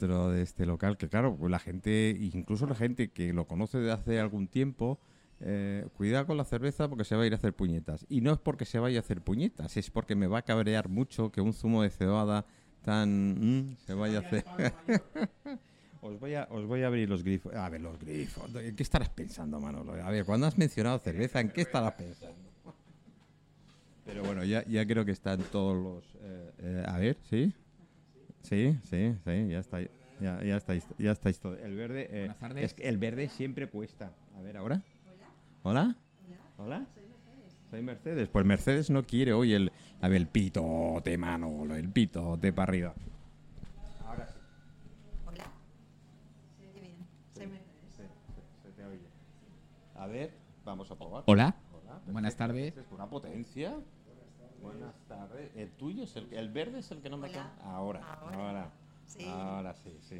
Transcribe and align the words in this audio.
dentro 0.00 0.30
de 0.30 0.42
este 0.42 0.66
local, 0.66 0.96
que 0.96 1.08
claro, 1.08 1.36
la 1.48 1.58
gente, 1.58 2.16
incluso 2.32 2.66
la 2.66 2.74
gente 2.74 3.10
que 3.10 3.32
lo 3.32 3.46
conoce 3.46 3.78
de 3.78 3.92
hace 3.92 4.18
algún 4.18 4.48
tiempo, 4.48 4.98
eh, 5.40 5.86
cuidado 5.94 6.26
con 6.26 6.36
la 6.36 6.44
cerveza 6.44 6.88
porque 6.88 7.04
se 7.04 7.16
va 7.16 7.22
a 7.22 7.26
ir 7.26 7.32
a 7.32 7.36
hacer 7.36 7.54
puñetas. 7.54 8.06
Y 8.08 8.20
no 8.22 8.32
es 8.32 8.38
porque 8.38 8.64
se 8.64 8.78
vaya 8.78 8.98
a 8.98 9.00
hacer 9.00 9.20
puñetas, 9.20 9.76
es 9.76 9.90
porque 9.90 10.14
me 10.14 10.26
va 10.26 10.38
a 10.38 10.42
cabrear 10.42 10.88
mucho 10.88 11.30
que 11.30 11.40
un 11.40 11.52
zumo 11.52 11.82
de 11.82 11.90
cebada 11.90 12.46
tan... 12.82 13.68
mm, 13.68 13.76
se 13.86 13.94
vaya 13.94 14.18
a 14.18 14.20
hacer... 14.20 14.44
Os 16.02 16.18
voy, 16.18 16.32
a, 16.32 16.48
os 16.50 16.64
voy 16.64 16.82
a 16.82 16.86
abrir 16.86 17.10
los 17.10 17.22
grifos. 17.22 17.54
A 17.54 17.68
ver, 17.68 17.82
los 17.82 17.98
grifos. 17.98 18.50
¿En 18.54 18.74
qué 18.74 18.82
estarás 18.82 19.10
pensando, 19.10 19.60
Manolo? 19.60 19.92
A 20.02 20.10
ver, 20.10 20.24
cuando 20.24 20.46
has 20.46 20.56
mencionado 20.56 20.98
cerveza, 20.98 21.40
¿en 21.40 21.50
qué 21.50 21.60
estarás 21.60 21.92
pensando? 21.92 22.38
Pero 24.06 24.24
bueno, 24.24 24.42
ya, 24.44 24.64
ya 24.64 24.86
creo 24.86 25.04
que 25.04 25.10
están 25.10 25.42
todos 25.52 25.76
los... 25.76 26.04
eh, 26.22 26.52
eh, 26.60 26.84
a 26.86 26.96
ver, 26.96 27.18
¿sí? 27.28 27.52
Sí, 28.42 28.78
sí, 28.84 29.14
sí, 29.24 29.48
ya 29.48 29.58
está. 29.58 29.80
Ya, 30.20 30.42
ya 30.42 30.56
estáis, 30.56 30.86
ya 30.98 31.12
estáis 31.12 31.40
todo. 31.40 31.56
El 31.56 31.76
verde, 31.76 32.08
eh, 32.10 32.18
Buenas 32.20 32.38
tardes. 32.38 32.64
es 32.64 32.74
que 32.74 32.88
el 32.88 32.98
verde 32.98 33.28
siempre 33.28 33.68
cuesta. 33.68 34.12
A 34.36 34.42
ver, 34.42 34.56
ahora. 34.58 34.82
Hola. 35.62 35.96
Hola. 36.58 36.86
Soy 37.70 37.82
Mercedes. 37.82 38.28
Pues 38.28 38.44
Mercedes 38.44 38.90
no 38.90 39.04
quiere 39.04 39.32
hoy 39.32 39.54
el, 39.54 39.72
a 40.00 40.08
ver, 40.08 40.16
el 40.18 40.26
pitote, 40.26 41.16
Manolo, 41.16 41.74
el 41.76 41.88
pitote 41.88 42.52
para 42.52 42.68
arriba. 42.70 42.94
Ahora 44.04 44.26
sí. 44.26 44.34
Hola. 45.26 45.44
Se 46.58 46.68
oye 46.68 46.80
bien. 46.80 46.96
Soy 47.34 47.46
Mercedes. 47.46 47.80
Sí, 47.96 48.02
se, 48.62 48.68
se 48.70 48.76
te 48.76 48.84
oye. 48.84 48.98
A 49.94 50.06
ver, 50.06 50.32
vamos 50.64 50.90
a 50.90 50.96
probar. 50.96 51.22
Hola. 51.26 51.54
Hola, 51.72 52.00
Buenas 52.12 52.36
tardes. 52.36 52.76
Es 52.76 52.90
una 52.90 53.08
potencia. 53.08 53.74
Buenas 54.62 54.94
tardes. 55.08 55.50
El 55.56 55.70
tuyo 55.70 56.04
es 56.04 56.14
el, 56.16 56.32
el 56.32 56.50
verde 56.50 56.80
es 56.80 56.90
el 56.90 57.00
que 57.00 57.08
no 57.10 57.16
me 57.16 57.28
Hola. 57.28 57.52
Ahora, 57.62 58.00
ahora, 58.12 58.36
Ahora. 58.36 58.70
Sí. 59.06 59.24
ahora 59.26 59.74
sí, 59.74 59.90
sí. 60.00 60.16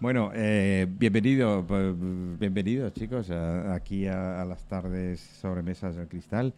Bueno, 0.00 0.30
eh, 0.34 0.86
bienvenido, 0.88 1.64
pues, 1.66 1.94
bienvenidos 2.38 2.92
chicos 2.94 3.30
a- 3.30 3.74
aquí 3.74 4.06
a, 4.06 4.40
a 4.40 4.44
las 4.44 4.64
tardes 4.66 5.20
sobremesas 5.20 5.96
del 5.96 6.08
cristal. 6.08 6.54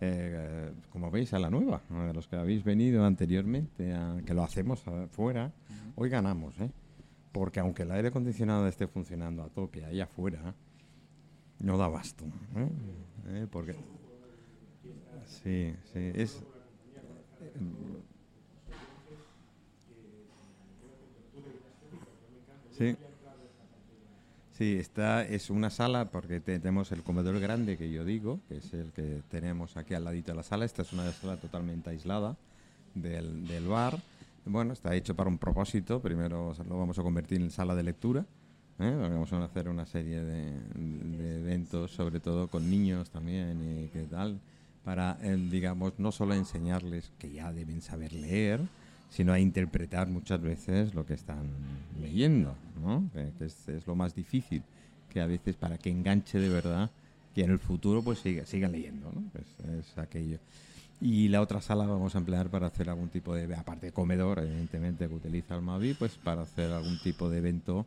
Eh, 0.00 0.70
como 0.92 1.10
veis, 1.10 1.32
a 1.34 1.38
la 1.38 1.50
nueva, 1.50 1.80
a 1.90 2.12
los 2.12 2.28
que 2.28 2.36
habéis 2.36 2.62
venido 2.64 3.04
anteriormente, 3.04 3.92
a- 3.92 4.20
que 4.24 4.32
lo 4.34 4.42
hacemos 4.42 4.86
afuera, 4.86 5.52
hoy 5.96 6.08
ganamos, 6.08 6.58
¿eh? 6.60 6.70
Porque 7.32 7.60
aunque 7.60 7.82
el 7.82 7.90
aire 7.92 8.08
acondicionado 8.08 8.66
esté 8.68 8.86
funcionando 8.88 9.42
a 9.42 9.48
tope 9.48 9.84
allá 9.84 10.04
afuera, 10.04 10.54
no 11.60 11.76
da 11.76 11.86
abasto. 11.86 12.24
¿eh? 12.56 12.68
¿Eh? 13.28 13.46
Porque. 13.50 13.74
Sí, 15.26 15.74
sí, 15.92 16.10
es. 16.14 16.42
Sí. 22.76 22.96
Sí, 24.52 24.76
esta 24.76 25.24
es 25.24 25.50
una 25.50 25.70
sala 25.70 26.10
porque 26.10 26.40
te- 26.40 26.58
tenemos 26.58 26.90
el 26.90 27.02
comedor 27.04 27.38
grande 27.38 27.76
que 27.76 27.90
yo 27.90 28.04
digo, 28.04 28.40
que 28.48 28.56
es 28.56 28.72
el 28.74 28.92
que 28.92 29.22
tenemos 29.30 29.76
aquí 29.76 29.94
al 29.94 30.04
ladito 30.04 30.32
de 30.32 30.36
la 30.36 30.42
sala. 30.42 30.64
Esta 30.64 30.82
es 30.82 30.92
una 30.92 31.10
sala 31.12 31.36
totalmente 31.36 31.90
aislada 31.90 32.36
del, 32.94 33.46
del 33.46 33.66
bar. 33.68 33.98
Bueno, 34.44 34.72
está 34.72 34.94
hecho 34.96 35.14
para 35.14 35.28
un 35.30 35.38
propósito. 35.38 36.00
Primero 36.00 36.54
lo 36.68 36.78
vamos 36.78 36.98
a 36.98 37.02
convertir 37.02 37.40
en 37.40 37.50
sala 37.52 37.76
de 37.76 37.84
lectura. 37.84 38.24
¿eh? 38.80 38.96
Vamos 39.00 39.32
a 39.32 39.44
hacer 39.44 39.68
una 39.68 39.86
serie 39.86 40.22
de, 40.24 41.40
eventos, 41.40 41.92
sobre 41.92 42.18
todo 42.18 42.48
con 42.48 42.68
niños 42.68 43.10
también 43.10 43.90
qué 43.92 44.06
tal, 44.10 44.40
para, 44.84 45.18
eh, 45.22 45.36
digamos, 45.50 45.98
no 45.98 46.12
solo 46.12 46.34
enseñarles 46.34 47.10
que 47.18 47.30
ya 47.30 47.52
deben 47.52 47.82
saber 47.82 48.12
leer, 48.12 48.60
sino 49.10 49.32
a 49.32 49.40
interpretar 49.40 50.08
muchas 50.08 50.40
veces 50.40 50.94
lo 50.94 51.06
que 51.06 51.14
están 51.14 51.46
leyendo, 52.00 52.54
¿no? 52.82 53.08
Que, 53.12 53.46
es 53.46 53.86
lo 53.86 53.94
más 53.94 54.14
difícil, 54.14 54.62
que 55.10 55.20
a 55.20 55.26
veces 55.26 55.56
para 55.56 55.78
que 55.78 55.90
enganche 55.90 56.38
de 56.38 56.48
verdad, 56.48 56.90
que 57.34 57.42
en 57.42 57.50
el 57.50 57.58
futuro 57.58 58.02
pues 58.02 58.18
siga, 58.18 58.44
sigan 58.44 58.72
leyendo, 58.72 59.10
¿no? 59.12 59.22
Pues 59.32 59.46
es 59.78 59.98
aquello. 59.98 60.38
Y 61.00 61.28
la 61.28 61.40
otra 61.40 61.60
sala 61.60 61.86
vamos 61.86 62.14
a 62.14 62.18
emplear 62.18 62.50
para 62.50 62.66
hacer 62.66 62.90
algún 62.90 63.08
tipo 63.08 63.34
de, 63.34 63.54
aparte 63.54 63.86
de 63.86 63.92
comedor, 63.92 64.40
evidentemente, 64.40 65.06
que 65.08 65.14
utiliza 65.14 65.54
el 65.54 65.62
Mavi, 65.62 65.94
pues 65.94 66.16
para 66.16 66.42
hacer 66.42 66.72
algún 66.72 66.98
tipo 66.98 67.30
de 67.30 67.38
evento 67.38 67.86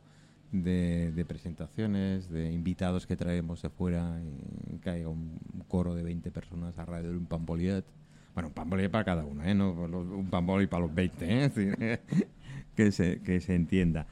de, 0.51 1.11
de 1.11 1.25
presentaciones, 1.25 2.29
de 2.29 2.51
invitados 2.51 3.07
que 3.07 3.15
traemos 3.15 3.61
de 3.61 3.69
fuera, 3.69 4.19
y 4.21 4.89
haya 4.89 5.07
un 5.07 5.39
coro 5.67 5.95
de 5.95 6.03
20 6.03 6.31
personas 6.31 6.77
alrededor 6.77 7.13
de 7.13 7.17
un 7.17 7.25
pampoliet. 7.25 7.85
Bueno, 8.33 8.49
un 8.49 8.53
pampoliet 8.53 8.91
para 8.91 9.03
cada 9.03 9.25
uno, 9.25 9.43
¿eh? 9.43 9.53
No 9.53 9.71
un 9.71 10.29
pampoliet 10.29 10.69
para 10.69 10.85
los 10.85 10.93
20, 10.93 11.45
¿eh? 11.45 11.99
Que, 12.75 12.91
se, 12.91 13.21
que 13.21 13.41
se 13.41 13.53
entienda. 13.53 14.07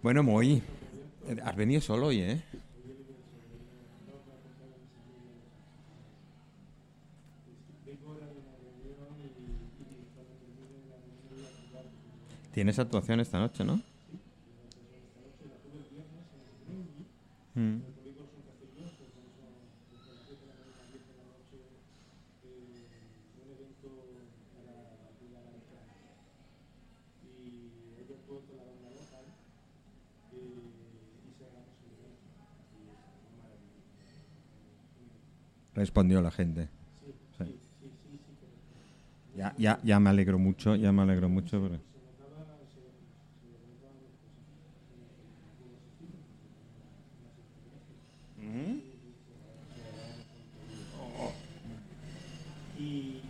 Bueno, 0.00 0.22
Moy, 0.22 0.62
has 1.42 1.56
venido 1.56 1.80
solo 1.80 2.06
hoy, 2.06 2.20
¿eh? 2.20 2.42
Tienes 12.52 12.78
actuación 12.78 13.18
esta 13.18 13.40
noche, 13.40 13.64
¿no? 13.64 13.82
Mm. 17.56 17.80
Respondió 35.74 36.20
la 36.22 36.30
gente. 36.30 36.68
Ya, 39.36 39.52
ya, 39.58 39.80
ya 39.82 39.98
me 39.98 40.10
alegro 40.10 40.38
mucho, 40.38 40.76
ya 40.76 40.92
me 40.92 41.02
alegro 41.02 41.28
mucho. 41.28 41.60
porque- 41.60 41.80
Ujú. 48.38 48.80
y, 52.78 52.82
y 52.84 53.22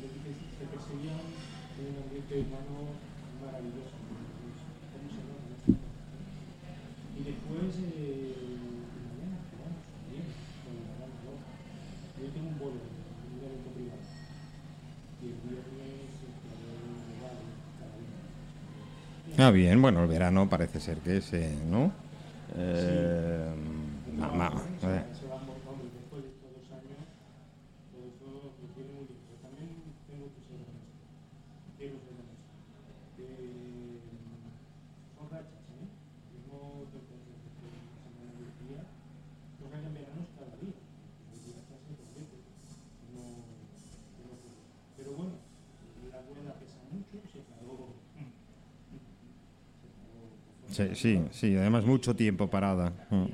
lo 0.00 0.08
que 0.12 0.18
se, 0.24 0.30
se 0.58 0.64
percibía 0.70 1.12
un 1.12 1.96
ambiente 2.02 2.34
humano 2.40 2.96
maravilloso. 3.44 3.96
¿Cómo 4.92 5.06
se 5.10 5.16
llama? 5.20 5.36
Y 7.16 7.20
después, 7.24 7.70
eh, 7.80 8.36
mañana 8.96 9.36
jugamos 9.52 9.82
también 9.92 10.24
con 10.64 10.72
la 10.88 10.94
banda 11.00 11.20
loca. 11.28 11.52
Yo 12.20 12.26
tengo 12.32 12.48
un 12.48 12.58
bolo, 12.58 12.80
un 12.80 13.38
evento 13.44 13.70
privado. 13.76 14.04
Y 15.20 15.24
el 15.32 15.38
viernes 15.44 16.16
estaré 16.16 16.70
en 16.80 16.96
el 16.96 17.16
bar, 17.20 17.36
cada 17.80 17.96
Ah, 19.38 19.50
bien, 19.50 19.80
bueno, 19.82 20.02
el 20.02 20.08
verano 20.08 20.48
parece 20.48 20.80
ser 20.80 20.98
que 20.98 21.18
es, 21.18 21.32
¿no? 21.70 21.92
Eh, 22.56 23.54
ma- 24.16 24.30
ma- 24.32 24.52
eh, 24.82 25.02
Se 25.20 25.26
va 25.26 25.36
vamos, 25.36 25.56
después 25.92 26.22
de 26.24 26.30
estos 26.30 26.50
dos 26.56 26.68
años, 26.72 27.04
todo 27.92 28.06
eso 28.08 28.24
lo 28.64 28.68
tiene 28.72 28.90
muy 28.96 29.04
bien. 29.08 29.18
Pero 29.28 29.36
también 29.44 29.68
tengo 30.08 30.26
que 30.32 30.40
ser 30.48 30.56
honesto. 30.56 30.96
Quiero 31.76 31.96
ser 32.00 32.14
honesto. 32.16 32.48
Eh, 33.20 34.00
son 35.16 35.26
rachas, 35.28 35.64
¿eh? 35.76 35.86
Yo 36.32 36.40
no 36.48 36.88
te 36.92 36.98
puedo 37.04 37.20
decir 37.28 37.52
que 37.60 37.66
una 37.68 37.82
semana 38.00 38.32
de 38.40 38.48
día, 38.64 38.82
los 39.60 39.68
años 39.76 39.92
veranos 39.92 40.28
cada 40.38 40.54
día. 40.64 40.78
Hay 41.28 41.38
días 41.44 41.60
que 41.68 41.72
hacen 41.76 41.94
dos 42.00 42.10
veces. 42.16 42.40
No, 43.12 43.24
no 43.44 44.22
lo 44.32 44.34
puedo. 44.40 44.60
Pero 44.96 45.10
bueno, 45.20 45.36
la 46.12 46.20
rueda 46.24 46.52
pesa 46.60 46.80
mucho, 46.92 47.20
se 47.28 47.40
acabó. 47.44 48.00
Sí, 50.76 50.94
sí, 50.94 51.24
sí, 51.30 51.56
además 51.56 51.84
mucho 51.84 52.14
tiempo 52.14 52.48
parada. 52.48 52.92
Mm. 53.10 53.26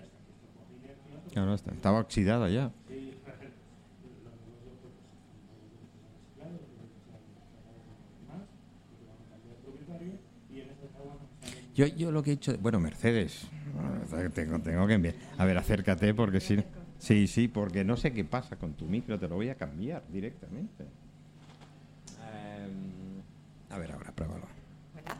Estaba 1.75 2.01
oxidada 2.01 2.49
ya. 2.49 2.71
Yo, 11.75 11.87
yo 11.87 12.13
lo 12.13 12.23
que 12.23 12.33
he 12.33 12.35
hecho, 12.35 12.57
bueno, 12.59 12.79
Mercedes, 12.79 13.47
tengo, 14.35 14.59
tengo 14.61 14.87
que 14.87 14.93
enviar. 14.93 15.15
A 15.39 15.47
ver, 15.47 15.57
acércate 15.57 16.13
porque 16.13 16.39
si, 16.41 16.63
sí, 16.99 17.27
sí, 17.27 17.49
porque 17.49 17.83
no 17.83 17.97
sé 17.97 18.13
qué 18.13 18.25
pasa 18.25 18.57
con 18.57 18.75
tu 18.75 18.85
micro, 18.85 19.19
te 19.19 19.27
lo 19.27 19.37
voy 19.37 19.49
a 19.49 19.55
cambiar 19.55 20.03
directamente. 20.13 20.85
Em, 22.21 23.23
a 23.71 23.79
ver, 23.79 23.93
ahora 23.93 24.13
pruébalo. 24.13 24.45
Hola. 24.95 25.17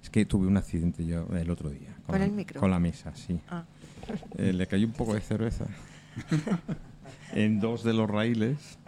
Es 0.00 0.05
que 0.16 0.24
tuve 0.24 0.46
un 0.46 0.56
accidente 0.56 1.04
yo 1.04 1.26
el 1.36 1.50
otro 1.50 1.68
día. 1.68 1.90
¿Con 2.06 2.18
la- 2.18 2.24
el 2.24 2.32
micro? 2.32 2.58
Con 2.58 2.70
la 2.70 2.78
mesa, 2.80 3.14
sí. 3.14 3.38
Ah, 3.50 3.64
Eh, 4.38 4.54
le 4.54 4.66
cayó 4.66 4.86
un 4.86 4.94
poco 4.94 5.12
de 5.12 5.20
cerveza 5.20 5.66
en 7.34 7.60
dos 7.60 7.82
de 7.84 7.92
los 7.92 8.08
raíles 8.08 8.78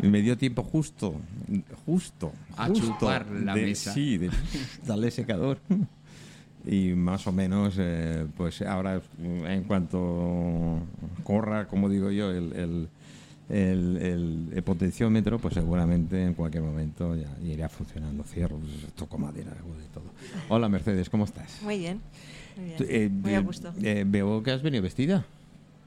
y 0.00 0.06
me 0.06 0.22
dio 0.22 0.38
tiempo 0.38 0.62
justo, 0.62 1.16
justo, 1.86 2.32
A 2.56 2.66
justo 2.68 2.86
chupar 2.86 3.26
la 3.30 3.54
de- 3.54 3.62
mesa. 3.66 3.92
Sí, 3.92 4.16
de 4.18 4.30
darle 4.86 5.10
secador. 5.10 5.58
y 6.64 6.90
más 6.94 7.26
o 7.26 7.32
menos, 7.32 7.74
eh, 7.78 8.26
pues 8.36 8.62
ahora 8.62 9.02
en 9.20 9.64
cuanto 9.64 10.78
corra, 11.24 11.66
como 11.66 11.88
digo 11.88 12.12
yo, 12.12 12.30
el, 12.30 12.52
el, 12.52 12.88
el, 13.50 14.48
el 14.54 14.62
potenciómetro, 14.62 15.38
pues 15.38 15.54
seguramente 15.54 16.22
en 16.24 16.34
cualquier 16.34 16.62
momento 16.62 17.16
ya 17.16 17.28
irá 17.42 17.68
funcionando. 17.68 18.22
Cierro, 18.24 18.56
pues, 18.58 18.92
toco 18.94 19.18
madera, 19.18 19.52
hago 19.58 19.74
de 19.76 19.84
todo. 19.92 20.04
Hola 20.48 20.68
Mercedes, 20.68 21.10
¿cómo 21.10 21.24
estás? 21.24 21.60
Muy 21.62 21.78
bien. 21.78 22.00
Muy, 22.56 22.66
bien. 22.66 22.76
Eh, 22.88 23.08
Muy 23.08 23.34
a 23.34 23.38
eh, 23.38 23.42
gusto. 23.42 23.72
eh, 23.82 24.04
veo 24.06 24.42
que 24.42 24.50
has 24.52 24.62
venido 24.62 24.82
vestida. 24.82 25.24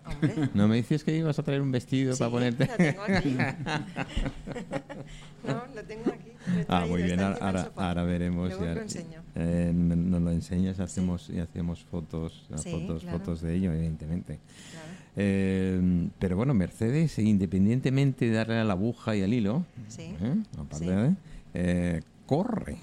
Hombre. 0.06 0.50
¿No 0.54 0.68
me 0.68 0.76
dices 0.76 1.04
que 1.04 1.16
ibas 1.18 1.40
a 1.40 1.44
traer 1.44 1.62
un 1.62 1.72
vestido 1.72 2.14
Sí, 2.14 2.20
para 2.20 2.32
ponerte? 2.32 2.68
lo 2.68 2.76
tengo 2.76 3.02
aquí. 3.04 3.38
no, 5.48 5.64
lo 5.76 5.84
tengo 5.84 6.12
aquí. 6.12 6.32
lo 6.58 6.66
Ah, 6.68 6.86
muy 6.88 7.04
bien, 7.04 7.20
ahora, 7.22 7.38
ahora, 7.42 7.72
ahora 7.78 8.04
veremos. 8.04 8.50
Luego 8.50 8.64
lo 8.66 8.70
ahora- 8.70 8.82
enseño. 8.82 9.22
eh, 9.36 9.72
nos 9.74 10.22
lo 10.22 10.32
enseñas 10.32 10.80
hacemos, 10.82 11.30
y 11.30 11.40
hacemos 11.40 11.84
fotos, 11.86 12.46
Sí, 12.58 12.72
fotos, 12.72 13.04
claro. 13.04 13.20
fotos 13.20 13.42
de 13.42 13.56
ello, 13.56 13.72
evidentemente. 13.74 14.40
Claro. 14.72 14.88
Eh, 15.16 16.10
pero 16.20 16.36
bueno, 16.36 16.54
Mercedes, 16.54 17.20
independientemente 17.20 18.26
de 18.26 18.32
darle 18.32 18.58
a 18.60 18.64
la 18.64 18.74
aguja 18.74 19.16
y 19.16 19.22
al 19.24 19.34
hilo, 19.34 19.64
Sí, 19.88 20.16
¿eh? 20.20 20.36
aparte 20.58 20.86
sí. 20.86 20.86
de, 20.92 21.16
eh, 21.54 22.02
corre 22.26 22.78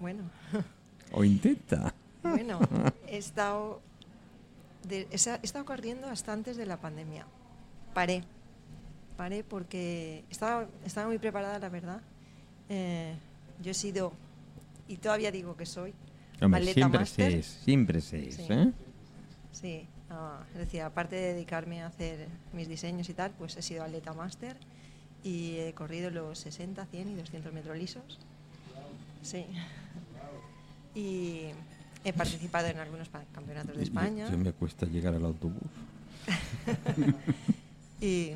Bueno, 0.00 0.22
o 1.12 1.22
intenta. 1.24 1.94
bueno, 2.22 2.58
he 3.08 3.16
estado, 3.18 3.80
de- 4.88 5.06
he 5.10 5.14
estado 5.14 5.64
corriendo 5.64 6.08
hasta 6.08 6.32
antes 6.32 6.56
de 6.56 6.66
la 6.66 6.78
pandemia. 6.80 7.26
Paré, 7.94 8.24
paré 9.16 9.44
porque 9.44 10.24
estaba, 10.30 10.66
estaba 10.84 11.06
muy 11.06 11.18
preparada, 11.18 11.58
la 11.60 11.68
verdad. 11.68 12.00
Eh, 12.68 13.14
yo 13.62 13.70
he 13.70 13.74
sido, 13.74 14.12
y 14.88 14.96
todavía 14.96 15.30
digo 15.30 15.56
que 15.56 15.64
soy, 15.64 15.94
Hombre, 16.42 16.64
siempre 16.74 17.06
se 17.06 17.38
es, 17.38 17.46
siempre 17.64 18.00
se 18.00 18.28
es, 18.28 18.34
Sí. 18.34 18.46
¿eh? 18.50 18.72
Sí, 19.52 19.86
ah, 20.10 20.40
es 20.52 20.58
decir, 20.58 20.82
aparte 20.82 21.16
de 21.16 21.34
dedicarme 21.34 21.82
a 21.82 21.86
hacer 21.86 22.28
mis 22.52 22.68
diseños 22.68 23.08
y 23.08 23.14
tal, 23.14 23.32
pues 23.32 23.56
he 23.56 23.62
sido 23.62 23.84
atleta 23.84 24.12
máster 24.12 24.56
y 25.22 25.56
he 25.58 25.72
corrido 25.74 26.10
los 26.10 26.38
60, 26.38 26.86
100 26.86 27.08
y 27.08 27.14
200 27.14 27.52
metros 27.52 27.76
lisos. 27.76 28.18
Sí. 29.22 29.46
Y 30.94 31.46
he 32.04 32.12
participado 32.12 32.68
en 32.68 32.78
algunos 32.78 33.08
campeonatos 33.32 33.76
de 33.76 33.82
España. 33.82 34.30
yo 34.30 34.38
me 34.38 34.52
cuesta 34.52 34.86
llegar 34.86 35.14
al 35.14 35.24
autobús. 35.24 35.62
Y, 37.98 38.32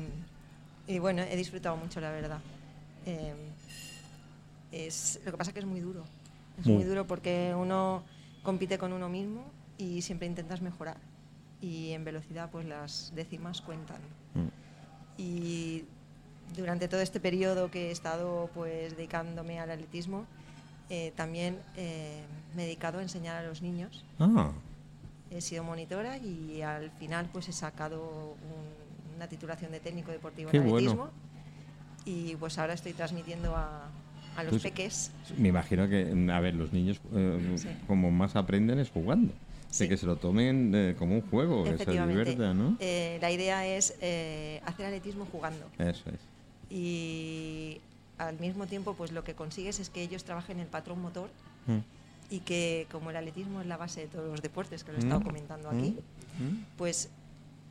y 0.87 0.97
bueno, 0.97 1.21
he 1.21 1.35
disfrutado 1.35 1.77
mucho, 1.77 2.01
la 2.01 2.09
verdad. 2.09 2.39
Eh, 3.05 3.33
es, 4.71 5.19
lo 5.23 5.31
que 5.31 5.37
pasa 5.37 5.51
es 5.51 5.53
que 5.53 5.59
es 5.59 5.65
muy 5.65 5.79
duro. 5.79 6.03
Es 6.59 6.65
Muy. 6.65 6.77
muy 6.77 6.83
duro 6.83 7.05
porque 7.05 7.53
uno 7.55 8.03
compite 8.43 8.77
con 8.77 8.91
uno 8.91 9.07
mismo 9.07 9.45
y 9.77 10.01
siempre 10.01 10.27
intentas 10.27 10.61
mejorar. 10.61 10.97
Y 11.61 11.91
en 11.91 12.03
velocidad, 12.03 12.49
pues 12.51 12.65
las 12.65 13.11
décimas 13.15 13.61
cuentan. 13.61 14.01
Mm. 14.33 14.47
Y 15.21 15.83
durante 16.55 16.87
todo 16.87 17.01
este 17.01 17.19
periodo 17.19 17.69
que 17.69 17.89
he 17.89 17.91
estado 17.91 18.49
pues 18.53 18.95
dedicándome 18.97 19.59
al 19.59 19.69
atletismo, 19.71 20.25
eh, 20.89 21.13
también 21.15 21.59
eh, 21.77 22.21
me 22.55 22.63
he 22.63 22.65
dedicado 22.65 22.99
a 22.99 23.01
enseñar 23.03 23.37
a 23.37 23.47
los 23.47 23.61
niños. 23.61 24.03
Ah, 24.19 24.51
He 25.29 25.39
sido 25.39 25.63
monitora 25.63 26.17
y 26.17 26.61
al 26.61 26.91
final 26.91 27.29
pues 27.31 27.47
he 27.47 27.53
sacado 27.53 28.35
un- 28.41 29.15
una 29.15 29.27
titulación 29.27 29.71
de 29.71 29.79
técnico 29.79 30.11
deportivo 30.11 30.49
Qué 30.51 30.57
en 30.57 30.63
bueno. 30.67 30.77
atletismo 30.91 31.09
y 32.03 32.35
pues 32.37 32.57
ahora 32.57 32.73
estoy 32.73 32.91
transmitiendo 32.93 33.55
a, 33.55 33.87
a 34.35 34.43
los 34.43 34.49
Pues- 34.51 34.63
peques. 34.63 35.11
me 35.37 35.47
imagino 35.49 35.87
que, 35.87 36.11
a 36.33 36.39
ver, 36.41 36.55
los 36.55 36.73
niños 36.73 36.99
eh, 37.13 37.53
Sí. 37.57 37.69
como 37.87 38.09
más 38.11 38.35
aprenden 38.35 38.79
es 38.79 38.89
jugando. 38.89 39.31
Sí. 39.71 39.85
De 39.85 39.89
que 39.89 39.97
se 39.97 40.05
lo 40.05 40.17
tomen 40.17 40.71
eh, 40.75 40.95
como 40.99 41.15
un 41.15 41.21
juego, 41.21 41.63
que 41.63 41.77
se 41.77 41.89
diviertan, 41.91 42.57
¿no? 42.57 42.77
Eh, 42.79 43.17
la 43.21 43.31
idea 43.31 43.65
es 43.65 43.95
eh, 44.01 44.61
hacer 44.65 44.85
atletismo 44.85 45.25
jugando 45.31 45.65
Eso 45.79 46.03
es. 46.09 46.19
y 46.69 47.79
al 48.17 48.37
mismo 48.39 48.67
tiempo 48.67 48.93
pues 48.95 49.11
lo 49.11 49.23
que 49.23 49.33
consigues 49.33 49.79
es 49.79 49.89
que 49.89 50.01
ellos 50.03 50.23
trabajen 50.23 50.59
el 50.59 50.67
patrón 50.67 51.01
motor 51.01 51.29
Mm. 51.67 51.77
y 52.31 52.39
que 52.39 52.87
como 52.91 53.11
el 53.11 53.15
atletismo 53.17 53.61
es 53.61 53.67
la 53.67 53.77
base 53.77 54.01
de 54.01 54.07
todos 54.07 54.29
los 54.29 54.41
deportes, 54.41 54.83
que 54.83 54.91
lo 54.91 54.97
he 54.97 55.01
estado 55.01 55.19
Mm. 55.21 55.23
comentando 55.23 55.69
aquí, 55.69 55.95
Mm. 56.39 56.63
pues 56.77 57.09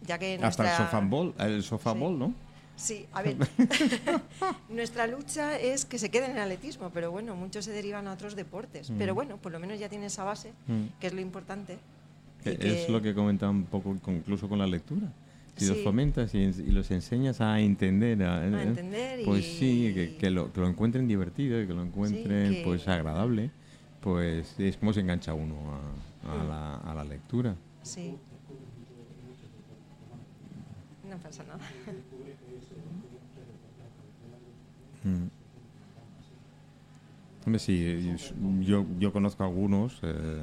ya 0.06 0.16
que 0.18 0.34
Hasta 0.34 0.62
el 0.62 0.68
nuestra- 0.68 0.76
sofambol, 0.86 1.34
el 1.38 1.62
sofabol, 1.62 2.12
Sí. 2.14 2.18
¿no? 2.18 2.34
Sí, 2.80 3.04
a 3.12 3.20
ver, 3.20 3.36
nuestra 4.70 5.06
lucha 5.06 5.58
es 5.58 5.84
que 5.84 5.98
se 5.98 6.10
queden 6.10 6.30
en 6.30 6.36
el 6.38 6.42
atletismo, 6.44 6.90
pero 6.94 7.10
bueno, 7.10 7.36
muchos 7.36 7.66
se 7.66 7.72
derivan 7.72 8.08
a 8.08 8.12
otros 8.14 8.34
deportes. 8.34 8.90
Mm. 8.90 8.96
Pero 8.96 9.14
bueno, 9.14 9.36
por 9.36 9.52
lo 9.52 9.60
menos 9.60 9.78
ya 9.78 9.90
tiene 9.90 10.06
esa 10.06 10.24
base, 10.24 10.52
Mm. 10.66 10.84
que 10.98 11.08
es 11.08 11.12
lo 11.12 11.20
importante. 11.20 11.78
Es 12.42 12.56
que- 12.58 12.86
lo 12.90 13.02
que 13.02 13.14
comentaba 13.14 13.52
un 13.52 13.64
poco 13.64 13.94
incluso 14.06 14.48
con 14.48 14.58
la 14.58 14.66
lectura. 14.66 15.12
Si 15.56 15.66
los 15.66 15.76
Sí. 15.76 15.84
fomentas 15.84 16.34
y, 16.34 16.38
y 16.38 16.70
los 16.70 16.90
enseñas 16.90 17.42
a 17.42 17.60
entender, 17.60 18.22
a, 18.22 18.38
A 18.40 18.62
entender 18.62 19.20
pues 19.26 19.44
y- 19.44 19.58
sí, 19.58 19.92
que, 19.94 20.16
que 20.16 20.30
lo, 20.30 20.50
que 20.50 20.60
lo 20.60 20.66
encuentren 20.68 21.06
divertido 21.06 21.60
y 21.60 21.66
que 21.66 21.74
lo 21.74 21.82
encuentren 21.82 22.50
que- 22.54 22.62
pues 22.64 22.88
agradable, 22.88 23.50
pues 24.00 24.58
es 24.58 24.78
como 24.78 24.94
se 24.94 25.00
engancha 25.00 25.34
uno 25.34 25.54
a, 26.24 26.32
a 26.32 26.44
Mm. 26.44 26.48
la, 26.48 26.76
a 26.76 26.94
la 26.94 27.04
lectura. 27.04 27.54
Sí. 27.82 28.16
No 31.10 31.16
pasa 31.18 31.42
nada. 31.44 31.58
Mm. 35.04 35.28
Hombre, 37.46 37.58
sí, 37.58 38.14
yo, 38.60 38.84
yo 38.98 39.12
conozco 39.12 39.42
algunos 39.44 39.98
eh, 40.02 40.40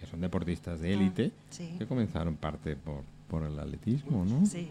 que 0.00 0.06
son 0.06 0.20
deportistas 0.20 0.80
de 0.80 0.92
élite 0.92 1.30
Ah, 1.34 1.40
sí. 1.50 1.74
que 1.78 1.86
comenzaron 1.86 2.34
parte 2.36 2.74
por, 2.76 3.02
por 3.28 3.44
el 3.44 3.58
atletismo, 3.58 4.24
¿no? 4.24 4.44
Sí. 4.44 4.68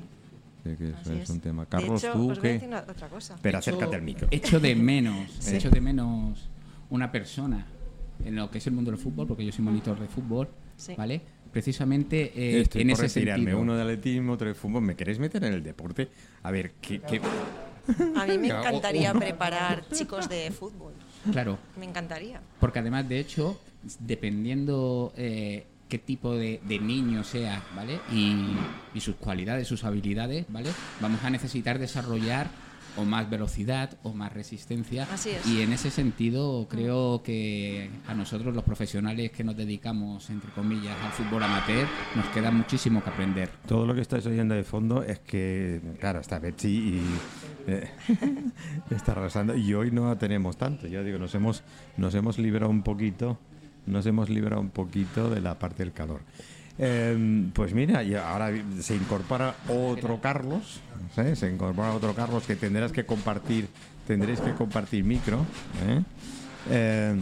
Sí, 0.66 0.76
que 0.78 0.90
eso 0.90 0.98
así 1.02 1.14
es, 1.20 1.30
un 1.30 1.40
tema. 1.40 1.64
De 1.64 1.70
Carlos, 1.70 2.04
hecho, 2.04 2.14
tú 2.14 2.24
voy 2.30 2.38
a 2.38 2.42
qué. 2.42 2.48
decir 2.54 2.68
una- 2.70 2.86
otra 2.88 3.08
cosa. 3.10 3.38
Pero 3.42 3.58
Echo- 3.60 3.72
acércate 3.72 3.96
al 3.96 4.02
micro. 4.02 4.28
Echo 4.32 4.60
de 4.60 4.76
menos, 4.76 5.30
Sí. 5.40 5.56
echo 5.56 5.70
de 5.70 5.82
menos 5.82 6.50
una 6.90 7.12
persona 7.12 7.66
en 8.24 8.36
lo 8.36 8.50
que 8.52 8.58
es 8.60 8.68
el 8.68 8.74
mundo 8.74 8.92
del 8.92 9.00
fútbol, 9.00 9.28
porque 9.28 9.46
yo 9.46 9.52
soy 9.52 9.64
monitor 9.66 10.00
de 10.00 10.08
fútbol, 10.08 10.48
Sí. 10.78 10.94
¿vale? 10.98 11.22
Precisamente 11.52 12.32
eh, 12.36 12.62
Estoy 12.62 12.82
en 12.82 12.88
por 12.90 13.06
ese 13.06 13.20
retirarme, 13.20 13.44
sentido. 13.46 13.62
uno 13.62 13.76
de 13.76 13.82
atletismo, 13.82 14.34
otro 14.34 14.48
de 14.48 14.54
fútbol. 14.56 14.82
¿Me 14.82 14.96
queréis 14.96 15.20
meter 15.20 15.44
en 15.44 15.54
el 15.54 15.64
deporte? 15.64 16.10
A 16.44 16.52
ver, 16.52 16.72
¿qué, 16.82 17.00
qué- 17.00 17.22
A 18.18 18.26
mí 18.26 18.38
me 18.38 18.52
O- 18.54 18.58
o- 18.58 18.60
encantaría 18.60 19.14
preparar 19.14 19.84
chicos 19.92 20.30
de 20.30 20.52
fútbol. 20.52 20.94
Claro, 21.32 21.58
Me 21.78 21.86
encantaría. 21.86 22.42
porque 22.60 22.80
además, 22.80 23.08
de 23.08 23.20
hecho, 23.20 23.60
dependiendo 24.00 25.14
eh, 25.18 25.66
qué 25.90 25.98
tipo 26.00 26.34
de, 26.36 26.60
de 26.64 26.80
niño 26.80 27.24
sea, 27.24 27.62
¿vale? 27.76 28.00
Y, 28.12 28.36
y 28.94 29.00
sus 29.02 29.16
cualidades, 29.16 29.68
sus 29.68 29.84
habilidades, 29.84 30.46
¿vale? 30.50 30.70
Vamos 31.02 31.24
a 31.24 31.30
necesitar 31.30 31.80
desarrollar 31.80 32.48
o 32.98 33.06
más 33.06 33.30
velocidad 33.30 33.98
o 34.04 34.14
más 34.14 34.34
resistencia. 34.34 35.08
Así 35.12 35.32
es. 35.32 35.46
Y 35.48 35.62
en 35.62 35.74
ese 35.74 35.92
sentido 35.92 36.68
creo 36.70 37.22
que 37.24 37.90
a 38.08 38.14
nosotros 38.14 38.54
los 38.54 38.64
profesionales 38.64 39.32
que 39.32 39.44
nos 39.44 39.56
dedicamos, 39.56 40.30
entre 40.30 40.52
comillas, 40.52 40.96
al 41.04 41.12
fútbol 41.12 41.44
amateur, 41.44 41.88
nos 42.16 42.26
queda 42.28 42.52
muchísimo 42.52 43.04
que 43.04 43.10
aprender. 43.10 43.50
Todo 43.68 43.86
lo 43.86 43.96
que 43.96 44.02
estáis 44.02 44.26
oyendo 44.26 44.56
de 44.56 44.64
fondo 44.64 45.04
es 45.04 45.20
que, 45.20 45.82
claro, 46.00 46.20
está 46.20 46.40
Betsy 46.40 46.68
y 46.68 47.02
eh, 47.68 47.90
está 48.90 49.14
arrasando. 49.14 49.56
Y 49.56 49.74
hoy 49.74 49.92
no 49.92 50.16
tenemos 50.18 50.58
tanto. 50.58 50.88
Ya 50.88 51.02
digo, 51.04 51.18
nos 51.18 51.34
hemos, 51.36 51.64
nos 51.98 52.14
hemos 52.16 52.38
librado 52.40 52.70
un 52.70 52.84
poquito, 52.84 53.40
nos 53.86 54.06
hemos 54.06 54.30
librado 54.30 54.62
un 54.62 54.70
poquito 54.70 55.30
de 55.30 55.42
la 55.42 55.60
parte 55.60 55.84
del 55.84 55.94
calor. 55.94 56.22
Eh, 56.80 57.46
pues 57.54 57.74
mira, 57.74 58.04
y 58.04 58.16
ahora 58.16 58.52
se 58.82 58.96
incorpora 58.96 59.56
otro 59.70 60.20
Carlos, 60.20 60.80
¿eh? 61.18 61.36
se 61.36 61.50
incorpora 61.52 61.92
otro 61.94 62.16
Carlos 62.16 62.44
que 62.46 62.56
tendrás 62.56 62.92
que 62.92 63.06
compartir, 63.06 63.68
tendréis 64.08 64.40
que 64.42 64.54
compartir 64.54 65.04
micro. 65.04 65.46
¿eh? 65.88 66.02
Eh, 66.72 67.16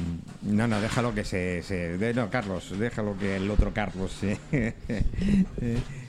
no, 0.43 0.67
no, 0.67 0.79
déjalo 0.79 1.13
que 1.13 1.25
se, 1.25 1.63
se 1.63 1.98
de- 1.98 2.13
no, 2.13 2.29
Carlos, 2.29 2.74
déjalo 2.79 3.17
que 3.17 3.36
el 3.38 3.50
otro 3.51 3.74
Carlos 3.74 4.12
se, 4.13 4.39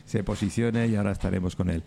se 0.06 0.22
posicione 0.24 0.86
y 0.86 0.96
ahora 0.96 1.12
estaremos 1.12 1.56
con 1.56 1.70
él. 1.70 1.82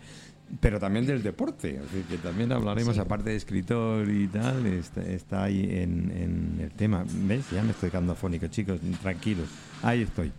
Pero 0.60 0.78
también 0.78 1.06
del 1.06 1.22
deporte, 1.24 1.72
decir, 1.72 2.04
que 2.08 2.18
también 2.18 2.52
hablaremos, 2.52 2.94
Sí. 2.94 3.00
aparte 3.00 3.30
de 3.30 3.36
escritor 3.36 4.08
y 4.08 4.28
tal, 4.28 4.64
está, 4.66 5.02
está 5.02 5.42
ahí 5.44 5.62
en, 5.72 6.12
en 6.12 6.60
el 6.62 6.70
tema. 6.70 7.04
¿Ves? 7.08 7.46
Ya 7.52 7.62
me 7.64 7.72
estoy 7.72 7.90
quedando 7.90 8.12
afónico, 8.12 8.46
chicos, 8.46 8.78
tranquilos. 9.02 9.48
Ahí 9.82 10.02
estoy. 10.02 10.30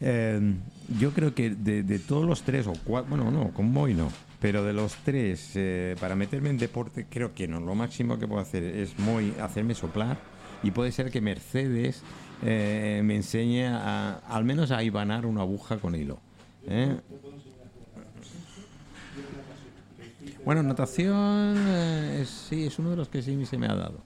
Eh, 0.00 0.54
yo 0.98 1.12
creo 1.12 1.34
que 1.34 1.50
de, 1.50 1.82
de 1.82 1.98
todos 1.98 2.26
los 2.26 2.42
tres, 2.42 2.66
o 2.66 2.72
cuatro, 2.84 3.10
bueno, 3.16 3.30
no, 3.30 3.50
con 3.50 3.70
Moy 3.70 3.94
no, 3.94 4.10
pero 4.40 4.64
de 4.64 4.72
los 4.72 4.94
tres, 5.04 5.52
eh, 5.54 5.96
para 6.00 6.14
meterme 6.14 6.50
en 6.50 6.58
deporte, 6.58 7.06
creo 7.08 7.34
que 7.34 7.48
no, 7.48 7.60
lo 7.60 7.74
máximo 7.74 8.18
que 8.18 8.26
puedo 8.28 8.40
hacer 8.40 8.62
es 8.62 8.98
Moy 8.98 9.34
hacerme 9.40 9.74
soplar 9.74 10.18
y 10.62 10.70
puede 10.70 10.92
ser 10.92 11.10
que 11.10 11.20
Mercedes 11.20 12.02
eh, 12.42 13.00
me 13.04 13.16
enseñe 13.16 13.66
a, 13.66 14.18
al 14.28 14.44
menos 14.44 14.70
a 14.70 14.82
ibanar 14.82 15.26
una 15.26 15.42
aguja 15.42 15.78
con 15.78 15.94
hilo. 15.94 16.18
¿eh? 16.66 16.96
Bueno, 20.44 20.62
natación, 20.62 21.56
eh, 21.58 22.24
sí, 22.26 22.64
es 22.64 22.78
uno 22.78 22.90
de 22.90 22.96
los 22.96 23.08
que 23.08 23.22
sí 23.22 23.44
se 23.44 23.58
me 23.58 23.66
ha 23.66 23.74
dado. 23.74 24.00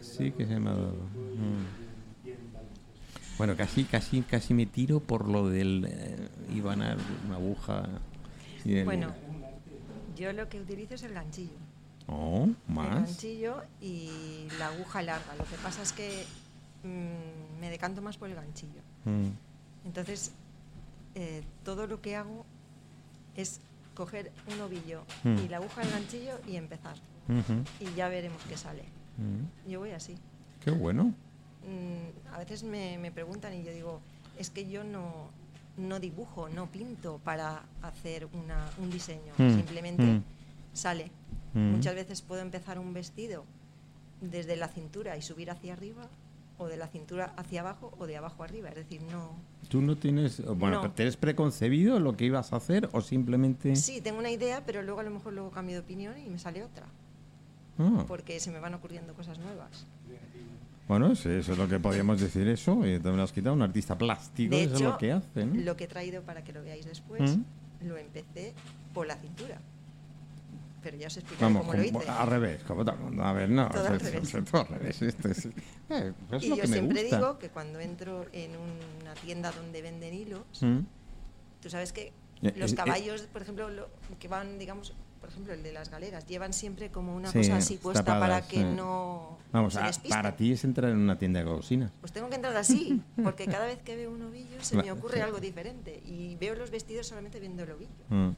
Sí 0.00 0.30
que 0.32 0.46
se 0.46 0.58
me 0.60 0.70
ha 0.70 0.74
dado. 0.74 0.94
Mm. 0.94 1.87
Bueno, 3.38 3.56
casi, 3.56 3.84
casi, 3.84 4.22
casi 4.22 4.52
me 4.52 4.66
tiro 4.66 5.00
por 5.00 5.28
lo 5.28 5.48
del 5.48 5.86
eh, 5.88 6.28
iban 6.54 6.82
a 6.82 6.96
una 7.26 7.36
aguja. 7.36 7.88
el- 8.64 8.84
Bueno, 8.84 9.12
yo 10.16 10.32
lo 10.32 10.48
que 10.48 10.60
utilizo 10.60 10.94
es 10.94 11.02
el 11.04 11.12
ganchillo. 11.14 11.52
Oh, 12.08 12.44
El 12.68 12.74
más. 12.74 13.04
ganchillo 13.04 13.62
y 13.80 14.48
la 14.58 14.68
aguja 14.68 15.02
larga. 15.02 15.34
Lo 15.36 15.44
que 15.44 15.56
pasa 15.62 15.82
es 15.82 15.92
que 15.92 16.24
mm, 16.82 17.60
me 17.60 17.70
decanto 17.70 18.02
más 18.02 18.16
por 18.16 18.28
el 18.28 18.34
ganchillo. 18.34 18.80
Mm, 19.04 19.28
Entonces, 19.86 20.32
eh, 21.14 21.42
todo 21.64 21.86
lo 21.86 22.00
que 22.00 22.16
hago 22.16 22.44
es 23.36 23.60
coger 23.94 24.32
un 24.52 24.60
ovillo 24.60 25.02
Mm. 25.24 25.38
y 25.44 25.48
la 25.48 25.58
aguja 25.58 25.82
del 25.82 25.90
ganchillo 25.92 26.38
y 26.46 26.56
empezar. 26.56 26.96
Y 27.80 27.94
ya 27.94 28.08
veremos 28.08 28.40
qué 28.48 28.56
sale. 28.56 28.82
mm. 29.18 29.70
Yo 29.70 29.80
voy 29.80 29.90
así. 29.90 30.14
Qué 30.64 30.70
bueno. 30.72 31.14
Mm, 31.68 32.34
a 32.34 32.38
veces 32.38 32.62
me, 32.62 32.98
me 32.98 33.10
preguntan 33.12 33.52
y 33.54 33.62
yo 33.62 33.72
digo, 33.72 34.00
es 34.38 34.50
que 34.50 34.68
yo 34.68 34.84
no, 34.84 35.28
no 35.76 36.00
dibujo, 36.00 36.48
no 36.48 36.66
pinto 36.66 37.20
para 37.24 37.62
hacer 37.82 38.26
una- 38.32 38.70
un 38.78 38.90
diseño. 38.90 39.32
Mm, 39.36 39.54
Simplemente 39.56 40.02
mm. 40.02 40.22
sale. 40.72 41.10
Mm. 41.54 41.72
Muchas 41.72 41.94
veces 41.94 42.22
puedo 42.22 42.40
empezar 42.42 42.78
un 42.78 42.92
vestido 42.94 43.44
desde 44.20 44.56
la 44.56 44.68
cintura 44.68 45.16
y 45.16 45.22
subir 45.22 45.50
hacia 45.50 45.72
arriba, 45.74 46.06
o 46.60 46.66
de 46.66 46.76
la 46.76 46.88
cintura 46.88 47.32
hacia 47.36 47.60
abajo, 47.60 47.92
o 48.00 48.06
de 48.08 48.16
abajo 48.16 48.42
arriba. 48.42 48.68
Es 48.70 48.74
decir, 48.74 49.00
no. 49.12 49.30
¿Tú 49.68 49.80
no 49.80 49.96
tienes, 49.96 50.44
bueno, 50.56 50.82
No. 50.82 50.90
¿tienes 50.90 51.16
preconcebido 51.16 52.00
lo 52.00 52.16
que 52.16 52.24
ibas 52.24 52.52
a 52.52 52.56
hacer 52.56 52.88
o 52.92 53.00
simplemente... 53.00 53.76
Sí, 53.76 54.00
tengo 54.00 54.18
una 54.18 54.30
idea, 54.30 54.64
pero 54.66 54.82
luego 54.82 54.98
a 54.98 55.04
lo 55.04 55.10
mejor 55.10 55.34
luego 55.34 55.50
cambio 55.52 55.76
de 55.76 55.82
opinión 55.82 56.18
y 56.18 56.28
me 56.28 56.38
sale 56.40 56.64
otra, 56.64 56.84
Ah, 57.78 58.04
porque 58.08 58.40
se 58.40 58.50
me 58.50 58.58
van 58.58 58.74
ocurriendo 58.74 59.14
cosas 59.14 59.38
nuevas. 59.38 59.86
Bueno, 60.88 61.14
sí, 61.14 61.28
eso 61.28 61.52
es 61.52 61.58
lo 61.58 61.68
que 61.68 61.78
podríamos 61.78 62.20
decir 62.20 62.48
eso. 62.48 62.84
Y 62.86 62.98
me 62.98 63.16
lo 63.16 63.22
has 63.22 63.32
quitado 63.32 63.54
un 63.54 63.62
artista 63.62 63.96
plástico, 63.96 64.54
De 64.54 64.64
eso 64.64 64.74
es 64.74 64.80
hecho, 64.80 64.90
lo 64.90 64.98
que 64.98 65.12
hace, 65.12 65.44
¿no? 65.44 65.54
lo 65.62 65.76
que 65.76 65.84
he 65.84 65.88
traído 65.88 66.22
para 66.22 66.42
que 66.42 66.52
lo 66.52 66.62
veáis 66.62 66.86
después, 66.86 67.36
Mm. 67.36 67.86
lo 67.86 67.96
empecé 67.98 68.54
por 68.94 69.06
la 69.06 69.16
cintura. 69.16 69.60
Pero 70.82 70.96
ya 70.96 71.08
os 71.08 71.16
explicaré 71.16 71.44
Vamos, 71.52 71.66
cómo 71.66 71.74
lo 71.76 71.84
hice. 71.84 72.08
al 72.08 72.26
revés, 72.28 72.62
como 72.62 72.84
mundo. 72.84 73.22
A 73.24 73.32
ver, 73.32 73.50
no, 73.50 73.68
Todo 73.68 73.88
al 73.88 73.96
es- 73.96 74.02
es- 74.02 74.12
revés. 74.12 74.34
es 74.34 74.44
todo 74.44 74.60
al 74.62 74.68
revés. 74.68 75.02
Esto 75.02 75.28
es, 75.28 75.46
eh, 75.46 76.12
es 76.32 76.42
y 76.44 76.48
lo 76.48 76.56
yo 76.56 76.62
que 76.62 76.68
me 76.68 76.74
siempre 76.74 77.02
gusta. 77.02 77.16
digo 77.16 77.38
que 77.38 77.48
cuando 77.50 77.80
entro 77.80 78.26
en 78.32 78.52
una 79.02 79.14
tienda 79.14 79.50
donde 79.50 79.82
venden 79.82 80.14
hilos, 80.14 80.62
Mm. 80.62 80.78
tú 81.60 81.68
sabes 81.68 81.92
que 81.92 82.12
Eh, 82.42 82.54
los 82.56 82.72
eh, 82.72 82.76
caballos, 82.76 83.22
por 83.22 83.42
ejemplo, 83.42 83.68
lo- 83.68 83.88
que 84.20 84.28
van, 84.28 84.58
digamos, 84.60 84.94
por 85.20 85.28
ejemplo, 85.30 85.52
el 85.52 85.62
de 85.62 85.72
las 85.72 85.90
galeras, 85.90 86.26
llevan 86.26 86.52
siempre 86.52 86.90
como 86.90 87.14
una 87.14 87.30
Sí, 87.30 87.38
cosa 87.38 87.56
así 87.56 87.76
puesta 87.76 88.04
para 88.18 88.42
que 88.46 88.56
sí. 88.58 88.64
no 88.64 89.36
Vamos, 89.52 89.74
se 89.74 90.08
para 90.08 90.36
ti 90.36 90.52
es 90.52 90.64
entrar 90.64 90.90
en 90.90 90.98
una 90.98 91.18
tienda 91.18 91.40
de 91.40 91.46
golosinas. 91.46 91.90
Pues 92.00 92.12
tengo 92.12 92.28
que 92.28 92.36
entrar 92.36 92.56
así, 92.56 93.02
porque 93.22 93.46
cada 93.46 93.66
vez 93.66 93.78
que 93.82 93.96
veo 93.96 94.10
un 94.12 94.22
ovillo 94.22 94.56
se 94.60 94.76
me 94.82 94.90
ocurre 94.92 95.22
algo 95.22 95.38
diferente. 95.40 96.02
Y 96.06 96.36
veo 96.36 96.54
los 96.54 96.70
vestidos 96.70 97.06
solamente 97.06 97.40
viendo 97.40 97.62
el 97.64 97.70
ovillo. 97.72 97.90
Mm. 98.10 98.30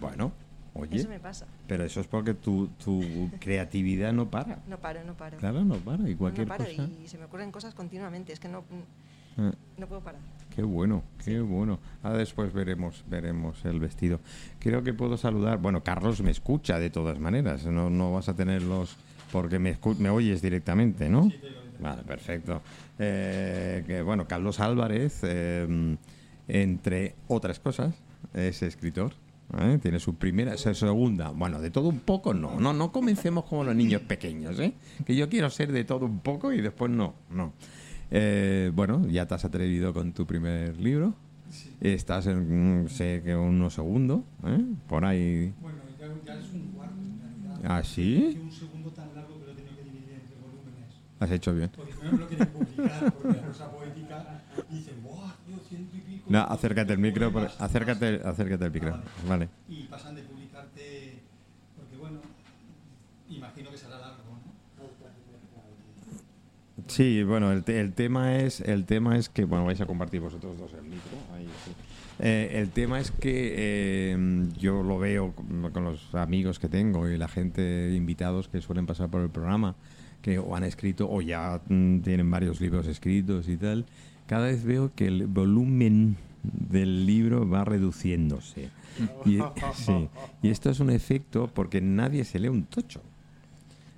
Bueno, 0.00 0.32
oye, 0.74 0.96
Eso 0.98 1.08
me 1.08 1.20
pasa. 1.20 1.46
pero 1.66 1.84
eso 1.84 2.00
es 2.00 2.06
porque 2.06 2.34
tu, 2.34 2.68
tu 2.82 3.30
creatividad 3.40 4.12
no 4.12 4.30
para. 4.30 4.58
No 4.66 4.78
paro, 4.78 5.02
no 5.04 5.14
paro. 5.14 5.38
Claro, 5.38 5.64
no 5.64 5.76
para. 5.76 6.08
Y 6.08 6.12
No, 6.12 6.18
cualquier 6.18 6.46
no 6.48 6.56
paro 6.56 6.64
cosa. 6.68 6.88
y 7.02 7.08
se 7.08 7.16
me 7.18 7.24
ocurren 7.24 7.50
cosas 7.52 7.74
continuamente. 7.74 8.32
Es 8.32 8.40
que 8.40 8.48
no, 8.48 8.64
Ah, 9.36 9.50
no 9.78 9.86
puedo 9.88 10.00
parar. 10.00 10.20
Qué 10.54 10.62
bueno, 10.62 11.02
qué 11.24 11.40
bueno. 11.40 11.80
Ahora 12.02 12.18
después 12.18 12.52
veremos, 12.52 13.04
veremos 13.08 13.64
el 13.64 13.80
vestido. 13.80 14.20
Creo 14.60 14.82
que 14.84 14.94
puedo 14.94 15.16
saludar. 15.16 15.58
Bueno, 15.58 15.82
Carlos 15.82 16.20
me 16.22 16.30
escucha 16.30 16.78
de 16.78 16.90
todas 16.90 17.18
maneras. 17.18 17.66
No, 17.66 17.90
no 17.90 18.12
vas 18.12 18.28
a 18.28 18.36
tenerlos 18.36 18.96
porque 19.32 19.58
me, 19.58 19.76
escu- 19.78 19.96
me 19.98 20.10
oyes 20.10 20.40
directamente, 20.42 21.08
¿no? 21.08 21.30
Vale, 21.80 22.02
perfecto. 22.02 22.62
Eh, 23.00 23.82
que, 23.84 24.02
bueno, 24.02 24.28
Carlos 24.28 24.60
Álvarez, 24.60 25.20
eh, 25.24 25.96
entre 26.46 27.16
otras 27.26 27.58
cosas, 27.58 27.96
es 28.32 28.62
escritor. 28.62 29.12
¿eh? 29.58 29.78
Tiene 29.82 29.98
su 29.98 30.14
primera, 30.14 30.56
su 30.56 30.72
segunda, 30.74 31.30
bueno, 31.30 31.60
de 31.60 31.70
todo 31.70 31.88
un 31.88 31.98
poco, 32.00 32.32
no, 32.32 32.58
no, 32.60 32.72
no 32.72 32.92
comencemos 32.92 33.44
como 33.44 33.64
los 33.64 33.74
niños 33.74 34.02
pequeños, 34.02 34.58
¿eh? 34.60 34.72
que 35.04 35.14
yo 35.16 35.28
quiero 35.28 35.50
ser 35.50 35.72
de 35.72 35.84
todo 35.84 36.06
un 36.06 36.20
poco 36.20 36.52
y 36.52 36.60
después 36.60 36.90
no, 36.92 37.14
no. 37.30 37.52
Eh, 38.10 38.70
bueno, 38.74 39.06
ya 39.08 39.26
te 39.26 39.34
has 39.34 39.44
atrevido 39.44 39.92
con 39.92 40.12
tu 40.12 40.26
primer 40.26 40.78
libro, 40.80 41.14
estás 41.80 42.26
en, 42.26 42.84
mm, 42.84 42.88
sé 42.88 43.22
que 43.24 43.34
uno 43.36 43.70
segundo, 43.70 44.24
¿eh? 44.46 44.64
por 44.88 45.04
ahí, 45.04 45.52
Bueno, 45.60 45.78
ya, 45.98 46.06
ya 46.24 46.38
es 46.40 46.52
un 46.52 46.68
cuarto 46.68 47.06
en 47.06 47.18
realidad. 47.18 47.78
¿Ah, 47.78 47.82
sí? 47.84 48.38
Un 48.50 48.54
segundo 48.58 48.90
tan 48.92 49.14
largo 49.14 49.38
que 49.40 49.46
lo 49.46 49.52
he 49.52 49.54
tenido 49.54 49.76
que 49.76 49.84
dividir 49.84 50.14
entre 50.14 50.36
volúmenes. 50.40 51.00
has 51.20 51.30
hecho 51.30 51.54
bien. 51.54 51.70
Porque 51.70 52.02
me 52.04 52.14
lo 52.14 52.26
quieren 52.26 52.50
publicar, 52.52 53.16
porque 53.16 53.32
la 53.32 53.44
cosa 53.44 53.70
poética 53.72 54.28
dicen, 54.70 55.02
¡buah, 55.02 55.34
tío, 55.46 55.62
ciento 55.64 55.96
y 55.96 56.00
pico! 56.00 56.24
No, 56.28 56.40
acércate 56.40 56.92
al 56.92 56.98
micro, 56.98 57.32
por- 57.32 57.50
acércate, 57.58 58.20
acércate 58.24 58.64
al 58.64 58.72
micro, 58.72 58.90
Ah, 58.92 59.10
vale. 59.28 59.48
Y 59.68 59.84
pasan 59.88 60.14
de 60.14 60.22
publicarte, 60.22 61.22
porque 61.76 61.96
bueno, 61.96 62.20
imagino 63.28 63.70
que 63.70 63.78
será 63.78 63.98
largo, 63.98 64.22
¿no? 64.24 64.54
Sí, 66.86 67.22
bueno, 67.22 67.50
el, 67.52 67.64
el 67.66 67.92
tema 67.92 68.36
es 68.36 68.60
el 68.60 68.84
tema 68.84 69.16
es 69.16 69.28
que 69.28 69.44
bueno 69.44 69.64
vais 69.64 69.80
a 69.80 69.86
compartir 69.86 70.20
vosotros 70.20 70.58
dos 70.58 70.72
el 70.74 70.82
micro. 70.82 71.16
ahí, 71.34 71.46
sí. 71.64 71.72
Eh, 72.20 72.60
el 72.60 72.70
tema 72.70 73.00
es 73.00 73.10
que 73.10 73.54
eh, 73.56 74.46
yo 74.58 74.82
lo 74.82 74.98
veo 74.98 75.32
con, 75.32 75.72
con 75.72 75.84
los 75.84 76.14
amigos 76.14 76.58
que 76.58 76.68
tengo 76.68 77.08
y 77.08 77.16
la 77.16 77.26
gente 77.26 77.92
invitados 77.94 78.48
que 78.48 78.60
suelen 78.60 78.86
pasar 78.86 79.08
por 79.08 79.22
el 79.22 79.30
programa 79.30 79.74
que 80.24 80.38
o 80.38 80.56
han 80.56 80.64
escrito 80.64 81.10
o 81.10 81.20
ya 81.20 81.60
mm, 81.68 82.00
tienen 82.00 82.30
varios 82.30 82.60
libros 82.60 82.86
escritos 82.86 83.48
y 83.48 83.58
tal. 83.58 83.84
Cada 84.26 84.46
vez 84.46 84.64
veo 84.64 84.92
que 84.94 85.06
el 85.06 85.26
volumen 85.26 86.16
del 86.42 87.04
libro 87.04 87.48
va 87.48 87.64
reduciéndose. 87.64 88.70
Y, 89.26 89.38
sí, 89.74 90.08
y 90.42 90.48
esto 90.48 90.70
es 90.70 90.80
un 90.80 90.88
efecto 90.88 91.50
porque 91.52 91.82
nadie 91.82 92.24
se 92.24 92.38
lee 92.38 92.48
un 92.48 92.64
tocho. 92.64 93.02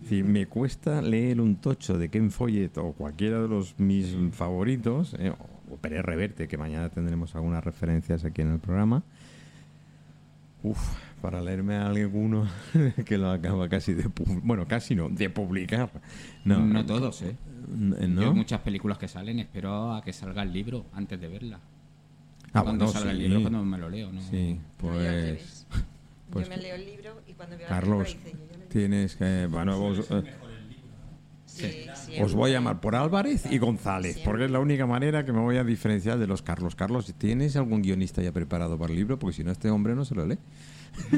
Es 0.06 0.10
decir, 0.10 0.24
me 0.24 0.46
cuesta 0.46 1.02
leer 1.02 1.40
un 1.40 1.56
tocho 1.56 1.98
de 1.98 2.08
Ken 2.08 2.30
Follett 2.30 2.78
o 2.78 2.92
cualquiera 2.92 3.42
de 3.42 3.48
los 3.48 3.76
mis 3.80 4.14
favoritos, 4.30 5.16
eh, 5.18 5.32
o 5.68 5.76
Pérez 5.78 6.04
Reverte, 6.04 6.46
que 6.46 6.56
mañana 6.56 6.88
tendremos 6.90 7.34
algunas 7.34 7.64
referencias 7.64 8.24
aquí 8.24 8.42
en 8.42 8.52
el 8.52 8.60
programa. 8.60 9.02
Uf, 10.62 10.78
para 11.20 11.40
leerme 11.42 11.74
a 11.74 11.88
alguno 11.88 12.46
que 13.04 13.18
lo 13.18 13.32
acaba 13.32 13.68
casi 13.68 13.94
de... 13.94 14.08
Bueno, 14.44 14.68
casi 14.68 14.94
no, 14.94 15.08
de 15.08 15.28
publicar. 15.28 15.90
No, 16.44 16.60
No, 16.60 16.86
todos, 16.86 17.22
¿eh? 17.22 17.34
Yo 17.68 18.06
¿No? 18.06 18.32
muchas 18.32 18.60
películas 18.60 18.98
que 18.98 19.08
salen 19.08 19.40
espero 19.40 19.92
a 19.92 20.02
que 20.02 20.12
salga 20.12 20.44
el 20.44 20.52
libro 20.52 20.86
antes 20.92 21.20
de 21.20 21.26
verla. 21.26 21.58
Ah, 22.52 22.62
cuando 22.62 22.84
bueno, 22.84 22.96
salga 23.00 23.10
el 23.10 23.18
libro 23.18 23.40
cuando 23.40 23.64
me 23.64 23.76
lo 23.76 23.88
leo, 23.90 24.12
¿no? 24.12 24.20
Sí, 24.22 24.54
No, 24.54 24.60
yo 24.84 24.88
pues... 25.00 25.66
pues- 26.30 26.48
yo 26.48 26.54
me 26.56 26.62
leo 26.62 26.76
el 26.76 26.86
libro 26.86 27.22
y 27.26 27.32
cuando 27.32 27.58
veo 27.58 27.66
Carlos, 27.66 27.98
la 27.98 28.04
película 28.04 28.30
dice, 28.30 28.46
yo 28.52 28.55
tienes 28.76 29.16
que... 29.16 29.46
Bueno, 29.50 29.78
vos, 29.78 30.06
eh, 30.10 30.22
Sí, 31.46 31.86
Os 32.20 32.34
voy 32.34 32.50
a 32.50 32.54
llamar 32.54 32.80
por 32.82 32.94
Álvarez 32.94 33.50
y 33.50 33.56
González, 33.56 34.12
Siempre. 34.16 34.30
porque 34.30 34.44
es 34.44 34.50
la 34.50 34.60
única 34.60 34.84
manera 34.84 35.24
que 35.24 35.32
me 35.32 35.40
voy 35.40 35.56
a 35.56 35.64
diferenciar 35.64 36.18
de 36.18 36.26
los 36.26 36.42
Carlos. 36.42 36.74
Carlos, 36.76 37.14
¿tienes 37.16 37.56
algún 37.56 37.80
guionista 37.80 38.20
ya 38.20 38.30
preparado 38.30 38.76
para 38.78 38.90
el 38.92 38.98
libro? 38.98 39.18
Porque 39.18 39.36
si 39.36 39.42
no, 39.44 39.52
este 39.52 39.70
hombre 39.70 39.94
no 39.94 40.04
se 40.04 40.14
lo 40.14 40.26
lee. 40.26 40.36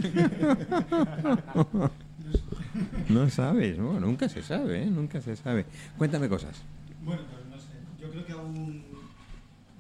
no 3.09 3.29
sabes, 3.31 3.79
nunca 3.79 4.29
se 4.29 4.43
sabe, 4.43 4.85
¿eh? 4.85 4.87
nunca 4.87 5.21
se 5.21 5.35
sabe. 5.35 5.67
Cuéntame 5.97 6.29
cosas. 6.29 6.63
Bueno, 7.05 7.23
pues 7.33 7.45
no 7.51 7.59
sé, 7.59 7.73
yo 8.01 8.11
creo 8.11 8.25
que 8.27 8.33
aún... 8.33 8.85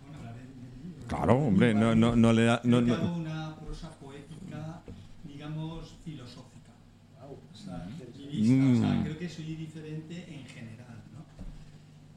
Bueno, 0.02 0.18
hablaré 0.18 0.40
del 0.40 0.82
libro. 0.90 1.06
Claro, 1.06 1.34
hombre, 1.36 1.74
no, 1.74 1.94
no, 1.94 2.16
no 2.16 2.32
le 2.32 2.44
da... 2.44 2.60
No, 2.64 2.82
Creo 2.82 2.96
que 2.96 3.02
no- 3.02 3.08
hago 3.08 3.16
una 3.16 3.56
prosa 3.64 3.90
poética, 3.92 4.80
digamos, 5.24 5.94
filosófica. 6.04 6.72
O 7.28 7.38
o 8.30 8.44
sea, 8.80 8.94
Mm. 8.94 9.02
creo 9.04 9.18
que 9.18 9.28
soy 9.28 9.54
diferente 9.56 10.14
en 10.34 10.44
general, 10.46 10.98
¿no? 11.14 11.24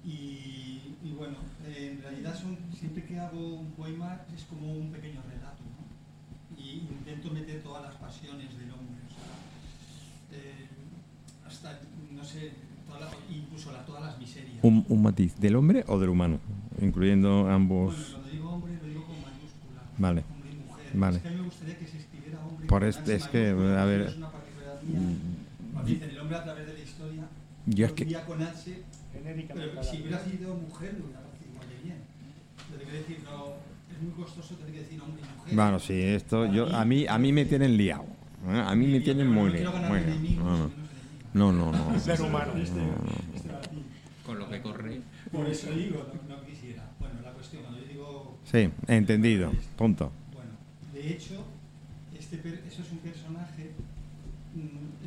Y, 0.10 0.96
y 1.04 1.12
bueno, 1.18 1.36
eh, 1.66 1.92
en 1.96 2.02
realidad 2.02 2.36
son, 2.40 2.58
siempre 2.78 3.04
que 3.06 3.20
hago 3.20 3.56
un 3.56 3.72
poema 3.72 4.22
es 4.36 4.44
como 4.44 4.72
un 4.74 4.92
pequeño 4.92 5.22
relato, 5.22 5.62
¿no? 5.64 6.62
Y 6.62 6.80
intento 6.90 7.32
meter 7.32 7.62
todas 7.64 7.84
las 7.84 7.96
pasiones 7.96 8.50
del 8.58 8.72
hombre, 8.72 9.02
o 9.08 9.14
sea, 9.14 10.38
eh, 10.40 10.68
hasta, 11.48 11.80
no 12.16 12.24
sé, 12.24 12.52
toda 12.88 13.00
la- 13.02 13.12
incluso 13.36 13.72
la- 13.72 13.86
todas 13.86 14.04
las 14.04 14.20
miserias. 14.20 14.58
un, 14.64 14.86
un 14.90 15.02
matiz, 15.02 15.36
¿del 15.40 15.56
hombre 15.56 15.84
o 15.88 15.98
del 16.00 16.10
humano? 16.10 16.40
Incluyendo 16.82 17.50
ambos... 17.50 17.96
Bueno, 17.96 18.12
cuando 18.12 18.30
digo 18.32 18.50
hombre 18.52 18.74
lo 18.82 18.88
digo 18.88 19.04
con 19.06 19.16
mayúscula. 19.16 19.82
Vale. 19.98 20.24
Hombre 20.34 20.50
y 20.52 20.56
mujer. 20.68 20.90
Vale. 20.94 21.18
Es 21.18 21.22
que 21.24 21.28
a 21.28 21.32
mí 21.32 21.38
me 21.38 21.44
gustaría 21.44 21.78
que 21.78 21.88
se 21.88 21.98
escribiera 22.00 22.46
hombre. 22.46 22.68
Por 22.68 22.84
este- 22.84 23.16
es 23.16 23.28
que, 23.28 23.50
a 23.50 23.86
ver, 23.86 24.02
Es 24.02 24.18
una 24.18 24.32
particularidad 24.32 24.82
mía. 24.84 24.98
Cuando 24.98 25.41
dicen 25.86 26.10
el 26.10 26.20
hombre 26.20 26.38
a 26.38 26.44
través 26.44 26.68
de 26.68 26.74
la 26.74 26.80
historia, 26.80 27.24
Yo 27.66 27.86
es 27.86 27.92
que- 27.94 28.06
con 28.26 28.42
H, 28.42 28.84
Genéricamente. 29.14 29.70
pero 29.72 29.84
si 29.84 30.02
hubiera 30.02 30.24
sido 30.24 30.56
mujer 30.56 30.96
lo 30.98 31.06
hubiera 31.06 31.22
parecido 31.22 31.52
igual 31.52 31.68
de 31.70 31.84
bien. 31.84 31.98
Pero 32.68 32.80
te 32.80 32.84
quiero 32.86 33.00
decir, 33.00 33.20
no, 33.24 33.46
es 33.96 34.02
muy 34.02 34.12
costoso 34.14 34.56
tener 34.56 34.74
que 34.74 34.80
decir 34.80 35.02
hombre 35.02 35.22
y 35.22 35.38
mujer. 35.38 35.56
Bueno, 35.56 35.80
sí, 35.80 35.94
esto 36.02 36.42
Para 36.42 36.54
yo 36.54 36.66
mí, 36.68 36.72
a 36.74 36.86
mí 36.86 37.08
a 37.08 37.18
mí 37.18 37.34
me 37.34 37.46
tienen 37.46 37.78
liado. 37.78 38.06
¿eh? 38.48 38.64
A 38.66 38.74
mí 38.76 38.88
me 38.88 39.00
tienen 39.02 39.28
no 39.28 39.34
muy 39.42 39.52
liado. 39.52 39.74
ganar 39.74 39.90
muy 39.92 40.00
liado. 40.00 40.12
enemigos, 40.14 40.46
No, 40.46 41.52
no. 41.54 41.62
No, 41.62 41.72
no, 41.72 41.92
no. 41.92 42.00
Ser 42.00 42.22
humano. 42.22 42.54
Este, 42.58 42.80
este. 43.36 43.50
Con 44.26 44.40
lo 44.40 44.50
que 44.50 44.62
corre. 44.62 45.02
Por 45.32 45.46
eso 45.48 45.72
digo, 45.72 46.08
no, 46.28 46.36
no 46.36 46.44
quisiera. 46.46 46.90
Bueno, 47.00 47.22
la 47.22 47.32
cuestión, 47.32 47.64
cuando 47.64 47.80
yo 47.82 47.88
digo... 47.88 48.38
Sí, 48.44 48.70
entendido. 48.88 49.52
Punto. 49.78 50.12
Bueno, 50.34 50.52
de 50.94 51.12
hecho, 51.14 51.44
este 52.18 52.36
eso 52.68 52.82
es 52.82 52.92
un 52.92 52.98
personaje, 53.00 53.61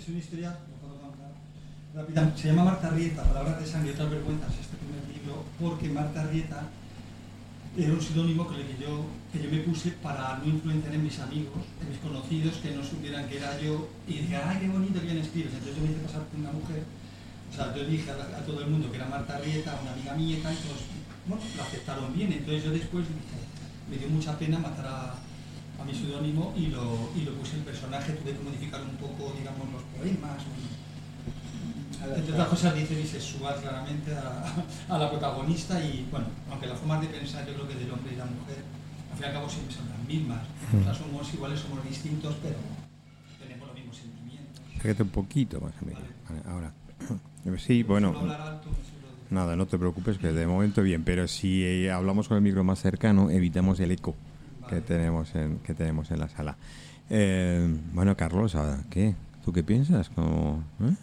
es 0.04 0.10
una 0.10 0.18
historia, 0.18 0.58
puedo 0.82 1.00
contar 1.00 2.36
se 2.36 2.48
llama 2.48 2.64
Marta 2.64 2.90
Rieta, 2.90 3.22
Palabras 3.22 3.58
de 3.60 3.66
sangre 3.66 3.90
y 3.90 3.94
otras 3.94 4.10
vergüenzas, 4.10 4.50
este 4.52 4.76
primer 4.76 5.00
libro, 5.08 5.44
porque 5.58 5.88
Marta 5.88 6.26
Rieta 6.26 6.68
era 7.76 7.92
un 7.92 8.02
pseudónimo 8.02 8.46
que, 8.46 8.76
yo, 8.78 9.06
que 9.32 9.42
yo 9.42 9.50
me 9.50 9.60
puse 9.60 9.92
para 10.02 10.38
no 10.38 10.46
influenciar 10.46 10.94
en 10.94 11.04
mis 11.04 11.18
amigos, 11.20 11.64
en 11.80 11.88
mis 11.88 11.98
conocidos, 12.00 12.56
que 12.56 12.72
no 12.72 12.84
supieran 12.84 13.26
que 13.28 13.38
era 13.38 13.58
yo, 13.58 13.88
y 14.06 14.18
dijeran, 14.18 14.50
ay, 14.50 14.58
qué 14.60 14.68
bonito, 14.68 15.00
bien 15.00 15.18
escribes. 15.18 15.54
Entonces 15.54 15.76
yo 15.76 15.82
me 15.82 15.90
hice 15.92 16.00
pasar 16.04 16.22
por 16.24 16.38
una 16.38 16.52
mujer, 16.52 16.82
o 17.50 17.54
sea, 17.56 17.74
yo 17.74 17.84
dije 17.86 18.10
a, 18.10 18.44
todo 18.44 18.60
el 18.60 18.68
mundo 18.68 18.90
que 18.90 18.96
era 18.98 19.06
Marta 19.06 19.38
Rieta, 19.38 19.78
una 19.80 19.92
amiga 19.92 20.14
mía 20.14 20.38
y 20.38 20.42
tal, 20.42 20.54
bueno, 21.26 21.44
lo 21.56 21.62
aceptaron 21.62 22.12
bien. 22.12 22.30
Entonces 22.30 22.62
yo 22.62 22.70
después 22.72 23.06
me 23.88 23.96
dio 23.96 24.08
mucha 24.08 24.36
pena 24.36 24.58
matar 24.58 24.86
a, 24.86 25.14
a 25.80 25.84
mi 25.84 25.94
pseudónimo 25.94 26.54
y 26.56 26.66
lo, 26.68 27.10
y 27.16 27.22
lo 27.22 27.32
puse 27.34 27.56
el 27.56 27.62
personaje, 27.62 28.12
tuve 28.12 28.32
que 28.32 28.42
modificar 28.42 28.80
un 28.82 28.96
poco, 28.96 29.34
digamos, 29.36 29.66
los 29.72 29.82
poemas. 29.96 30.42
Entre 32.16 32.32
otras 32.32 32.48
cosas 32.48 32.74
dice 32.74 32.94
bisexual 32.96 33.60
claramente 33.62 34.14
a, 34.14 34.44
a 34.88 34.98
la 34.98 35.10
protagonista 35.10 35.82
y 35.82 36.06
bueno, 36.10 36.26
aunque 36.50 36.66
las 36.66 36.78
formas 36.78 37.00
de 37.00 37.06
pensar 37.08 37.46
yo 37.46 37.54
creo 37.54 37.68
que 37.68 37.74
del 37.76 37.90
hombre 37.90 38.12
y 38.12 38.16
la 38.16 38.26
mujer, 38.26 38.62
al 39.10 39.16
fin 39.16 39.24
y 39.24 39.28
al 39.28 39.32
cabo 39.32 39.48
siempre 39.48 39.74
son 39.74 39.88
las 39.88 40.06
mismas. 40.06 40.42
O 40.78 40.84
sea, 40.84 40.94
somos 40.94 41.32
iguales, 41.32 41.60
somos 41.60 41.82
distintos, 41.88 42.34
pero 42.42 42.56
tenemos 43.40 43.68
los 43.68 43.76
mismos 43.76 43.96
sentimientos. 43.96 44.60
Acércate 44.76 45.02
un 45.02 45.08
poquito 45.08 45.60
más, 45.60 45.72
amigo. 45.80 46.00
Vale, 46.28 46.42
ahora. 46.46 46.72
Sí, 47.58 47.82
bueno. 47.82 48.14
Nada, 49.30 49.54
no 49.54 49.66
te 49.66 49.78
preocupes, 49.78 50.16
que 50.16 50.32
de 50.32 50.46
momento 50.46 50.82
bien, 50.82 51.04
pero 51.04 51.28
si 51.28 51.62
eh, 51.62 51.90
hablamos 51.90 52.28
con 52.28 52.38
el 52.38 52.42
micro 52.42 52.64
más 52.64 52.80
cercano, 52.80 53.30
evitamos 53.30 53.80
el 53.80 53.90
eco 53.90 54.14
que 54.68 54.80
tenemos 54.80 55.34
en, 55.34 55.58
que 55.58 55.74
tenemos 55.74 56.10
en 56.10 56.20
la 56.20 56.28
sala. 56.28 56.56
Eh, 57.10 57.66
bueno, 57.92 58.16
Carlos, 58.16 58.54
¿a 58.54 58.84
¿qué? 58.90 59.14
¿Tú 59.44 59.52
qué 59.52 59.62
piensas? 59.62 60.08
Como, 60.10 60.64
¿eh? 60.80 60.94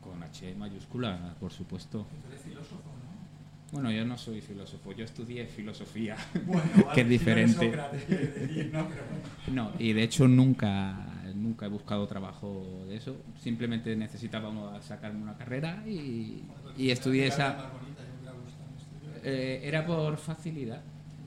Con 0.00 0.22
H 0.22 0.54
mayúscula, 0.56 1.34
por 1.40 1.52
supuesto. 1.52 2.06
Tú 2.22 2.28
eres 2.28 2.42
filósofo, 2.42 2.76
¿no? 2.76 3.72
Bueno, 3.72 3.90
yo 3.90 4.04
no 4.04 4.16
soy 4.18 4.40
filósofo, 4.40 4.92
yo 4.92 5.04
estudié 5.04 5.46
filosofía. 5.46 6.16
Bueno, 6.46 6.62
Que 6.94 7.00
es 7.00 7.08
si 7.08 7.24
no 7.26 7.32
eres 7.32 7.50
diferente. 7.58 7.66
Decir, 8.06 8.70
¿no? 8.72 8.86
Pero 8.88 9.02
bueno. 9.46 9.70
No, 9.70 9.72
y 9.78 9.92
de 9.92 10.02
hecho 10.02 10.28
nunca, 10.28 10.94
nunca 11.34 11.66
he 11.66 11.68
buscado 11.68 12.06
trabajo 12.06 12.84
de 12.86 12.96
eso. 12.96 13.16
Simplemente 13.40 13.96
necesitaba 13.96 14.80
sacarme 14.82 15.22
una 15.22 15.36
carrera 15.36 15.82
y, 15.86 16.44
y 16.76 16.90
estudié 16.90 17.22
La 17.28 17.34
esa. 17.34 17.48
más 17.54 17.72
bonita, 17.72 18.02
yo 18.02 18.12
me 18.12 18.18
hubiera 18.20 18.32
gustado 18.32 18.70
estudiar. 18.78 19.20
Eh, 19.24 19.60
era 19.64 19.86
por 19.86 20.16
facilidad, 20.18 20.82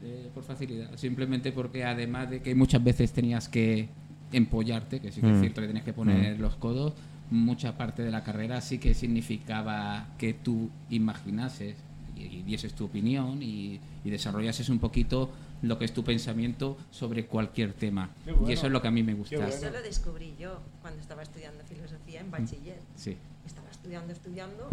eh, 0.05 0.29
por 0.33 0.43
facilidad. 0.43 0.95
Simplemente 0.97 1.51
porque 1.51 1.83
además 1.83 2.29
de 2.29 2.41
que 2.41 2.53
muchas 2.55 2.83
veces 2.83 3.11
tenías 3.11 3.49
que 3.49 3.89
empollarte, 4.31 4.99
que 4.99 5.11
sí 5.11 5.21
que 5.21 5.27
Mm. 5.27 5.35
es 5.35 5.39
cierto 5.41 5.61
que 5.61 5.67
tenías 5.67 5.85
que 5.85 5.93
poner 5.93 6.39
los 6.39 6.55
codos, 6.55 6.93
mucha 7.31 7.77
parte 7.77 8.03
de 8.03 8.11
la 8.11 8.23
carrera 8.23 8.61
sí 8.61 8.77
que 8.77 8.93
significaba 8.93 10.07
que 10.17 10.33
tú 10.33 10.69
imaginases 10.89 11.75
y, 12.15 12.21
y 12.23 12.43
dieses 12.43 12.73
tu 12.73 12.85
opinión 12.85 13.41
y, 13.41 13.79
y 14.03 14.09
desarrollases 14.09 14.69
un 14.69 14.79
poquito 14.79 15.31
lo 15.61 15.79
que 15.79 15.85
es 15.85 15.93
tu 15.93 16.03
pensamiento 16.03 16.77
sobre 16.91 17.25
cualquier 17.25 17.73
tema. 17.73 18.09
Bueno. 18.25 18.49
Y 18.49 18.53
eso 18.53 18.67
es 18.67 18.71
lo 18.71 18.81
que 18.81 18.87
a 18.87 18.91
mí 18.91 19.01
me 19.03 19.13
gusta. 19.15 19.35
bueno. 19.37 19.51
Eso 19.51 19.69
lo 19.71 19.81
descubrí 19.81 20.35
yo 20.39 20.59
cuando 20.81 21.01
estaba 21.01 21.23
estudiando 21.23 21.63
filosofía 21.63 22.19
en 22.21 22.29
bachiller. 22.29 22.79
Sí. 22.95 23.17
Estaba 23.45 23.69
estudiando, 23.71 24.11
estudiando 24.13 24.69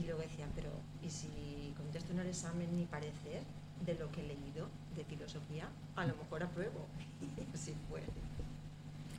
y 0.00 0.04
luego 0.04 0.20
decía, 0.20 0.46
pero 0.54 0.70
¿y 1.04 1.10
si 1.10 1.72
contesto 1.76 2.12
en 2.12 2.20
el 2.20 2.28
examen 2.28 2.68
mi 2.76 2.84
parecer 2.84 3.42
de 3.84 3.94
lo 3.94 4.10
que 4.12 4.20
he 4.20 4.28
leído 4.28 4.68
de 4.96 5.04
filosofía? 5.04 5.68
A 5.96 6.06
lo 6.06 6.14
mejor 6.16 6.42
apruebo. 6.42 6.86
Y 7.20 7.54
así 7.54 7.72
fue. 7.90 8.02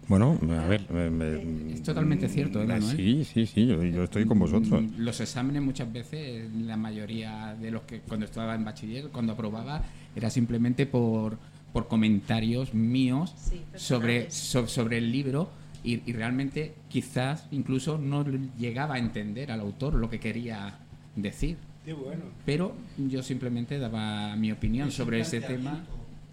Bueno, 0.07 0.39
a 0.41 0.67
ver. 0.67 0.85
eh, 0.89 1.71
Es 1.73 1.83
totalmente 1.83 2.29
cierto, 2.29 2.61
¿eh, 2.61 2.65
Manuel? 2.65 2.95
Sí, 2.95 3.25
sí, 3.25 3.45
sí, 3.45 3.67
yo, 3.67 3.83
yo 3.83 4.03
estoy 4.03 4.25
con 4.25 4.39
vosotros. 4.39 4.81
Mm, 4.83 4.99
Los 4.99 5.19
exámenes 5.19 5.61
muchas 5.61 5.91
veces, 5.91 6.49
la 6.53 6.77
mayoría 6.77 7.55
de 7.59 7.71
los 7.71 7.81
que 7.83 7.99
cuando 7.99 8.25
estaba 8.25 8.55
en 8.55 8.63
bachiller, 8.63 9.09
cuando 9.09 9.33
aprobaba, 9.33 9.83
era 10.15 10.29
simplemente 10.29 10.85
por, 10.85 11.37
por 11.73 11.87
comentarios 11.89 12.73
míos 12.73 13.33
Sí, 13.37 13.61
sobre, 13.75 14.31
so- 14.31 14.67
sobre 14.67 14.99
el 14.99 15.11
libro 15.11 15.49
y, 15.83 16.09
y 16.09 16.13
realmente 16.13 16.75
quizás 16.87 17.45
incluso 17.51 17.97
no 17.97 18.23
llegaba 18.57 18.95
a 18.95 18.99
entender 18.99 19.51
al 19.51 19.59
autor 19.59 19.93
lo 19.95 20.09
que 20.09 20.21
quería 20.21 20.79
decir. 21.17 21.57
Qué 21.87 21.93
bueno. 21.93 22.25
Pero 22.45 22.75
yo 22.97 23.23
simplemente 23.23 23.79
daba 23.79 24.35
mi 24.35 24.51
opinión 24.51 24.89
Es 24.89 24.95
sobre 24.95 25.21
ese 25.21 25.39
tema. 25.39 25.85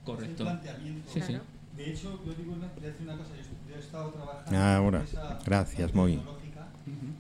Correcto. 0.04 0.48
es. 0.48 1.12
Sí, 1.12 1.22
sí. 1.22 1.38
De 1.76 1.90
hecho, 1.92 2.20
yo 2.26 2.34
digo 2.34 2.54
una, 2.54 2.66
voy 2.74 2.84
a 2.84 2.88
decir 2.88 3.06
una 3.06 3.16
cosa, 3.16 3.30
yo, 3.36 3.70
yo 3.70 3.76
he 3.76 3.78
estado 3.78 4.10
trabajando 4.10 4.50
Ah, 4.50 4.72
en 4.72 4.76
ahora. 4.82 4.98
una 4.98 5.08
empresa 5.10 5.38
Gracias, 5.44 5.94
Moy. 5.94 6.16
tecnológica, 6.16 6.60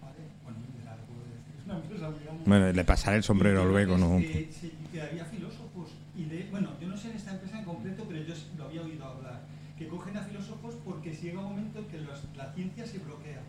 ¿vale? 0.02 0.22
Bueno, 0.42 0.58
es 0.66 1.64
una 1.64 1.76
empresa 1.76 2.10
muy. 2.10 2.42
Bueno, 2.44 2.72
le 2.72 2.84
pasaré 2.84 3.16
el 3.18 3.22
sombrero 3.22 3.62
Y 3.62 3.68
luego, 3.68 3.96
¿no? 3.98 4.18
Que, 4.18 4.48
se- 4.50 4.72
que 4.90 5.00
había 5.00 5.24
filósofos, 5.26 5.90
y 6.16 6.24
de, 6.24 6.48
bueno, 6.50 6.70
yo 6.82 6.88
no 6.88 6.96
sé 6.96 7.10
en 7.10 7.16
esta 7.16 7.34
empresa 7.34 7.60
en 7.60 7.64
concreto, 7.64 8.04
pero 8.08 8.20
yo 8.24 8.34
lo 8.58 8.64
había 8.64 8.82
oído 8.82 9.04
hablar, 9.04 9.42
que 9.78 9.86
cogen 9.86 10.16
a 10.16 10.22
filósofos 10.22 10.74
porque 10.84 11.14
si 11.14 11.26
llega 11.26 11.38
un 11.40 11.50
momento 11.50 11.78
en 11.78 11.84
que 11.86 12.00
los- 12.00 12.24
la 12.36 12.52
ciencia 12.52 12.84
se 12.84 12.98
bloquea 12.98 13.42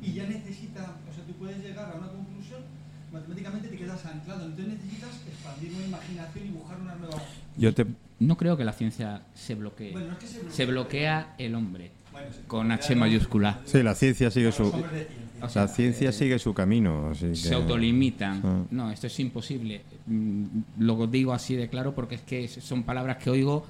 y 0.00 0.14
ya 0.14 0.24
necesita, 0.26 0.96
o 1.06 1.12
sea, 1.14 1.22
tú 1.24 1.34
puedes 1.34 1.58
llegar 1.62 1.92
a 1.92 1.98
una 1.98 2.08
conclusión, 2.08 2.62
matemáticamente 3.12 3.68
te 3.68 3.76
quedas 3.76 4.04
anclado, 4.06 4.46
entonces 4.46 4.74
necesitas 4.74 5.10
expandir 5.28 5.72
una 5.74 5.84
imaginación 5.86 6.46
y 6.46 6.50
buscar 6.50 6.80
una 6.80 6.94
nueva... 6.96 7.22
Yo 7.56 7.74
te. 7.74 7.86
No 8.20 8.36
creo 8.36 8.56
que 8.56 8.64
la 8.64 8.72
ciencia 8.72 9.22
se 9.34 9.54
bloquee. 9.54 9.92
Bueno, 9.92 10.08
no 10.08 10.12
es 10.14 10.18
que 10.18 10.26
se 10.26 10.38
bloquee. 10.38 10.52
Se 10.56 10.66
bloquea 10.66 11.34
el 11.38 11.54
hombre. 11.54 11.90
Bueno, 12.12 12.28
con 12.46 12.70
H 12.72 12.94
mayúscula. 12.94 13.60
Sí, 13.64 13.82
la 13.82 13.94
ciencia 13.94 14.30
sigue 14.30 14.52
su. 14.52 14.64
O 15.42 15.48
sea, 15.48 15.62
La 15.62 15.68
ciencia 15.68 16.12
sigue 16.12 16.38
su 16.38 16.54
camino. 16.54 17.08
así 17.10 17.28
que- 17.30 17.34
se 17.36 17.54
autolimitan. 17.54 18.40
Ah. 18.44 18.62
No, 18.70 18.90
esto 18.92 19.08
es 19.08 19.18
imposible. 19.20 19.82
Mm, 20.06 20.44
Lo 20.78 21.06
digo 21.08 21.32
así 21.32 21.56
de 21.56 21.68
claro 21.68 21.94
porque 21.94 22.14
es 22.16 22.20
que 22.22 22.46
son 22.48 22.84
palabras 22.84 23.16
que 23.16 23.30
oigo 23.30 23.66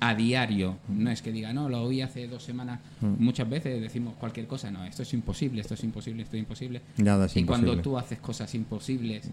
a 0.00 0.14
diario. 0.14 0.78
No 0.88 1.10
es 1.10 1.22
que 1.22 1.32
diga, 1.32 1.52
no, 1.52 1.68
lo 1.68 1.82
oí 1.82 2.00
hace 2.02 2.26
dos 2.28 2.42
semanas. 2.44 2.80
Mm. 3.00 3.14
Muchas 3.22 3.48
veces 3.48 3.80
decimos 3.80 4.14
cualquier 4.18 4.46
cosa. 4.46 4.70
No, 4.70 4.84
esto 4.84 5.02
es 5.02 5.12
imposible, 5.14 5.60
esto 5.60 5.74
es 5.74 5.84
imposible, 5.84 6.22
esto 6.22 6.36
es 6.36 6.40
imposible. 6.42 6.82
Nada 6.98 7.26
es 7.26 7.36
y 7.36 7.44
cuando 7.44 7.68
imposible. 7.72 7.82
tú 7.82 7.98
haces 7.98 8.18
cosas 8.18 8.54
imposibles 8.54 9.30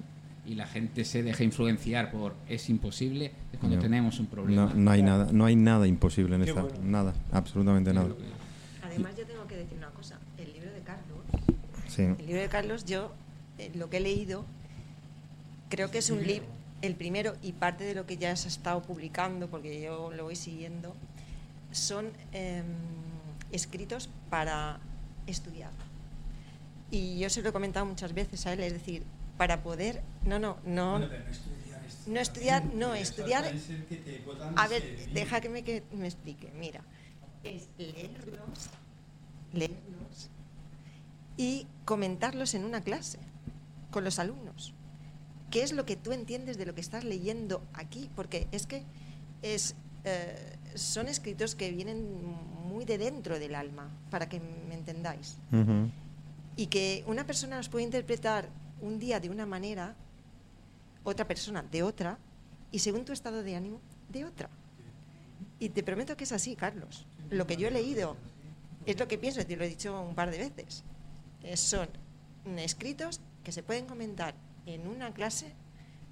y 0.47 0.53
la 0.55 0.67
gente 0.67 1.03
se 1.05 1.23
deja 1.23 1.43
influenciar 1.43 2.11
por 2.11 2.35
es 2.47 2.69
imposible, 2.69 3.31
es 3.51 3.59
cuando 3.59 3.77
No. 3.77 3.81
tenemos 3.81 4.19
un 4.19 4.27
problema. 4.27 4.65
No, 4.67 4.73
no 4.75 4.91
hay 4.91 5.01
nada, 5.01 5.29
no 5.31 5.45
hay 5.45 5.55
nada 5.55 5.87
imposible 5.87 6.35
en 6.35 6.43
Qué 6.43 6.49
esta, 6.49 6.61
bueno. 6.61 6.77
nada, 6.83 7.13
absolutamente 7.31 7.93
nada. 7.93 8.09
Además, 8.83 9.15
yo 9.17 9.25
tengo 9.25 9.45
que 9.47 9.55
decir 9.57 9.77
una 9.77 9.89
cosa. 9.89 10.19
El 10.37 10.53
libro 10.53 10.71
de 10.71 10.81
Carlos, 10.81 11.17
Sí. 11.87 12.03
el 12.03 12.25
libro 12.25 12.41
de 12.41 12.47
Carlos, 12.49 12.85
yo 12.85 13.11
eh, 13.57 13.71
lo 13.75 13.89
que 13.89 13.97
he 13.97 14.01
leído, 14.01 14.45
creo 15.69 15.89
que 15.91 15.97
es 15.97 16.09
un 16.09 16.25
libro, 16.25 16.47
el 16.85 16.95
primero 16.95 17.35
y 17.41 17.51
parte 17.53 17.83
de 17.83 17.95
lo 17.95 18.05
que 18.05 18.17
ya 18.17 18.35
se 18.35 18.47
ha 18.47 18.51
estado 18.51 18.81
publicando, 18.81 19.47
porque 19.49 19.81
yo 19.81 20.11
lo 20.11 20.23
voy 20.25 20.35
siguiendo, 20.35 20.95
son 21.71 22.11
em, 22.31 22.65
escritos 23.51 24.09
para 24.29 24.79
estudiar. 25.27 25.71
Y 26.91 27.19
yo 27.19 27.29
se 27.29 27.41
lo 27.41 27.49
he 27.49 27.51
comentado 27.51 27.85
muchas 27.85 28.13
veces 28.13 28.45
a 28.45 28.53
él, 28.53 28.59
es 28.61 28.73
decir, 28.73 29.03
para 29.37 29.63
poder, 29.63 30.01
no, 30.25 30.39
no, 30.39 30.57
no, 30.65 30.99
no 30.99 31.05
estudiar, 31.05 31.83
es- 31.85 32.07
no 32.07 32.19
estudiar, 32.19 32.65
no, 32.73 32.95
estudiar- 32.95 33.51
que 33.51 34.23
A 34.55 34.67
ver, 34.67 34.81
servir. 34.81 35.09
déjame 35.13 35.63
que 35.63 35.83
me 35.91 36.05
explique. 36.07 36.49
Mira, 36.57 36.81
es 37.43 37.67
leerlos, 37.77 38.69
leerlos 39.53 40.29
y 41.37 41.67
comentarlos 41.83 42.53
en 42.53 42.63
una 42.65 42.81
clase 42.81 43.19
con 43.91 44.03
los 44.03 44.19
alumnos. 44.19 44.73
¿Qué 45.55 45.63
es 45.63 45.71
lo 45.71 45.85
que 45.85 45.95
tú 45.95 46.11
entiendes 46.11 46.57
de 46.57 46.65
lo 46.65 46.75
que 46.75 46.81
estás 46.81 47.05
leyendo 47.05 47.63
aquí? 47.71 48.09
Porque 48.13 48.49
es 48.51 48.67
que 48.67 48.83
es, 49.41 49.73
eh, 50.03 50.57
son 50.73 51.07
escritos 51.07 51.55
que 51.55 51.71
vienen 51.71 52.13
muy 52.67 52.83
de 52.83 52.97
dentro 52.97 53.39
del 53.39 53.55
alma, 53.55 53.89
para 54.09 54.27
que 54.27 54.41
me 54.41 54.73
entendáis. 54.73 55.37
Y 56.57 56.67
que 56.67 57.05
una 57.07 57.25
persona 57.25 57.55
los 57.55 57.69
puede 57.69 57.85
interpretar 57.85 58.49
un 58.81 58.99
día 58.99 59.21
de 59.21 59.29
una 59.29 59.45
manera, 59.45 59.95
otra 61.05 61.25
persona 61.25 61.63
de 61.63 61.83
otra, 61.83 62.19
y 62.69 62.79
según 62.79 63.05
tu 63.05 63.13
estado 63.13 63.41
de 63.41 63.55
ánimo, 63.55 63.79
de 64.09 64.25
otra. 64.25 64.49
Y 65.57 65.69
te 65.69 65.83
prometo 65.83 66.17
que 66.17 66.25
es 66.25 66.33
así, 66.33 66.57
Carlos. 66.57 67.07
Lo 67.29 67.47
que 67.47 67.55
yo 67.55 67.69
he 67.69 67.71
leído 67.71 68.17
es 68.85 68.99
lo 68.99 69.07
que 69.07 69.17
pienso, 69.17 69.45
te 69.45 69.55
lo 69.55 69.63
he 69.63 69.69
dicho 69.69 70.01
un 70.01 70.15
par 70.15 70.31
de 70.31 70.37
veces. 70.37 70.83
Eh, 71.43 71.55
son 71.55 71.87
escritos 72.57 73.21
que 73.45 73.53
se 73.53 73.63
pueden 73.63 73.85
comentar 73.85 74.35
en 74.65 74.87
una 74.87 75.11
clase 75.13 75.47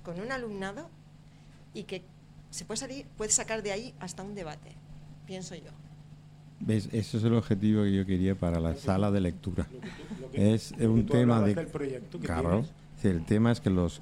con 0.04 0.20
un 0.20 0.32
alumnado 0.32 0.90
y 1.74 1.84
que 1.84 2.04
se 2.50 2.66
puede 2.66 2.78
salir, 2.80 3.06
puedes 3.18 3.34
sacar 3.34 3.64
de 3.64 3.72
ahí 3.72 3.94
hasta 4.00 4.22
un 4.24 4.36
debate, 4.36 4.70
pienso 5.26 5.56
yo. 5.56 5.72
¿Ves? 6.60 6.88
Ese 6.92 7.18
es 7.18 7.24
el 7.24 7.34
objetivo 7.34 7.84
que 7.84 7.94
yo 7.96 8.06
quería 8.06 8.36
para 8.36 8.60
la 8.60 8.76
sala 8.76 9.12
de 9.12 9.22
lectura. 9.22 9.68
lo 9.72 9.80
que 9.82 9.88
tú- 9.88 10.22
lo 10.22 10.32
que- 10.32 10.54
Es 10.54 10.78
lo 10.78 10.94
un 10.94 11.06
tema 11.06 11.42
de... 11.42 11.56
del 11.56 11.68
proyecto 11.68 12.20
que 12.20 12.26
Claro. 12.26 12.66
Sí, 13.02 13.08
el 13.10 13.26
tema 13.26 13.52
es 13.52 13.60
que 13.60 13.70
los 13.70 14.02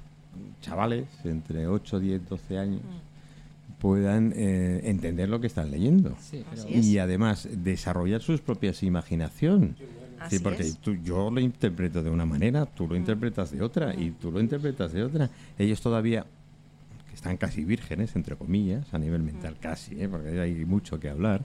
chavales 0.60 1.06
entre 1.24 1.66
8, 1.66 1.98
10, 1.98 2.28
12 2.28 2.58
años 2.58 2.82
Mm. 2.82 3.80
puedan 3.80 4.32
eh, 4.36 4.80
entender 4.84 5.28
lo 5.28 5.40
que 5.40 5.48
están 5.48 5.70
leyendo. 5.70 6.14
Sí, 6.20 6.44
es. 6.52 6.86
Y 6.86 6.98
además 6.98 7.48
desarrollar 7.50 8.20
sus 8.20 8.40
propias 8.40 8.82
imaginación. 8.84 9.74
Así 10.26 10.38
Sí, 10.38 10.44
porque 10.44 10.64
tú- 10.80 10.94
yo 11.02 11.30
lo 11.30 11.40
interpreto 11.40 12.02
de 12.02 12.10
una 12.10 12.24
manera, 12.26 12.66
tú 12.66 12.86
lo 12.86 12.96
interpretas 12.96 13.50
de 13.50 13.62
otra 13.62 13.94
y 13.94 14.10
tú 14.12 14.30
lo 14.30 14.40
interpretas 14.40 14.92
de 14.92 15.02
otra. 15.02 15.30
Ellos 15.58 15.80
todavía, 15.80 16.24
que 17.08 17.14
están 17.14 17.36
casi 17.36 17.64
vírgenes, 17.64 18.14
entre 18.16 18.36
comillas, 18.36 18.92
a 18.94 18.98
nivel 18.98 19.22
mental 19.22 19.56
casi, 19.60 20.00
¿eh? 20.00 20.08
porque 20.08 20.38
hay 20.40 20.64
mucho 20.64 20.98
que 21.00 21.08
hablar, 21.08 21.44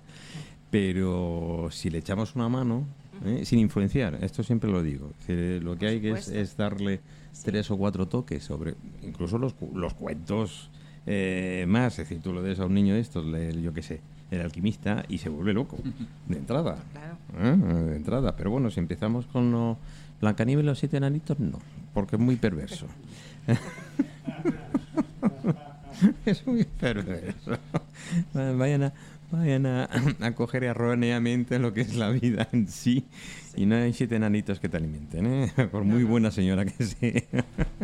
pero 0.69 1.69
si 1.71 1.89
le 1.89 1.99
echamos 1.99 2.35
una 2.35 2.49
mano, 2.49 2.85
¿eh? 3.25 3.45
sin 3.45 3.59
influenciar, 3.59 4.17
esto 4.21 4.43
siempre 4.43 4.69
lo 4.69 4.83
digo, 4.83 5.11
que 5.25 5.59
lo 5.61 5.77
que 5.77 5.87
hay 5.87 6.01
que 6.01 6.11
es, 6.11 6.57
darle 6.57 6.99
tres 7.43 7.69
o 7.71 7.77
cuatro 7.77 8.07
toques 8.07 8.43
sobre 8.43 8.75
incluso 9.03 9.37
los, 9.37 9.55
los 9.73 9.93
cuentos 9.93 10.69
eh, 11.05 11.65
más, 11.67 11.93
es 11.99 12.09
decir, 12.09 12.21
tú 12.21 12.33
lo 12.33 12.41
des 12.41 12.59
a 12.59 12.65
un 12.65 12.73
niño 12.73 12.93
de 12.93 12.99
estos, 12.99 13.25
le- 13.25 13.61
yo 13.61 13.73
qué 13.73 13.81
sé, 13.81 14.01
el 14.31 14.41
alquimista 14.41 15.05
y 15.07 15.19
se 15.19 15.29
vuelve 15.29 15.53
loco, 15.53 15.77
de 16.27 16.37
entrada. 16.37 16.77
Claro. 16.91 17.17
Ah, 17.37 17.55
de 17.55 17.95
entrada. 17.95 18.35
Pero 18.35 18.51
bueno, 18.51 18.71
si 18.71 18.79
empezamos 18.79 19.25
con 19.27 19.51
lo 19.51 19.77
Blancanieves 20.21 20.63
y 20.63 20.65
los 20.65 20.79
siete 20.79 20.97
enanitos, 20.97 21.39
no, 21.39 21.59
porque 21.93 22.15
es 22.15 22.21
muy 22.21 22.35
perverso. 22.35 22.87
es 26.25 26.45
muy 26.47 26.63
perverso. 26.63 27.57
Vayan 28.33 28.83
a, 28.83 28.93
vayan 29.31 29.65
a, 29.65 29.89
a 30.21 30.31
coger 30.33 30.63
erróneamente 30.63 31.59
lo 31.59 31.73
que 31.73 31.81
es 31.81 31.95
la 31.95 32.09
vida 32.09 32.47
en 32.51 32.67
sí. 32.67 33.05
Y 33.55 33.65
no 33.65 33.75
hay 33.75 33.93
siete 33.93 34.15
enanitos 34.15 34.59
que 34.59 34.69
te 34.69 34.77
alimenten, 34.77 35.25
¿eh? 35.25 35.51
por 35.71 35.83
muy 35.83 36.03
buena 36.03 36.31
señora 36.31 36.65
que 36.65 36.83
sea. 36.83 37.23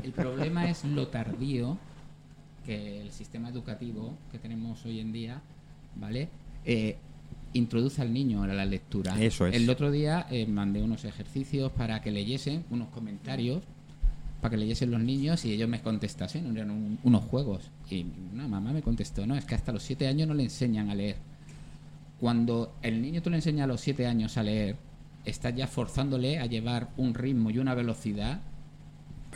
El 0.04 0.12
problema 0.12 0.70
es 0.70 0.84
lo 0.86 1.08
tardío 1.08 1.78
que 2.66 3.02
el 3.02 3.12
sistema 3.12 3.50
educativo 3.50 4.18
que 4.32 4.40
tenemos 4.40 4.86
hoy 4.86 5.00
en 5.00 5.12
día, 5.12 5.42
¿vale? 5.96 6.30
Eh, 6.66 6.98
introduce 7.54 8.02
al 8.02 8.12
niño 8.14 8.44
a 8.44 8.48
la 8.48 8.66
lectura. 8.66 9.20
Eso 9.22 9.46
es. 9.48 9.56
El 9.56 9.70
otro 9.70 9.92
día 9.92 10.26
eh, 10.32 10.46
mandé 10.48 10.82
unos 10.82 11.06
ejercicios 11.06 11.72
para 11.72 12.02
que 12.02 12.12
leyesen, 12.12 12.64
unos 12.72 12.88
comentarios, 12.90 13.62
para 14.42 14.52
que 14.52 14.58
leyesen 14.58 14.92
los 14.92 15.00
niños 15.02 15.46
y 15.46 15.54
ellos 15.54 15.70
me 15.70 15.82
contestasen, 15.82 16.56
eran 16.58 16.72
un- 16.72 17.00
unos 17.04 17.24
juegos. 17.26 17.70
Y 17.90 18.06
una 18.34 18.48
mamá 18.48 18.74
me 18.74 18.82
contestó, 18.82 19.26
no, 19.28 19.36
es 19.36 19.46
que 19.46 19.56
hasta 19.56 19.72
los 19.72 19.84
siete 19.84 20.08
años 20.08 20.28
no 20.28 20.34
le 20.34 20.44
enseñan 20.44 20.90
a 20.90 20.96
leer. 20.96 21.16
Cuando 22.20 22.76
el 22.82 23.02
niño 23.02 23.22
tú 23.22 23.30
le 23.30 23.38
enseñas 23.38 23.66
a 23.66 23.68
los 23.68 23.82
siete 23.82 24.08
años 24.08 24.38
a 24.38 24.44
leer, 24.44 24.78
estás 25.26 25.56
ya 25.56 25.68
forzándole 25.68 26.40
a 26.40 26.46
llevar 26.46 26.90
un 26.98 27.14
ritmo 27.14 27.50
y 27.52 27.58
una 27.60 27.74
velocidad 27.76 28.42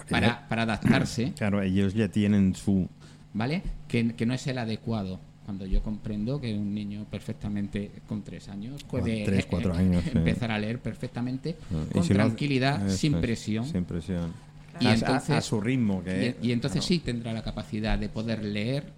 para, 0.10 0.48
para 0.48 0.64
adaptarse, 0.64 1.34
Claro, 1.38 1.62
ellos 1.62 1.94
ya 1.94 2.08
tienen 2.10 2.56
su... 2.56 2.88
¿vale? 3.34 3.62
Que, 3.88 4.14
que 4.16 4.26
no 4.26 4.34
es 4.34 4.48
el 4.48 4.58
adecuado. 4.58 5.20
Cuando 5.48 5.66
yo 5.66 5.82
comprendo 5.82 6.42
que 6.42 6.54
un 6.54 6.76
niño 6.76 7.06
perfectamente 7.10 7.90
con 8.06 8.22
tres 8.22 8.50
años 8.50 8.84
puede 8.84 9.24
tres, 9.24 9.46
cuatro 9.50 9.74
años, 9.74 10.04
sí. 10.04 10.12
empezar 10.14 10.52
a 10.52 10.60
leer 10.60 10.80
perfectamente 10.80 11.56
y 11.90 11.94
con 11.94 12.04
si 12.04 12.14
tranquilidad, 12.14 12.90
sin 12.90 13.16
es, 13.16 13.22
presión. 13.22 13.66
Sin 13.66 13.86
presión. 13.86 14.34
Y 14.82 14.88
a, 14.88 14.90
a- 14.90 14.94
entonces- 14.96 15.30
a 15.38 15.42
su 15.42 15.62
ritmo. 15.62 16.04
Que, 16.04 16.36
Y, 16.42 16.50
y 16.50 16.52
entonces 16.52 16.82
claro. 16.82 16.88
sí 16.88 17.00
tendrá 17.00 17.32
la 17.32 17.44
capacidad 17.44 17.98
de 17.98 18.10
poder 18.10 18.44
leer 18.44 18.92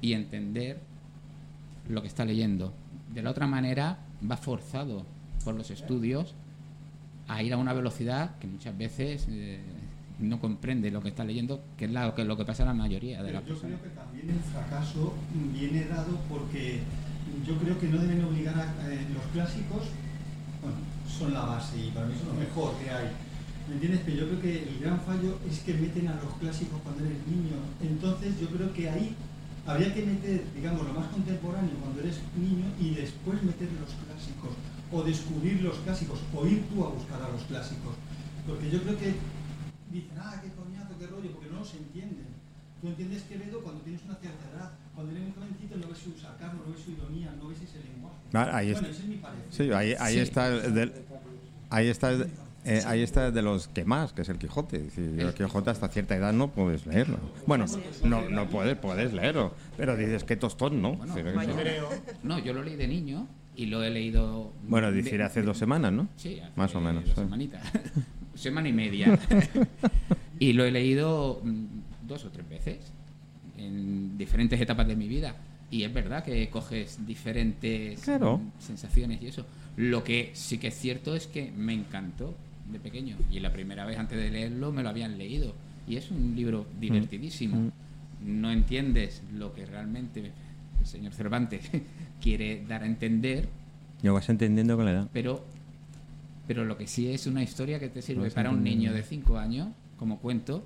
y 0.00 0.12
entender 0.12 0.78
lo 1.88 2.00
que 2.00 2.06
está 2.08 2.24
leyendo. 2.24 2.72
De 3.12 3.20
la 3.20 3.30
otra 3.30 3.48
manera, 3.48 3.98
va 4.30 4.36
forzado 4.36 5.04
por 5.44 5.56
los 5.56 5.70
estudios 5.72 6.32
a 7.26 7.42
ir 7.42 7.52
a 7.54 7.56
una 7.56 7.72
velocidad 7.72 8.36
que 8.38 8.46
muchas 8.46 8.78
veces 8.78 9.26
eh, 9.28 9.58
no 10.18 10.40
comprende 10.40 10.90
lo 10.90 11.00
que 11.02 11.08
está 11.08 11.24
leyendo, 11.24 11.60
que 11.76 11.86
es 11.86 11.90
la- 11.90 12.14
que 12.14 12.24
lo 12.24 12.36
que 12.36 12.44
pasa 12.44 12.62
a 12.62 12.66
la 12.66 12.74
mayoría 12.74 13.22
de 13.22 13.32
las 13.32 13.42
yo 13.44 13.54
personas. 13.54 13.80
creo 13.80 13.92
que 13.92 13.98
también 13.98 14.30
el 14.30 14.40
fracaso 14.40 15.14
viene 15.52 15.84
dado 15.86 16.18
porque 16.28 16.80
yo 17.46 17.56
creo 17.56 17.78
que 17.78 17.88
no 17.88 17.98
deben 17.98 18.24
obligar 18.24 18.54
a 18.58 18.92
eh, 18.92 19.06
los 19.14 19.24
clásicos, 19.32 19.82
bueno, 20.60 20.76
son 21.08 21.32
la 21.34 21.40
base 21.44 21.76
y 21.86 21.90
para 21.90 22.06
mí 22.06 22.14
son 22.18 22.28
lo 22.28 22.40
mejor 22.40 22.74
que 22.78 22.90
hay. 22.90 23.08
¿Me 23.68 23.74
entiendes? 23.74 24.00
Pero 24.04 24.16
yo 24.18 24.26
creo 24.28 24.40
que 24.42 24.62
el 24.68 24.78
gran 24.80 25.00
fallo 25.00 25.38
es 25.48 25.60
que 25.60 25.74
meten 25.74 26.08
a 26.08 26.14
los 26.16 26.34
clásicos 26.40 26.80
cuando 26.82 27.04
eres 27.04 27.18
niño. 27.26 27.56
Entonces 27.80 28.38
yo 28.40 28.48
creo 28.48 28.72
que 28.74 28.90
ahí 28.90 29.14
habría 29.66 29.94
que 29.94 30.02
meter, 30.04 30.42
digamos, 30.54 30.82
lo 30.86 30.92
más 30.94 31.06
contemporáneo 31.08 31.70
cuando 31.80 32.00
eres 32.00 32.18
niño 32.36 32.66
y 32.80 32.94
después 32.94 33.42
meter 33.42 33.68
los 33.80 33.90
clásicos 34.02 34.50
o 34.92 35.02
descubrir 35.02 35.62
los 35.62 35.78
clásicos 35.78 36.18
o 36.34 36.46
ir 36.46 36.62
tú 36.68 36.84
a 36.84 36.90
buscar 36.90 37.22
a 37.22 37.28
los 37.30 37.42
clásicos. 37.44 37.94
Porque 38.46 38.68
yo 38.70 38.82
creo 38.82 38.98
que 38.98 39.14
dicen, 39.92 40.16
ah, 40.18 40.40
qué 40.42 40.50
coñazo, 40.52 40.98
qué 40.98 41.06
rollo, 41.06 41.30
porque 41.32 41.50
no 41.50 41.58
los 41.60 41.74
entienden. 41.74 42.26
Tú 42.80 42.88
entiendes 42.88 43.22
Quevedo 43.22 43.60
cuando 43.62 43.80
tienes 43.82 44.02
una 44.04 44.16
cierta 44.16 44.44
edad. 44.54 44.72
Cuando 44.94 45.12
eres 45.12 45.24
un 45.28 45.32
jovencito 45.34 45.76
no 45.76 45.88
ves 45.88 45.98
su 45.98 46.12
sarcasmo, 46.18 46.62
no 46.66 46.72
ves 46.72 46.82
su 46.82 46.90
ironía, 46.90 47.34
no 47.40 47.48
ves 47.48 47.58
ese 47.62 47.78
lenguaje. 47.78 48.16
Ah, 48.34 48.50
ahí 48.56 48.72
bueno, 48.72 48.88
está. 48.88 48.90
ese 48.90 49.02
es 49.02 49.08
mi 49.08 49.16
parecer. 49.16 49.46
Sí, 49.50 49.72
ahí, 49.72 49.94
ahí 49.98 50.14
Sí. 50.14 50.20
está 50.20 50.46
el 50.48 50.74
del- 50.74 50.92
ahí 51.70 51.88
está 51.88 52.10
el- 52.10 52.30
eh, 52.64 52.82
ahí 52.86 53.02
está 53.02 53.30
de 53.30 53.42
los 53.42 53.68
que 53.68 53.84
más, 53.84 54.12
que 54.12 54.22
es 54.22 54.28
el 54.28 54.38
Quijote. 54.38 54.76
Es 54.78 54.84
decir, 54.96 55.20
el 55.20 55.34
Quijote 55.34 55.70
hasta 55.70 55.88
cierta 55.88 56.16
edad 56.16 56.32
no 56.32 56.48
puedes 56.48 56.86
leerlo. 56.86 57.18
Bueno, 57.46 57.66
no, 58.04 58.28
no 58.28 58.48
puedes, 58.50 58.76
puedes 58.76 59.12
leerlo, 59.12 59.54
pero 59.76 59.96
dices 59.96 60.24
que 60.24 60.36
tostón, 60.36 60.82
¿no? 60.82 60.94
Bueno, 60.96 61.16
eso- 61.18 61.88
No, 62.22 62.38
yo 62.38 62.52
lo 62.52 62.62
leí 62.62 62.76
de 62.76 62.88
niño 62.88 63.26
y 63.56 63.66
lo 63.66 63.82
he 63.82 63.90
leído. 63.90 64.52
bueno, 64.68 64.90
de- 64.90 65.02
decir 65.02 65.22
hace 65.22 65.42
dos 65.42 65.56
semanas, 65.58 65.92
¿no? 65.92 66.08
Sí, 66.16 66.40
hace 66.40 66.52
Más 66.56 66.74
o 66.74 66.80
menos, 66.80 67.04
Dos 67.04 67.14
sí. 67.14 67.20
semanitas. 67.22 67.62
Semana 68.34 68.68
y 68.68 68.72
media. 68.72 69.18
y 70.38 70.52
lo 70.52 70.64
he 70.64 70.70
leído 70.70 71.40
mm, 71.44 71.64
dos 72.08 72.24
o 72.24 72.30
tres 72.30 72.48
veces 72.48 72.78
en 73.58 74.16
diferentes 74.18 74.60
etapas 74.60 74.86
de 74.88 74.96
mi 74.96 75.08
vida. 75.08 75.34
Y 75.70 75.84
es 75.84 75.92
verdad 75.92 76.22
que 76.24 76.48
coges 76.50 77.06
diferentes 77.06 78.00
Claro. 78.02 78.38
mm, 78.38 78.50
sensaciones 78.60 79.22
y 79.22 79.26
eso. 79.28 79.46
Lo 79.76 80.04
que 80.04 80.30
sí 80.34 80.58
que 80.58 80.68
es 80.68 80.74
cierto 80.78 81.14
es 81.16 81.26
que 81.26 81.50
me 81.50 81.72
encantó 81.72 82.34
de 82.70 82.78
pequeño. 82.78 83.16
Y 83.30 83.40
la 83.40 83.52
primera 83.52 83.84
vez 83.84 83.98
antes 83.98 84.18
de 84.18 84.30
leerlo 84.30 84.72
me 84.72 84.82
lo 84.82 84.88
habían 84.90 85.16
leído. 85.18 85.54
Y 85.88 85.96
es 85.96 86.10
un 86.10 86.34
libro 86.36 86.66
divertidísimo. 86.80 87.56
Mm. 87.56 87.70
No 88.40 88.50
entiendes 88.52 89.22
lo 89.34 89.52
que 89.52 89.66
realmente 89.66 90.30
el 90.80 90.86
señor 90.86 91.12
Cervantes 91.12 91.62
quiere 92.20 92.64
dar 92.68 92.82
a 92.82 92.86
entender, 92.86 93.48
Lo 94.02 94.14
vas 94.14 94.28
entendiendo 94.28 94.76
con 94.76 94.84
la 94.84 94.92
edad. 94.92 95.08
pero 95.12 95.44
pero 96.46 96.64
lo 96.64 96.76
que 96.76 96.86
sí 96.86 97.08
es 97.08 97.26
una 97.26 97.42
historia 97.42 97.78
que 97.78 97.88
te 97.88 98.02
sirve 98.02 98.30
para 98.30 98.50
un 98.50 98.62
niño 98.62 98.92
de 98.92 99.02
5 99.02 99.38
años 99.38 99.68
como 99.98 100.18
cuento 100.18 100.64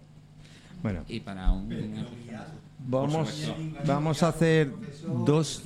Bueno, 0.83 1.05
y 1.09 1.21
para 1.21 1.53
un 1.53 1.67
una 1.67 2.07
guiado. 2.25 2.51
vamos, 2.87 3.53
vamos 3.87 4.23
a 4.23 4.29
hacer 4.29 4.73
dos, 5.25 5.63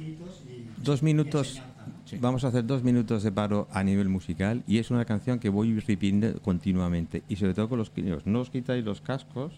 dos 0.83 1.03
minutos. 1.03 1.61
Vamos 2.21 2.43
a 2.43 2.49
hacer 2.49 2.67
dos 2.67 2.83
minutos 2.83 3.23
de 3.23 3.31
paro 3.31 3.69
a 3.71 3.85
nivel 3.85 4.09
musical 4.09 4.65
y 4.67 4.79
es 4.79 4.91
una 4.91 5.05
canción 5.05 5.39
que 5.39 5.49
voy 5.49 5.79
repitiendo 5.79 6.41
continuamente 6.43 7.23
y 7.29 7.37
sobre 7.37 7.55
todo 7.55 7.69
con 7.69 7.79
los 7.79 7.97
niños. 7.97 8.27
No 8.27 8.41
os 8.41 8.51
quitáis 8.51 8.85
los 8.85 9.01
cascos 9.01 9.53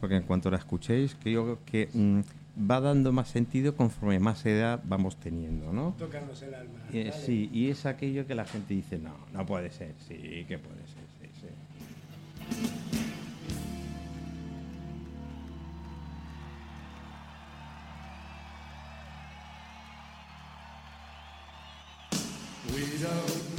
porque 0.00 0.16
en 0.16 0.24
cuanto 0.24 0.50
la 0.50 0.56
escuchéis 0.56 1.16
creo 1.22 1.60
que 1.64 1.88
mm, 1.94 2.20
va 2.58 2.80
dando 2.80 3.12
más 3.12 3.28
sentido 3.28 3.76
conforme 3.76 4.18
más 4.18 4.44
edad 4.46 4.80
vamos 4.84 5.16
teniendo, 5.16 5.72
¿no? 5.72 5.94
Tocarnos 5.98 6.42
el 6.42 6.54
alma. 6.54 6.80
Eh, 6.92 7.12
sí, 7.12 7.48
y 7.52 7.68
es 7.68 7.86
aquello 7.86 8.26
que 8.26 8.34
la 8.34 8.44
gente 8.44 8.74
dice, 8.74 8.98
no, 8.98 9.14
no 9.32 9.46
puede 9.46 9.70
ser, 9.70 9.94
sí, 10.06 10.44
que 10.46 10.58
puede 10.58 10.86
ser, 10.86 11.04
sí, 11.20 11.28
sí. 11.40 11.46
We 22.72 22.98
don't 22.98 23.51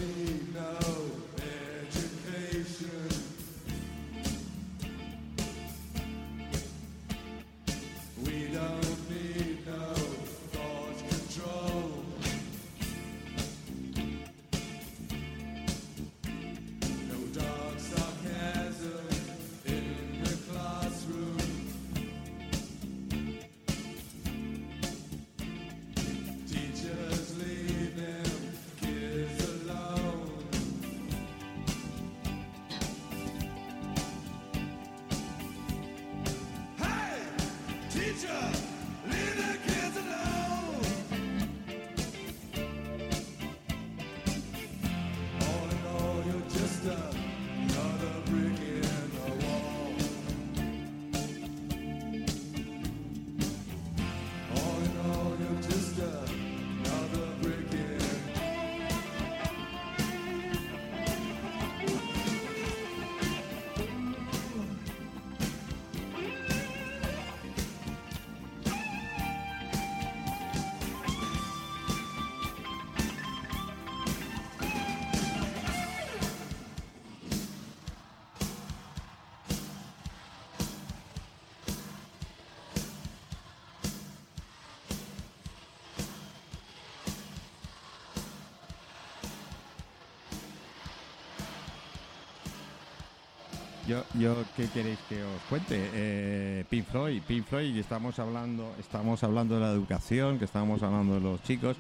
Yo, 93.86 94.02
yo, 94.14 94.46
¿qué 94.56 94.70
queréis 94.70 94.98
que 95.10 95.22
os 95.24 95.42
cuente? 95.50 95.90
Eh, 95.94 96.64
Pink 96.70 96.86
Floyd, 96.86 97.22
Pink 97.28 97.46
Floyd, 97.46 97.76
estamos 97.78 98.18
hablando, 98.18 98.74
estamos 98.80 99.22
hablando 99.26 99.56
de 99.56 99.62
la 99.62 99.72
educación, 99.72 100.40
que 100.40 100.46
estamos 100.46 100.82
hablando 100.84 101.16
de 101.16 101.20
los 101.20 101.44
chicos. 101.44 101.76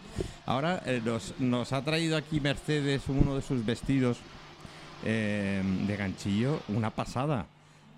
Ahora 0.45 0.83
eh, 0.85 1.01
nos, 1.03 1.33
nos 1.39 1.71
ha 1.71 1.81
traído 1.81 2.17
aquí 2.17 2.41
Mercedes 2.41 3.03
uno 3.07 3.35
de 3.35 3.41
sus 3.41 3.65
vestidos 3.65 4.17
eh, 5.05 5.63
de 5.87 5.95
ganchillo, 5.95 6.59
una 6.67 6.89
pasada. 6.89 7.45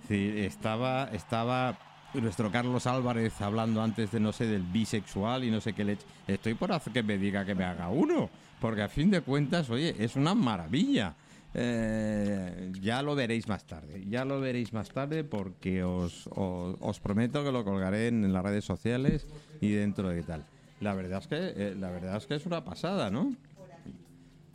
Estaba, 0.07 1.09
estaba 1.11 1.75
nuestro 2.13 2.51
Carlos 2.51 2.85
Álvarez 2.85 3.41
hablando 3.41 3.81
antes 3.81 4.11
de 4.11 4.19
no 4.19 4.31
sé 4.31 4.45
del 4.45 4.61
bisexual 4.61 5.43
y 5.43 5.49
no 5.49 5.59
sé 5.61 5.73
qué 5.73 5.83
le 5.83 5.97
estoy 6.27 6.53
por 6.53 6.71
hacer 6.71 6.93
que 6.93 7.01
me 7.01 7.17
diga 7.17 7.43
que 7.43 7.55
me 7.55 7.63
haga 7.63 7.89
uno 7.89 8.29
porque 8.61 8.83
a 8.83 8.87
fin 8.87 9.09
de 9.09 9.21
cuentas 9.21 9.69
oye 9.71 9.95
es 9.97 10.15
una 10.15 10.35
maravilla 10.35 11.15
Eh, 11.57 12.73
ya 12.81 13.01
lo 13.01 13.15
veréis 13.15 13.47
más 13.47 13.65
tarde 13.65 14.03
ya 14.09 14.25
lo 14.25 14.41
veréis 14.41 14.73
más 14.73 14.89
tarde 14.89 15.23
porque 15.23 15.85
os, 15.85 16.27
os, 16.35 16.75
os 16.81 16.99
prometo 16.99 17.45
que 17.45 17.51
lo 17.53 17.63
colgaré 17.63 18.09
en, 18.09 18.25
en 18.25 18.33
las 18.33 18.43
redes 18.43 18.65
sociales 18.65 19.25
y 19.61 19.71
dentro 19.71 20.09
de 20.09 20.21
tal 20.23 20.43
la 20.81 20.93
verdad 20.93 21.19
es 21.21 21.27
que 21.27 21.37
eh, 21.55 21.75
la 21.79 21.91
verdad 21.91 22.17
es 22.17 22.25
que 22.25 22.35
es 22.35 22.45
una 22.45 22.65
pasada 22.65 23.09
no 23.09 23.33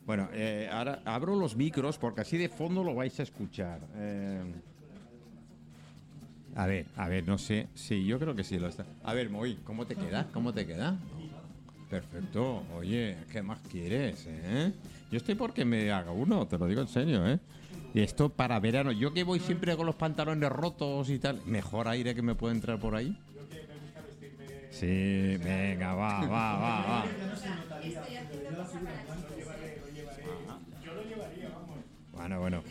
bueno 0.05 0.29
eh, 0.35 0.69
ahora 0.71 1.01
abro 1.07 1.37
los 1.37 1.57
micros 1.57 1.97
porque 1.97 2.21
así 2.21 2.37
de 2.37 2.51
fondo 2.51 2.85
lo 2.85 2.95
vais 2.95 3.19
a 3.19 3.23
escuchar 3.23 3.81
Eh, 3.97 4.43
a 6.57 6.67
ver, 6.67 6.87
a 6.97 7.09
ver, 7.09 7.27
no 7.27 7.39
sé. 7.39 7.69
Sí, 7.75 8.05
yo 8.05 8.19
creo 8.19 8.35
que 8.35 8.43
sí 8.43 8.59
lo 8.59 8.67
está. 8.69 8.85
A 9.05 9.15
ver, 9.15 9.31
Moy, 9.31 9.55
¿cómo 9.65 9.87
te 9.87 9.95
queda? 9.95 10.27
¿Cómo 10.33 10.53
te 10.53 10.67
queda? 10.67 10.97
Perfecto. 11.89 12.65
Oye, 12.77 13.17
¿qué 13.31 13.41
más 13.41 13.61
quieres, 13.71 14.27
eh? 14.29 14.73
Yo 15.11 15.17
estoy 15.19 15.35
porque 15.35 15.65
me 15.65 15.91
haga 15.91 16.13
uno, 16.13 16.47
te 16.47 16.57
lo 16.59 16.67
digo 16.67 16.81
en 16.83 16.89
serio, 16.89 17.27
¿eh? 17.27 17.39
Y 17.95 18.01
esto 18.01 18.29
para 18.29 18.61
verano. 18.61 18.93
Yo 18.93 19.13
que 19.13 19.25
voy 19.25 19.41
siempre 19.41 19.77
con 19.77 19.87
los 19.87 19.97
pantalones 19.97 20.51
rotos 20.51 21.11
y 21.11 21.19
tal. 21.19 21.41
Mejor 21.47 21.89
aire 21.89 22.15
que 22.15 22.23
me 22.23 22.35
puede 22.37 22.55
entrar 22.55 22.79
por 22.79 22.95
ahí. 22.95 23.17
Sí, 24.71 25.37
venga, 25.43 25.95
va, 25.95 26.21
va, 26.27 26.57
va, 26.57 26.87
va. 26.87 27.07
Bueno, 32.13 32.39
bueno. 32.41 32.63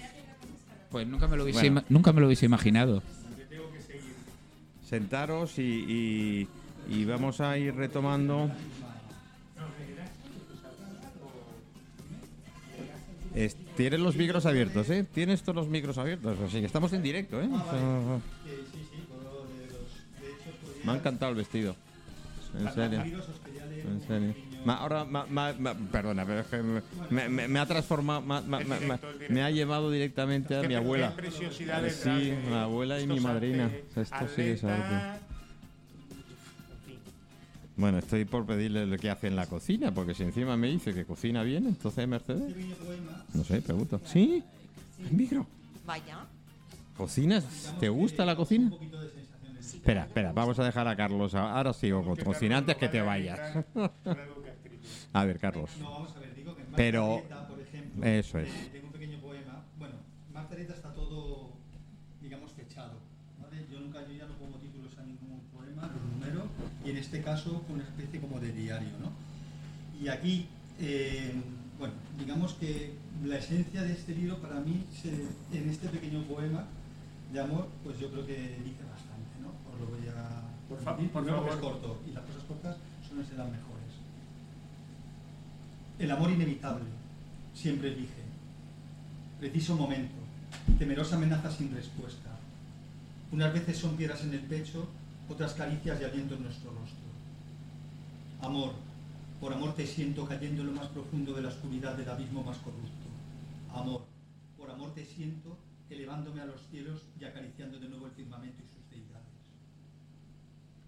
Pues 0.89 1.07
nunca 1.07 1.27
me 1.27 1.37
lo 1.37 1.43
hubiese, 1.43 1.59
Bueno. 1.69 1.81
ima- 1.81 1.85
nunca 1.89 2.13
me 2.13 2.21
lo 2.21 2.27
hubiese 2.27 2.45
imaginado. 2.45 3.03
Sentaros 4.87 5.59
y, 5.59 5.61
y- 5.61 6.47
y 6.89 7.05
vamos 7.05 7.41
a 7.41 7.57
ir 7.57 7.75
retomando. 7.75 8.49
Es- 13.39 13.55
tienes 13.77 13.99
los 14.01 14.15
micros 14.15 14.45
abiertos, 14.45 14.89
¿eh? 14.89 15.05
Tienes 15.13 15.41
todos 15.43 15.55
los 15.55 15.67
micros 15.69 15.97
abiertos, 15.97 16.37
así 16.45 16.59
que 16.59 16.65
estamos 16.65 16.91
en 16.93 17.01
directo, 17.01 17.41
¿eh? 17.41 17.47
Que 18.43 18.49
sí, 18.51 18.85
sí, 18.91 19.03
todo 19.07 19.45
de 19.47 19.65
los- 19.67 20.21
de 20.21 20.27
hecho, 20.29 20.57
podría- 20.61 20.85
Me 20.85 20.91
ha 20.91 20.95
encantado 20.95 21.31
el 21.31 21.37
vestido. 21.37 21.75
En 22.59 22.73
serio. 22.73 23.01
En 23.01 24.01
serio. 24.07 24.33
Ma- 24.65 24.75
ahora, 24.75 25.05
ma- 25.05 25.25
ma- 25.29 25.53
ma- 25.57 25.73
perdona, 25.73 26.25
pero 26.25 26.39
es 26.41 26.47
que 26.47 26.57
me, 26.57 26.81
me- 27.09 27.29
me- 27.29 27.47
me 27.47 27.59
ha 27.59 27.65
transformado, 27.65 28.21
ma- 28.21 28.41
ma- 28.41 28.59
ma- 28.59 28.79
ma- 28.85 28.99
me 29.29 29.41
ha 29.43 29.51
llevado 29.51 29.89
directamente 29.89 30.55
a 30.57 30.63
mi 30.63 30.73
abuela. 30.75 31.13
Sí, 31.91 32.33
mi 32.45 32.53
abuela 32.55 32.99
y 32.99 33.07
mi 33.07 33.19
madrina. 33.21 33.71
Esto 33.95 34.27
sí 34.35 34.41
es 34.41 34.63
arte. 34.65 35.21
Bueno, 37.79 37.99
estoy 37.99 38.25
por 38.25 38.45
pedirle 38.45 38.85
lo 38.85 38.97
que 38.97 39.09
hace 39.09 39.27
en 39.27 39.37
la 39.37 39.45
cocina, 39.45 39.93
porque 39.93 40.13
si 40.13 40.23
encima 40.23 40.57
me 40.57 40.67
dice 40.67 40.93
que 40.93 41.05
cocina 41.05 41.43
bien, 41.43 41.65
entonces 41.65 42.05
Mercedes. 42.09 42.53
No 43.33 43.43
sé, 43.45 43.61
pregunto. 43.61 44.01
¿Sí? 44.03 44.43
¿El 44.99 45.13
micro? 45.13 45.45
Vaya. 45.85 46.25
¿Cocinas? 46.97 47.45
¿Te 47.79 47.87
gusta 47.87 48.25
la 48.25 48.35
cocina? 48.35 48.69
Espera, 49.61 50.03
espera, 50.03 50.33
vamos 50.33 50.59
a 50.59 50.65
dejar 50.65 50.89
a 50.89 50.95
Carlos. 50.97 51.33
Ahora 51.35 51.71
sigo 51.71 52.03
con 52.03 52.17
cocina 52.17 52.57
antes 52.57 52.75
que 52.75 52.89
te 52.89 53.01
vayas. 53.01 53.39
A 55.13 55.23
ver, 55.25 55.39
Carlos. 55.39 55.69
No, 55.79 55.89
vamos 55.91 56.15
a 56.15 56.19
ver, 56.19 56.35
digo 56.35 56.55
que 56.55 56.61
en 56.61 56.67
Marta 56.71 56.75
Pero- 56.77 57.23
Eso 58.03 58.39
es. 58.39 58.49
eh, 58.49 58.69
tengo 58.73 58.87
un 58.87 58.93
pequeño 58.93 59.19
poema. 59.19 59.63
Bueno, 59.77 59.95
Marta 60.33 60.53
Arieta 60.53 60.73
está 60.73 60.93
todo, 60.93 61.51
digamos, 62.21 62.51
fechado. 62.51 62.93
¿vale? 63.41 63.65
Yo 63.71 63.79
nunca, 63.79 64.05
yo 64.07 64.13
ya 64.13 64.25
no 64.27 64.33
pongo 64.35 64.57
títulos 64.57 64.97
a 64.97 65.03
ningún 65.03 65.39
poema, 65.53 65.83
los 65.93 66.01
numero, 66.13 66.47
y 66.89 66.91
en 66.91 66.97
este 66.97 67.21
caso 67.21 67.61
una 67.69 67.83
especie 67.83 68.19
como 68.19 68.39
de 68.39 68.51
diario, 68.51 68.89
¿no? 68.99 69.11
Y 70.03 70.07
aquí, 70.07 70.47
eh, 70.79 71.33
bueno, 71.77 71.93
digamos 72.17 72.53
que 72.53 72.93
la 73.23 73.37
esencia 73.37 73.83
de 73.83 73.93
este 73.93 74.15
libro 74.15 74.37
para 74.39 74.59
mí, 74.59 74.83
se- 75.01 75.27
en 75.55 75.69
este 75.69 75.87
pequeño 75.89 76.23
poema 76.23 76.65
de 77.31 77.39
amor, 77.39 77.69
pues 77.83 77.99
yo 77.99 78.09
creo 78.09 78.25
que 78.25 78.33
dice 78.33 78.83
bastante, 78.89 79.37
¿no? 79.39 79.49
Os 79.71 79.79
lo 79.79 79.85
voy 79.85 80.07
a... 80.07 80.41
Por 80.67 80.79
fa- 80.81 80.97
por 80.97 81.25
favor. 81.27 81.49
es 81.49 81.55
corto, 81.57 82.01
y 82.09 82.11
las 82.11 82.23
cosas 82.23 82.43
cortas 82.47 82.75
suelen 83.07 83.25
ser 83.27 83.37
las 83.37 83.47
mejores. 83.47 83.69
El 85.99 86.09
amor 86.11 86.31
inevitable, 86.31 86.85
siempre 87.53 87.89
elige. 87.89 88.23
Preciso 89.39 89.75
momento, 89.75 90.15
temerosa 90.79 91.17
amenaza 91.17 91.51
sin 91.51 91.71
respuesta. 91.73 92.31
Unas 93.31 93.53
veces 93.53 93.77
son 93.77 93.95
piedras 93.95 94.23
en 94.23 94.33
el 94.33 94.39
pecho, 94.39 94.87
otras 95.29 95.53
caricias 95.53 96.01
y 96.01 96.03
aliento 96.03 96.35
en 96.35 96.43
nuestro 96.43 96.71
rostro. 96.71 97.09
Amor, 98.41 98.71
por 99.39 99.53
amor 99.53 99.73
te 99.75 99.85
siento 99.85 100.25
cayendo 100.25 100.61
en 100.61 100.67
lo 100.67 100.73
más 100.73 100.87
profundo 100.87 101.33
de 101.33 101.41
la 101.41 101.49
oscuridad 101.49 101.95
del 101.95 102.09
abismo 102.09 102.43
más 102.43 102.57
corrupto. 102.57 102.89
Amor, 103.73 104.01
por 104.57 104.69
amor 104.71 104.93
te 104.93 105.05
siento 105.05 105.57
elevándome 105.89 106.41
a 106.41 106.45
los 106.45 106.61
cielos 106.69 107.05
y 107.19 107.25
acariciando 107.25 107.79
de 107.79 107.87
nuevo 107.89 108.05
el 108.07 108.11
firmamento 108.13 108.61
y 108.63 108.67
sus 108.67 108.89
deidades. 108.89 109.27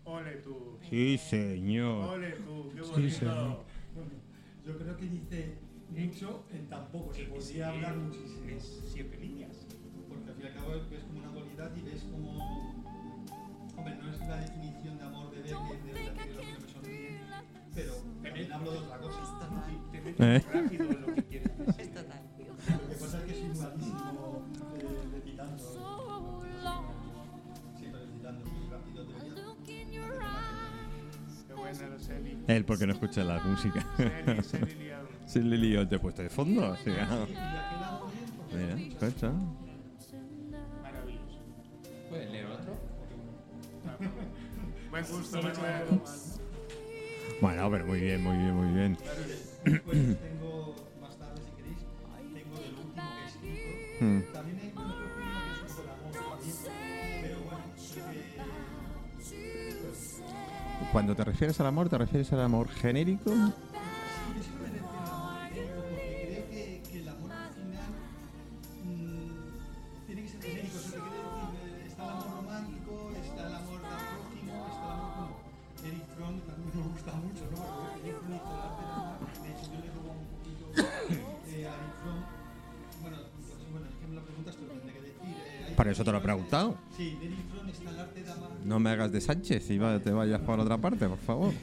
Ole 0.06 0.32
tú. 0.38 0.78
Sí, 0.90 1.18
señor. 1.18 2.10
Ole 2.10 2.32
tú. 2.32 2.72
Qué 2.76 2.84
Sí, 2.84 2.92
bonito. 2.92 3.16
señor. 3.16 3.64
Yo 4.66 4.78
creo 4.78 4.98
que 4.98 5.06
dice 5.08 5.56
mucho 5.90 6.44
en 6.54 6.68
tan 6.70 6.86
poco, 6.88 7.14
se 7.14 7.24
podría 7.24 7.70
hablar 7.70 7.96
muchísimo. 7.98 8.46
Es 8.50 8.82
siete 8.94 9.18
líneas. 9.18 9.52
Porque 10.08 10.30
al 10.30 10.36
fin 10.36 10.46
y 10.46 10.48
al 10.48 10.54
cabo 10.56 10.72
ves 10.90 11.04
como 11.04 11.20
una 11.20 11.30
dualidad 11.32 11.72
y 11.76 11.82
ves 11.82 12.04
como... 12.04 12.81
Hombre, 13.82 13.96
no 14.04 14.12
es 14.12 14.20
la 14.28 14.38
definición 14.38 14.98
de 15.00 15.04
amor 15.04 15.32
de 15.32 15.42
ver 15.42 15.46
que 15.46 15.94
de 15.94 15.94
verdad 16.04 16.24
que 16.24 16.62
me 16.62 16.70
sonríen, 16.72 17.18
pero 17.74 17.94
también 18.22 18.54
hablo 18.54 18.72
de 18.74 18.78
otra 18.78 18.98
cosa. 19.00 19.20
Sí, 19.68 19.78
Te 19.92 20.02
metes 20.02 20.20
¿Eh? 20.20 20.46
muy 20.54 20.62
rápido 20.62 20.84
en 20.84 21.02
lo 21.02 21.16
que 21.16 21.24
quieres 21.24 21.58
decir. 21.58 21.76
Es 21.82 21.94
total. 21.94 22.22
Lo 22.38 22.90
que 22.90 22.96
pasa 22.96 23.18
es 23.18 23.24
que 23.24 23.34
soy 23.34 23.48
malísimo 23.48 24.46
eh, 24.78 25.10
recitando. 25.14 25.64
Siempre 27.80 28.02
recitando 28.02 28.46
muy 28.46 28.70
rápido. 28.70 29.08
Qué 31.48 31.54
buena 31.56 31.88
la 31.90 32.00
Celi. 32.00 32.38
Él 32.48 32.66
porque 32.66 32.86
no 32.86 32.94
escucha 32.94 33.24
la 33.24 33.40
música. 33.40 33.82
Celi, 33.98 34.44
Celi 34.44 34.76
León. 34.76 35.02
Sí, 35.26 35.40
Lili, 35.40 35.72
yo 35.72 35.88
te 35.88 35.96
he 35.96 36.00
puesto 36.00 36.22
de 36.22 36.30
fondo. 36.30 36.76
Sí, 36.84 36.90
de 36.92 36.98
Mira, 38.52 38.76
escucha. 39.06 39.32
Maravilloso. 40.84 41.40
¿Puedes 42.10 42.30
leer 42.32 42.46
otro? 42.48 42.91
Buen 44.92 45.06
gusto, 45.06 45.42
Manuel. 45.42 46.02
Bueno, 47.42 47.72
pero 47.72 47.86
muy 47.86 48.00
bien, 48.00 48.24
muy 48.24 48.38
bien, 48.38 48.56
muy 48.56 48.74
bien. 48.74 48.98
Después 49.64 49.98
tengo 50.22 50.76
más 51.02 51.18
tarde, 51.18 51.42
si 51.44 51.52
queréis, 51.56 51.78
tengo 52.34 52.56
del 52.60 52.76
último 52.76 53.10
que 53.18 53.26
escrito. 53.26 54.06
Hmm. 54.06 54.22
También 54.34 54.60
hay 54.60 54.70
que 54.70 54.76
es 54.76 54.76
un 54.76 55.76
poco 56.14 56.38
pero 57.22 57.40
bueno, 57.42 57.64
que 60.80 60.92
Cuando 60.92 61.16
te 61.16 61.24
refieres 61.24 61.60
al 61.60 61.68
amor, 61.68 61.90
¿te 61.90 61.98
refieres 61.98 62.32
al 62.34 62.42
amor 62.42 62.70
genérico? 62.70 63.32
No 88.66 88.80
me 88.80 88.90
hagas 88.92 89.12
de 89.12 89.22
Sánchez 89.22 89.70
y 89.72 89.80
te 90.04 90.12
vayas 90.12 90.42
por 90.42 90.60
otra 90.60 90.78
parte, 90.78 91.08
por 91.08 91.18
favor. 91.18 91.54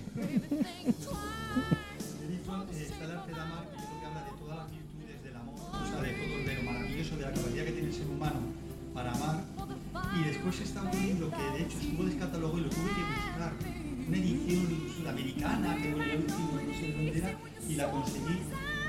Está 2.71 3.05
el 7.61 7.69
el 7.69 7.93
para 8.95 9.13
amar. 9.13 9.45
Y 10.19 10.25
después 10.25 10.61
está 10.61 10.83
un 10.83 10.91
libro 10.91 11.31
que 11.31 11.59
de 11.59 11.65
hecho 11.65 11.79
estuvo 11.79 12.05
descatalogado 12.05 12.59
y 12.59 12.63
lo 12.63 12.71
tuve 12.71 12.91
que 12.91 13.03
buscar, 13.03 13.53
una 14.09 14.17
edición 14.17 14.67
sudamericana 14.97 15.77
que 15.77 15.93
bueno, 15.93 16.07
ya 16.07 16.19
último, 16.19 16.61
no 16.67 16.75
sé 16.75 16.93
dónde 16.93 17.19
era, 17.19 17.39
y 17.69 17.75
la 17.77 17.91
conseguí. 17.91 18.39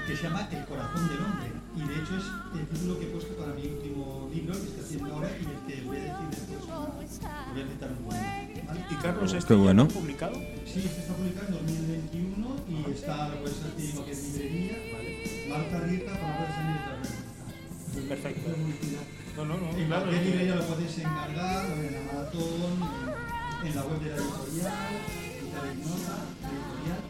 que 0.08 0.16
se 0.18 0.24
llama 0.24 0.48
El 0.52 0.66
corazón 0.66 1.08
del 1.08 1.20
hombre. 1.20 1.52
Y 1.78 1.82
de 1.88 1.94
hecho 2.02 2.18
es 2.18 2.26
el 2.60 2.68
título 2.68 3.00
que 3.00 3.06
he 3.06 3.10
puesto 3.10 3.36
para 3.36 3.54
mi 3.54 3.68
último 3.68 4.28
libro, 4.34 4.54
que 4.54 4.68
estoy 4.68 4.84
haciendo 4.84 5.14
ahora 5.14 5.30
y 5.30 5.46
el 5.46 5.59
que 5.70 5.82
voy 5.84 5.98
a 5.98 6.02
decir 6.02 6.28
después. 6.30 6.60
Voy 7.54 7.62
a 7.62 7.68
citar 7.68 7.90
un 7.92 7.98
poema. 8.06 8.24
¿vale? 8.68 8.86
Y 8.90 8.96
Carlos, 8.96 9.34
¿este 9.34 9.54
bueno. 9.54 9.84
lo 9.84 9.90
han 9.90 9.96
publicado? 9.96 10.34
Sí, 10.66 10.84
este 10.86 11.02
está 11.02 11.14
publicado 11.14 11.48
en 11.48 11.54
2021 11.54 12.56
y 12.70 12.92
está, 12.92 13.32
pues 13.42 13.56
aquí 13.72 13.82
digo 13.84 14.06
que 14.06 14.12
es 14.12 14.24
librería. 14.34 14.78
Marta 15.50 15.80
Rieta, 15.80 16.12
palabra 16.14 16.48
de 16.48 16.54
sangre 16.54 16.74
de 17.94 18.02
la 18.02 18.10
Perfecto. 18.10 18.50
No, 19.38 19.46
no, 19.46 19.58
no. 19.58 19.70
En 19.78 19.88
claro, 19.88 20.04
cualquier 20.06 20.22
no. 20.24 20.30
librería 20.30 20.56
lo 20.56 20.66
podéis 20.66 20.98
encargar, 21.00 21.66
en 21.66 21.96
Amazon, 22.10 22.74
en, 23.62 23.68
en 23.68 23.76
la 23.76 23.84
web 23.84 24.00
de 24.00 24.10
la 24.10 24.16
editorial, 24.16 24.94
en 25.40 25.54
la 25.54 25.60
la 25.60 25.72
editorial, 25.72 27.02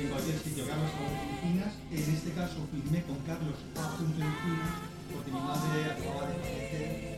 en 0.00 0.08
cualquier 0.08 0.38
sitio. 0.38 0.66
Carlos 0.66 0.90
Filipinas. 0.92 1.72
En 1.92 2.14
este 2.14 2.30
caso 2.32 2.56
firmé 2.70 3.02
con 3.02 3.16
Carlos 3.28 3.56
A. 3.76 3.96
Filipinas, 3.98 4.74
porque 5.12 5.30
mi 5.30 5.40
madre 5.40 5.84
acababa 5.92 6.28
de 6.28 6.34
fallecer 6.40 7.11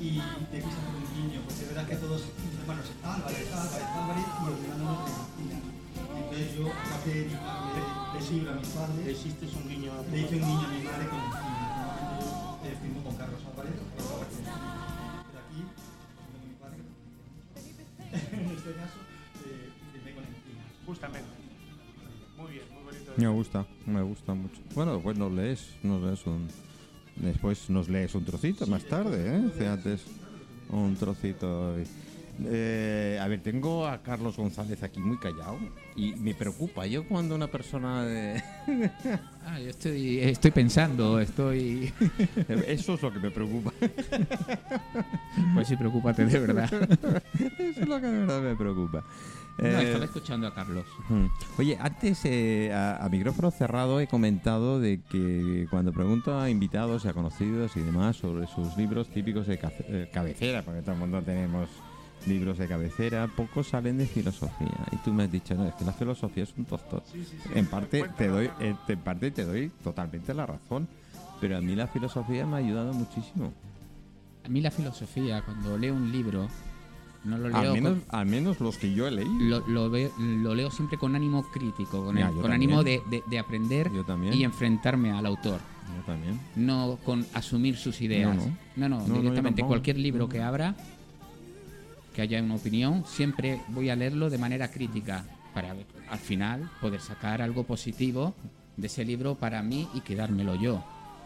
y 0.00 0.18
te 0.50 0.56
quise 0.58 0.76
hacer 0.80 0.94
un 0.96 1.08
guiño, 1.14 1.40
porque 1.44 1.60
es 1.62 1.68
verdad 1.68 1.86
que 1.88 1.96
todos 1.96 2.22
mis 2.42 2.54
hermanos 2.60 2.86
Álvarez, 3.04 3.46
Álvarez, 3.52 3.88
Álvarez 4.00 4.24
y 4.24 4.44
ordenándonos 4.48 5.04
de 5.04 5.12
Martina. 5.12 5.58
Entonces 6.16 6.48
yo, 6.56 6.66
aparte 6.72 7.10
de 7.10 7.24
el 7.30 8.32
libro 8.32 8.50
a 8.50 8.54
mis 8.54 8.68
Le 8.68 8.74
padres, 8.74 9.16
hiciste 9.16 9.44
un 9.56 9.68
guiño 9.68 9.92
a 9.92 10.02
le 10.10 10.18
hice 10.20 10.34
un 10.36 10.42
guiño 10.48 10.66
a 10.66 10.70
mi 10.72 10.82
madre 10.82 11.04
con. 11.08 11.20
Normalmente 11.20 12.24
yo 12.24 12.58
eh, 12.64 12.76
firmo 12.80 13.00
con 13.04 13.14
Carlos 13.16 13.40
Álvarez, 13.50 13.72
pero 13.96 14.08
ahora 14.08 14.26
que- 14.28 14.36
pero 14.40 15.38
aquí, 15.44 15.60
pues 15.68 16.26
tengo 16.32 16.46
mi 16.48 16.56
padre 16.60 16.80
en 18.40 18.56
este 18.56 18.72
caso, 18.74 18.98
eh, 19.44 19.68
firmé 19.92 20.10
con 20.16 20.24
Encinas. 20.24 20.66
Justamente. 20.86 21.30
Muy 22.36 22.50
bien, 22.52 22.64
muy 22.72 22.82
bonito. 22.84 23.12
Me 23.16 23.28
gusta, 23.28 23.66
me 23.86 24.02
gusta 24.02 24.34
mucho. 24.34 24.60
Bueno, 24.74 24.94
después 24.94 25.16
nos 25.18 25.32
lees, 25.32 25.68
nos 25.82 26.00
lees 26.02 26.24
un... 26.26 26.48
Después 27.22 27.68
nos 27.68 27.88
lees 27.88 28.14
un 28.14 28.24
trocito 28.24 28.66
más 28.66 28.84
tarde, 28.84 29.36
¿eh? 29.36 29.42
Fíjate, 29.58 29.94
es 29.94 30.00
un 30.70 30.96
trocito. 30.96 31.76
Eh, 32.44 33.18
a 33.20 33.28
ver, 33.28 33.42
tengo 33.42 33.86
a 33.86 34.02
Carlos 34.02 34.36
González 34.36 34.82
aquí 34.82 34.98
muy 35.00 35.18
callado 35.18 35.58
y 35.96 36.14
me 36.14 36.34
preocupa. 36.34 36.86
Yo 36.86 37.06
cuando 37.06 37.34
una 37.34 37.48
persona 37.48 38.04
de... 38.04 38.42
Ah, 39.44 39.58
yo 39.58 39.70
estoy, 39.70 40.20
estoy 40.20 40.50
pensando, 40.50 41.18
estoy... 41.18 41.92
Eso 42.66 42.94
es 42.94 43.02
lo 43.02 43.12
que 43.12 43.18
me 43.18 43.30
preocupa. 43.30 43.72
Pues 45.54 45.68
sí, 45.68 45.76
preocúpate 45.76 46.24
de 46.26 46.38
verdad. 46.38 46.64
Eso 46.72 47.80
es 47.80 47.88
lo 47.88 48.00
que 48.00 48.06
de 48.06 48.18
verdad 48.18 48.42
me 48.42 48.54
preocupa. 48.56 49.04
No, 49.60 49.66
Eh, 49.66 49.82
estaba 49.82 50.04
escuchando 50.06 50.46
a 50.46 50.54
Carlos. 50.54 50.84
Oye, 51.58 51.76
antes 51.80 52.20
eh, 52.24 52.72
a, 52.72 53.04
a 53.04 53.08
micrófono 53.08 53.50
cerrado 53.50 54.00
he 54.00 54.06
comentado 54.06 54.80
de 54.80 55.00
que 55.02 55.66
cuando 55.70 55.92
pregunto 55.92 56.38
a 56.38 56.48
invitados 56.48 57.04
y 57.04 57.08
a 57.08 57.12
conocidos 57.12 57.76
y 57.76 57.80
demás 57.80 58.16
sobre 58.16 58.46
sus 58.46 58.76
libros 58.76 59.08
típicos 59.08 59.46
de 59.46 59.58
cafe- 59.58 59.84
eh, 59.88 60.10
cabecera, 60.12 60.62
porque 60.62 60.80
todo 60.80 60.92
el 60.92 60.98
mundo 60.98 61.20
tenemos 61.22 61.68
libros 62.26 62.58
de 62.58 62.68
cabecera, 62.68 63.28
pocos 63.28 63.68
salen 63.68 63.98
de 63.98 64.06
filosofía. 64.06 64.86
Y 64.92 64.96
tú 64.98 65.12
me 65.12 65.24
has 65.24 65.32
dicho, 65.32 65.54
no, 65.54 65.66
es 65.66 65.74
que 65.74 65.84
la 65.84 65.92
filosofía 65.92 66.44
es 66.44 66.54
un 66.56 66.64
tostón. 66.64 67.02
Sí, 67.10 67.24
sí, 67.24 67.36
sí. 67.42 67.48
En 67.54 67.66
parte 67.66 68.04
te 68.16 68.28
doy, 68.28 68.50
eh, 68.60 68.74
en 68.88 68.98
parte 69.00 69.30
te 69.30 69.44
doy 69.44 69.70
totalmente 69.82 70.32
la 70.34 70.46
razón, 70.46 70.86
pero 71.40 71.56
a 71.56 71.60
mí 71.60 71.74
la 71.74 71.86
filosofía 71.86 72.44
me 72.46 72.56
ha 72.56 72.58
ayudado 72.58 72.92
muchísimo. 72.92 73.52
A 74.44 74.48
mí 74.48 74.60
la 74.60 74.70
filosofía, 74.70 75.42
cuando 75.42 75.76
leo 75.78 75.94
un 75.94 76.10
libro, 76.12 76.48
no 77.24 77.36
lo 77.38 77.54
Al 77.54 77.62
leo 77.62 77.74
menos, 77.74 77.92
con- 78.06 78.18
al 78.18 78.26
menos 78.26 78.60
los 78.60 78.76
que 78.78 78.92
yo 78.94 79.06
he 79.06 79.10
leído. 79.10 79.62
lo, 79.66 79.88
lo 79.88 80.54
leo 80.54 80.70
siempre 80.70 80.96
con 80.98 81.14
ánimo 81.14 81.42
crítico, 81.50 82.04
con, 82.04 82.16
Ya, 82.16 82.28
el- 82.28 82.34
con 82.36 82.52
ánimo 82.52 82.82
de, 82.82 83.02
de- 83.10 83.22
de 83.28 83.38
aprender 83.38 83.90
y 84.32 84.44
enfrentarme 84.44 85.10
al 85.12 85.26
autor. 85.26 85.60
Yo 85.96 86.02
también. 86.06 86.40
No 86.56 86.98
con 87.04 87.26
asumir 87.34 87.76
sus 87.76 88.00
ideas. 88.00 88.36
No, 88.76 88.88
No, 88.88 89.06
no, 89.06 89.14
directamente. 89.20 89.62
cualquier 89.64 89.98
libro 89.98 90.28
que 90.28 90.40
abra, 90.40 90.74
que 92.14 92.22
haya 92.22 92.42
una 92.42 92.54
opinión, 92.56 93.04
siempre 93.06 93.60
voy 93.68 93.90
a 93.90 93.96
leerlo 93.96 94.30
de 94.30 94.38
manera 94.38 94.70
crítica 94.70 95.24
para 95.54 95.74
al 96.08 96.18
final 96.18 96.70
poder 96.80 97.00
sacar 97.00 97.42
algo 97.42 97.64
positivo 97.64 98.34
de 98.76 98.86
ese 98.86 99.04
libro 99.04 99.34
para 99.34 99.62
mí 99.62 99.88
y 99.94 100.00
quedármelo 100.00 100.54
yo. 100.54 100.82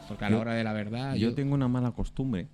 Porque 0.08 0.24
a 0.24 0.30
la 0.30 0.36
Yo- 0.36 0.40
hora 0.40 0.54
de 0.54 0.64
la 0.64 0.72
verdad, 0.72 1.14
Yo 1.14 1.28
yo, 1.30 1.34
tengo 1.34 1.54
una 1.54 1.68
mala 1.68 1.92
costumbre, 1.92 2.48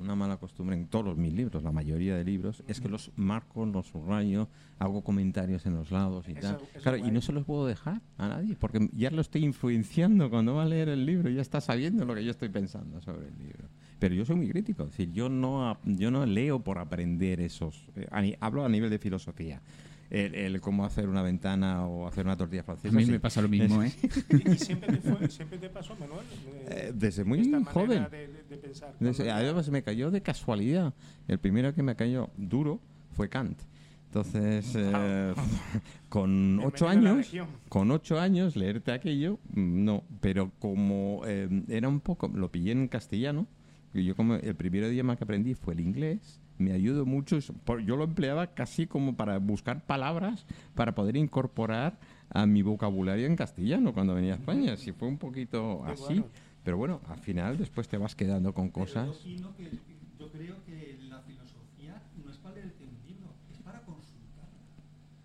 una 0.00 0.14
mala 0.16 0.38
costumbre 0.38 0.74
en 0.76 0.86
todos 0.86 1.16
mis 1.16 1.32
libros, 1.32 1.62
la 1.62 1.72
mayoría 1.72 2.16
de 2.16 2.24
libros, 2.24 2.62
es 2.66 2.80
que 2.80 2.88
los 2.88 3.10
marco, 3.16 3.64
los 3.66 3.86
subrayo, 3.88 4.48
hago 4.78 5.02
comentarios 5.04 5.66
en 5.66 5.74
los 5.74 5.90
lados 5.90 6.26
y 6.28 6.32
Eso- 6.32 6.40
tal. 6.40 6.56
eso 6.74 6.80
Claro, 6.82 6.96
y 6.96 7.10
no 7.10 7.20
se 7.20 7.32
los 7.32 7.44
puedo 7.44 7.66
dejar 7.66 8.00
a 8.18 8.28
nadie, 8.28 8.56
porque 8.58 8.88
ya 8.92 9.10
lo 9.10 9.20
estoy 9.20 9.44
influenciando 9.44 10.30
cuando 10.30 10.54
va 10.54 10.62
a 10.62 10.66
leer 10.66 10.88
el 10.88 11.04
libro, 11.06 11.28
ya 11.30 11.42
está 11.42 11.60
sabiendo 11.60 12.04
lo 12.04 12.14
que 12.14 12.24
yo 12.24 12.30
estoy 12.30 12.48
pensando 12.48 13.00
sobre 13.02 13.28
el 13.28 13.38
libro. 13.38 13.68
Pero 13.98 14.14
yo 14.14 14.24
soy 14.24 14.36
muy 14.36 14.48
crítico, 14.48 14.84
es 14.84 14.90
decir, 14.92 15.12
yo 15.12 15.28
no, 15.28 15.76
yo 15.84 16.10
no 16.10 16.24
leo 16.24 16.60
por 16.60 16.78
aprender 16.78 17.40
esos, 17.40 17.86
eh, 17.96 18.36
hablo 18.40 18.64
a 18.64 18.68
nivel 18.68 18.88
de 18.88 18.98
filosofía. 18.98 19.60
El, 20.10 20.34
el 20.34 20.60
cómo 20.60 20.84
hacer 20.84 21.08
una 21.08 21.22
ventana 21.22 21.86
o 21.86 22.08
hacer 22.08 22.26
una 22.26 22.36
tortilla 22.36 22.62
a 22.62 22.64
francesa. 22.64 22.94
mí 22.96 23.04
sí. 23.04 23.12
me 23.12 23.20
pasa 23.20 23.40
lo 23.40 23.48
mismo, 23.48 23.80
¿eh? 23.84 23.92
¿Y 24.30 24.50
y 24.50 24.58
siempre 24.58 24.96
te, 24.96 25.00
fue, 25.00 25.28
siempre 25.30 25.56
te 25.58 25.68
pasó, 25.70 25.94
Manuel? 25.96 26.24
Eh, 26.46 26.66
Eh, 26.88 26.92
desde 26.94 27.22
muy 27.24 27.40
esta 27.40 27.58
manera 27.60 27.72
joven. 27.72 28.06
De, 28.10 28.26
de- 28.28 28.42
de 28.50 28.56
pensar. 28.56 28.94
Desde- 28.98 29.30
además 29.30 29.68
me 29.70 29.82
cayó 29.82 30.10
de 30.10 30.20
casualidad. 30.20 30.92
El 31.28 31.38
primero 31.38 31.72
que 31.74 31.82
me 31.84 31.94
cayó 31.94 32.30
duro 32.36 32.80
fue 33.12 33.28
Kant. 33.28 33.58
Entonces, 34.06 34.72
eh, 34.76 35.32
con 36.08 36.58
ocho 36.64 36.88
a 36.88 36.90
años, 36.90 37.30
con 37.68 37.90
ocho 37.92 38.18
años 38.18 38.56
leerte 38.56 38.90
aquello, 38.90 39.38
mm, 39.54 39.84
no. 39.84 40.02
Pero 40.20 40.50
como 40.58 41.22
eh, 41.26 41.48
era 41.68 41.88
un 41.88 42.00
poco, 42.00 42.26
lo 42.26 42.50
pillé 42.50 42.72
en 42.72 42.88
castellano. 42.88 43.46
Y 43.94 44.04
yo 44.04 44.16
como 44.16 44.34
el 44.34 44.54
primer 44.56 44.84
idioma 44.92 45.14
que 45.16 45.22
aprendí 45.24 45.54
fue 45.54 45.74
el 45.74 45.80
inglés. 45.80 46.39
Me 46.60 46.72
ayudó 46.72 47.06
mucho. 47.06 47.38
Yo 47.84 47.96
lo 47.96 48.04
empleaba 48.04 48.48
casi 48.48 48.86
como 48.86 49.16
para 49.16 49.38
buscar 49.38 49.84
palabras 49.86 50.44
para 50.74 50.94
poder 50.94 51.16
incorporar 51.16 51.98
a 52.28 52.44
mi 52.44 52.60
vocabulario 52.62 53.26
en 53.26 53.34
castellano 53.34 53.94
cuando 53.94 54.14
venía 54.14 54.34
a 54.34 54.36
España. 54.36 54.76
Si 54.76 54.92
fue 54.92 55.08
un 55.08 55.16
poquito 55.16 55.82
así. 55.86 56.02
bueno. 56.20 56.26
Pero 56.62 56.76
bueno, 56.76 57.00
al 57.08 57.18
final 57.18 57.56
después 57.56 57.88
te 57.88 57.96
vas 57.96 58.14
quedando 58.14 58.52
con 58.52 58.68
cosas. 58.68 59.08
Yo, 59.24 59.56
que, 59.56 59.70
yo 60.18 60.30
creo 60.30 60.56
que 60.66 60.98
la 61.08 61.20
filosofía 61.20 62.02
no 62.22 62.30
es 62.30 62.36
para 62.36 62.56
leerte 62.56 62.84
un 62.84 63.08
libro, 63.08 63.28
es 63.50 63.58
para 63.62 63.80
consultarla. 63.80 64.60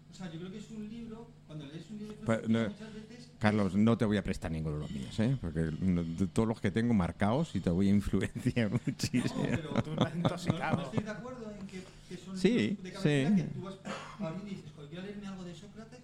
O 0.10 0.14
sea, 0.14 0.32
yo 0.32 0.40
creo 0.40 0.52
que 0.54 0.60
es 0.60 0.72
un 0.72 0.90
libro, 0.90 1.28
cuando 1.48 1.66
lees 1.66 1.90
un 1.92 1.98
libro 2.00 2.16
de 2.16 2.26
Pues, 2.26 2.42
filosofía 2.46 2.64
no, 2.64 2.70
muchas. 2.70 2.95
Carlos, 3.40 3.76
no 3.76 3.98
te 3.98 4.06
voy 4.06 4.18
a 4.18 4.24
prestar 4.24 4.52
ninguno 4.52 4.76
de 4.78 4.82
los 4.84 4.92
míos, 4.92 5.20
¿eh? 5.20 5.38
Porque 5.40 5.70
no- 5.82 6.04
de 6.04 6.28
todos 6.28 6.48
los 6.48 6.60
que 6.62 6.72
tengo 6.72 6.94
marcados 6.94 7.56
y 7.56 7.60
te 7.60 7.70
voy 7.70 7.88
a 7.90 7.92
influenciar 7.92 8.72
muchísimo. 8.86 9.44
No, 9.44 9.50
pero 9.50 9.84
Tú 9.84 9.92
estás 9.92 10.16
intoxicado. 10.16 10.76
No, 10.78 10.82
no 10.82 10.84
estoy 10.90 11.04
de 11.04 11.12
acuerdo 11.12 11.52
en 11.60 11.68
que, 11.68 11.84
que 12.10 12.18
son 12.18 12.38
Sí, 12.38 12.50
libros 12.58 12.84
de 12.84 12.92
cabecera 12.94 13.30
sí. 13.30 13.36
que 13.36 13.44
tú 13.44 13.62
vas 13.62 13.76
a 13.86 14.28
abrir 14.28 14.48
y 14.48 14.56
dices, 14.56 14.72
"Joder, 14.76 14.90
quiero 14.90 15.04
leerme 15.06 15.28
algo 15.28 15.44
de 15.44 15.56
Sócrates, 15.56 16.00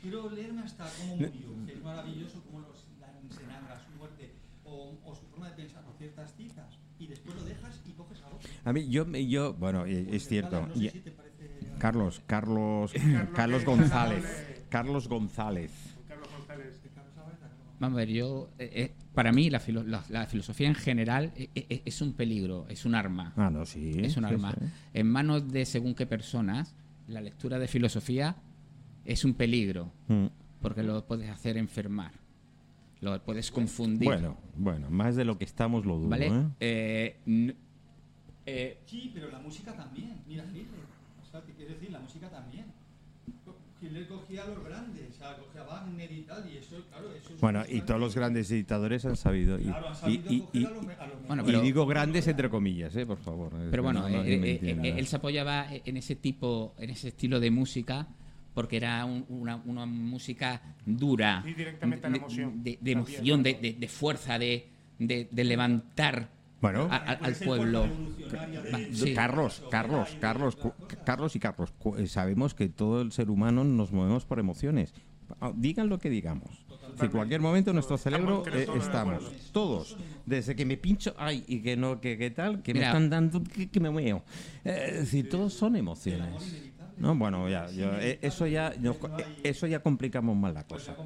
quiero 0.00 0.30
leerme 0.30 0.62
hasta 0.62 0.86
cómo 0.98 1.16
murió, 1.16 1.30
que 1.66 1.72
es 1.72 1.82
maravilloso 1.82 2.42
cómo 2.46 2.60
los, 2.60 2.84
la 3.00 3.08
enseñanza, 3.20 3.80
su 3.84 3.98
muerte 3.98 4.32
o, 4.64 4.96
o 5.04 5.14
su 5.14 5.26
forma 5.26 5.48
de 5.50 5.56
pensar 5.56 5.82
o 5.92 5.98
ciertas 5.98 6.34
citas 6.36 6.78
y 6.98 7.06
después 7.08 7.34
lo 7.36 7.44
dejas 7.44 7.80
y 7.86 7.90
coges 7.92 8.22
a 8.22 8.28
otro. 8.28 8.48
A 8.64 8.72
mí, 8.72 8.88
yo, 8.88 9.04
me- 9.04 9.26
yo 9.26 9.52
bueno, 9.54 9.80
Porque, 9.80 10.08
es 10.12 10.28
cierto. 10.28 10.50
Carla, 10.52 10.68
No 10.68 10.74
sé 10.74 10.84
y- 10.86 10.90
si 10.90 11.00
te 11.00 11.10
parece... 11.10 11.26
Carlos. 11.78 12.22
Carlos- 12.26 12.92
Carlos 13.34 13.64
González. 13.64 14.24
Carlos 14.70 15.08
González. 15.08 15.70
Vamos 17.78 17.96
a 17.96 18.00
ver, 18.00 18.08
yo, 18.08 18.48
eh, 18.58 18.70
eh, 18.74 18.94
para 19.14 19.32
mí 19.32 19.50
la, 19.50 19.60
filo- 19.60 19.82
la- 19.84 20.04
la 20.08 20.26
filosofía 20.26 20.66
en 20.68 20.74
general 20.74 21.32
eh, 21.36 21.48
eh, 21.54 21.82
es 21.84 22.00
un 22.00 22.14
peligro, 22.14 22.66
es 22.68 22.84
un 22.86 22.94
arma. 22.94 23.32
Ah, 23.36 23.50
no, 23.50 23.66
sí. 23.66 23.92
es 24.02 24.16
un 24.16 24.26
sí, 24.26 24.32
arma. 24.34 24.52
sí. 24.52 24.64
En 24.94 25.08
manos 25.10 25.46
de 25.52 25.64
según 25.66 25.94
qué 25.94 26.06
personas, 26.06 26.74
la 27.08 27.20
lectura 27.20 27.58
de 27.58 27.68
filosofía 27.68 28.36
es 29.04 29.24
un 29.24 29.34
peligro, 29.34 29.92
Mm. 30.08 30.26
porque 30.62 30.82
lo 30.82 31.06
puedes 31.06 31.28
hacer 31.30 31.56
enfermar, 31.58 32.12
lo 33.02 33.22
puedes 33.22 33.50
confundir. 33.50 34.08
Bueno, 34.08 34.36
bueno, 34.56 34.88
más 34.90 35.14
de 35.16 35.24
lo 35.26 35.36
que 35.38 35.44
estamos 35.44 35.84
lo 35.84 35.98
dudo, 35.98 36.08
¿Vale? 36.08 36.28
¿eh? 36.28 37.16
Eh, 37.28 37.54
eh, 38.46 38.78
Sí, 38.86 39.10
pero 39.14 39.30
la 39.30 39.38
música 39.38 39.72
también. 39.74 40.14
Mira, 40.26 40.44
Hitler. 40.44 40.66
O 41.22 41.30
sea, 41.30 41.40
te 41.42 41.52
quiero 41.52 41.74
decir, 41.74 41.90
la 41.90 42.00
música 42.00 42.28
también. 42.30 42.64
Hitler 43.80 44.08
cogía 44.08 44.42
a 44.42 44.46
los 44.46 44.64
grandes, 44.64 45.10
o 45.10 45.12
sea, 45.12 45.36
cogía 45.36 45.60
a 45.60 45.64
Wagner 45.64 46.10
y 46.12 46.22
tal, 46.22 46.50
y 46.50 46.56
eso, 46.56 46.76
claro, 46.88 47.12
eso 47.12 47.32
es 47.34 47.40
Bueno, 47.40 47.62
y 47.68 47.82
todos 47.82 48.00
los 48.00 48.14
grandes 48.14 48.50
editadores 48.50 49.04
han 49.04 49.16
sabido. 49.16 49.58
Y, 49.58 49.64
Claro, 49.64 49.88
han 49.88 49.92
y- 49.92 49.96
sabido 49.96 50.24
y- 50.28 50.40
coger 50.40 50.60
y- 50.60 50.66
a 50.66 50.70
los, 50.70 50.98
a 50.98 51.06
los 51.06 51.26
Bueno, 51.26 51.42
y 51.42 51.46
pero- 51.46 51.60
digo 51.60 51.86
grandes 51.86 52.26
entre 52.26 52.48
comillas, 52.48 52.96
¿eh? 52.96 53.04
Por 53.06 53.18
favor. 53.18 53.52
pero 53.70 53.82
bueno, 53.82 54.00
no- 54.02 54.08
no- 54.08 54.24
eh, 54.24 54.34
eh, 54.34 54.60
eh, 54.82 54.94
él 54.96 55.06
se 55.06 55.16
apoyaba 55.16 55.66
en 55.70 55.96
ese 55.96 56.16
tipo, 56.16 56.74
en 56.78 56.90
ese 56.90 57.08
estilo 57.08 57.38
de 57.38 57.50
música 57.50 58.06
porque 58.54 58.78
era 58.78 59.04
un- 59.04 59.26
una, 59.28 59.56
una 59.56 59.84
música 59.84 60.62
dura, 60.86 61.42
Sí, 61.44 61.52
directamente 61.52 62.06
a 62.06 62.08
la 62.08 62.12
de- 62.14 62.18
emoción. 62.18 62.62
de, 62.64 62.78
de 62.80 62.90
emoción, 62.92 63.42
de, 63.42 63.54
de- 63.54 63.72
de 63.74 63.88
fuerza, 63.88 64.38
de, 64.38 64.68
de- 64.98 65.28
de 65.30 65.44
levantar 65.44 66.30
Bueno, 66.72 66.88
a- 66.90 66.96
a- 66.96 67.12
al 67.12 67.34
pueblo. 67.36 67.86
sí. 68.92 69.14
Carlos, 69.14 69.62
Carlos, 69.70 70.16
Carlos, 70.20 70.56
cu- 70.56 70.72
Carlos 71.04 71.36
y 71.36 71.38
Carlos, 71.38 71.72
cu- 71.78 71.96
eh, 71.96 72.06
sabemos 72.08 72.54
que 72.54 72.68
todo 72.68 73.02
el 73.02 73.12
ser 73.12 73.30
humano 73.30 73.62
nos 73.62 73.92
movemos 73.92 74.24
por 74.24 74.38
emociones. 74.40 74.92
Ah, 75.40 75.52
Digan 75.54 75.88
lo 75.88 75.98
que 75.98 76.10
digamos. 76.10 76.64
En 76.98 77.10
cualquier 77.10 77.40
momento 77.40 77.72
nuestro 77.72 77.98
cerebro 77.98 78.42
creo 78.42 78.60
eh, 78.62 78.64
todos 78.66 78.84
estamos, 78.84 79.96
desde 80.24 80.56
que 80.56 80.64
me 80.64 80.76
pincho, 80.78 81.14
ay, 81.18 81.44
y 81.46 81.60
que 81.60 81.76
no, 81.76 82.00
que, 82.00 82.16
que 82.16 82.30
tal, 82.30 82.62
que 82.62 82.72
me 82.74 82.80
están 82.86 83.10
dando, 83.10 83.42
que, 83.44 83.68
que 83.68 83.80
me 83.80 83.90
muevo. 83.90 84.24
Eh, 84.64 84.86
es 84.92 84.94
decir, 85.00 85.28
todos 85.28 85.52
son 85.52 85.76
emociones. 85.76 86.72
No, 86.98 87.14
bueno, 87.14 87.48
ya, 87.50 87.70
yo, 87.70 87.92
eh, 88.00 88.18
eso 88.22 88.46
ya, 88.46 88.72
eh, 88.72 89.24
eso 89.44 89.66
ya 89.66 89.80
complicamos 89.80 90.34
más 90.36 90.54
la 90.54 90.64
cosa. 90.64 90.96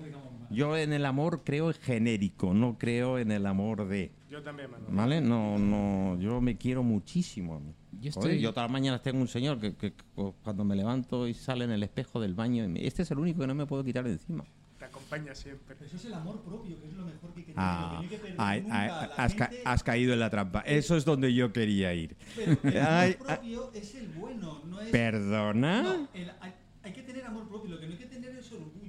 Yo 0.50 0.76
en 0.76 0.92
el 0.92 1.06
amor 1.06 1.42
creo 1.44 1.68
en 1.70 1.74
genérico, 1.74 2.52
no 2.52 2.76
creo 2.78 3.18
en 3.18 3.30
el 3.30 3.46
amor 3.46 3.86
de, 3.86 4.10
Yo 4.28 4.42
también, 4.42 4.70
Manuel. 4.70 4.92
¿vale? 4.94 5.20
No, 5.20 5.58
no, 5.58 6.18
yo 6.20 6.40
me 6.40 6.56
quiero 6.56 6.82
muchísimo 6.82 7.54
a 7.56 7.60
mí. 7.60 7.72
Yo 8.00 8.10
Joder, 8.12 8.32
estoy- 8.32 8.40
yo 8.40 8.50
todas 8.52 8.64
las 8.68 8.72
mañanas 8.72 9.02
tengo 9.02 9.20
un 9.20 9.28
señor 9.28 9.60
que, 9.60 9.74
que- 9.76 9.92
que 9.92 10.32
cuando 10.42 10.64
me 10.64 10.74
levanto 10.74 11.28
y 11.28 11.34
sale 11.34 11.64
en 11.64 11.70
el 11.70 11.82
espejo 11.82 12.20
del 12.20 12.34
baño, 12.34 12.64
y 12.64 12.68
me- 12.68 12.86
este 12.86 13.02
es 13.02 13.10
el 13.12 13.18
único 13.18 13.40
que 13.40 13.46
no 13.46 13.54
me 13.54 13.66
puedo 13.66 13.84
quitar 13.84 14.04
de 14.04 14.12
encima. 14.12 14.44
Te 14.78 14.86
acompaña 14.86 15.34
siempre. 15.34 15.76
Eso 15.84 15.96
es 15.96 16.04
el 16.06 16.14
amor 16.14 16.40
propio, 16.40 16.80
que 16.80 16.86
es 16.88 16.94
lo 16.94 17.04
mejor 17.04 17.32
que 17.34 17.40
hay 17.40 17.46
que 17.46 17.52
tener. 17.52 17.56
Ah, 17.68 17.82
lo 17.82 17.90
que 17.90 17.94
no 17.96 18.00
hay 18.02 18.08
que 18.08 18.16
perder 18.16 18.34
ay, 18.38 18.60
nunca 18.62 18.74
ay, 18.82 18.88
a 18.88 19.06
la 19.08 19.14
has, 19.16 19.34
ca- 19.34 19.46
gente. 19.48 19.62
has 19.64 19.82
caído 19.84 20.12
en 20.14 20.20
la 20.20 20.30
trampa. 20.30 20.60
Eso 20.60 20.96
es 20.96 21.04
donde 21.04 21.34
yo 21.34 21.52
quería 21.52 21.92
ir. 21.94 22.16
Pero 22.34 22.52
el 22.64 22.78
Ay, 22.78 23.12
amor 23.20 23.26
propio 23.36 23.70
es 23.74 23.94
el 23.94 24.08
bueno, 24.08 24.62
no 24.66 24.80
es... 24.80 24.88
¿Perdona? 24.88 25.82
No, 25.82 26.08
el- 26.14 26.30
hay, 26.40 26.54
hay 26.82 26.92
que 26.94 27.02
tener 27.02 27.26
amor 27.26 27.46
propio, 27.46 27.72
lo 27.72 27.78
que 27.80 27.86
no 27.86 27.92
hay 27.92 27.98
que 27.98 28.06
tener 28.06 28.30
es 28.34 28.50
orgullo. 28.52 28.79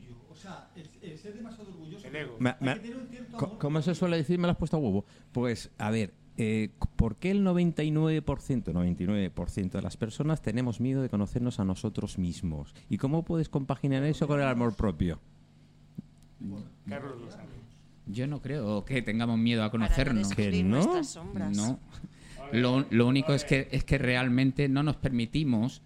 O 0.41 0.43
sea, 0.43 0.69
el, 0.75 0.89
el 1.11 1.17
ser 1.19 1.35
demasiado 1.35 1.69
orgulloso. 1.69 2.07
El 2.07 2.15
ego. 2.15 2.35
Me- 2.39 2.49
Hay 2.49 2.55
me- 2.61 2.73
que 2.73 2.79
tener 2.79 2.97
un 2.97 3.07
cierto 3.07 3.37
Co- 3.37 3.45
amor 3.45 3.57
¿Cómo 3.59 3.81
se 3.81 3.93
suele 3.95 4.17
decir? 4.17 4.39
Me 4.39 4.47
lo 4.47 4.51
has 4.51 4.57
puesto 4.57 4.77
a 4.77 4.79
huevo. 4.79 5.05
Pues, 5.31 5.69
a 5.77 5.91
ver, 5.91 6.13
eh, 6.37 6.69
¿por 6.95 7.17
qué 7.17 7.29
el 7.31 7.43
99%, 7.43 8.71
99% 8.73 9.71
de 9.77 9.81
las 9.83 9.97
personas 9.97 10.41
tenemos 10.41 10.79
miedo 10.79 11.01
de 11.03 11.09
conocernos 11.09 11.59
a 11.59 11.65
nosotros 11.65 12.17
mismos? 12.17 12.73
¿Y 12.89 12.97
cómo 12.97 13.23
puedes 13.23 13.49
compaginar 13.49 14.03
eso 14.03 14.27
con 14.27 14.39
el 14.41 14.47
amor 14.47 14.75
propio? 14.75 15.19
Carlos 16.87 17.21
lo 17.21 17.29
sabe. 17.31 17.45
Yo 18.07 18.25
no 18.27 18.41
creo 18.41 18.83
que 18.83 19.01
tengamos 19.01 19.37
miedo 19.37 19.63
a 19.63 19.71
Para 19.71 19.83
no 19.83 19.85
conocernos. 19.85 20.29
descubrir 20.29 20.51
¿Que 20.51 20.63
no? 20.63 20.77
nuestras 20.77 21.07
sombras. 21.07 21.55
No. 21.55 21.79
Lo, 22.51 22.85
lo 22.89 23.07
único 23.07 23.33
es 23.33 23.45
que, 23.45 23.67
es 23.71 23.83
que 23.83 23.97
realmente 23.97 24.67
no 24.67 24.83
nos 24.83 24.97
permitimos, 24.97 25.81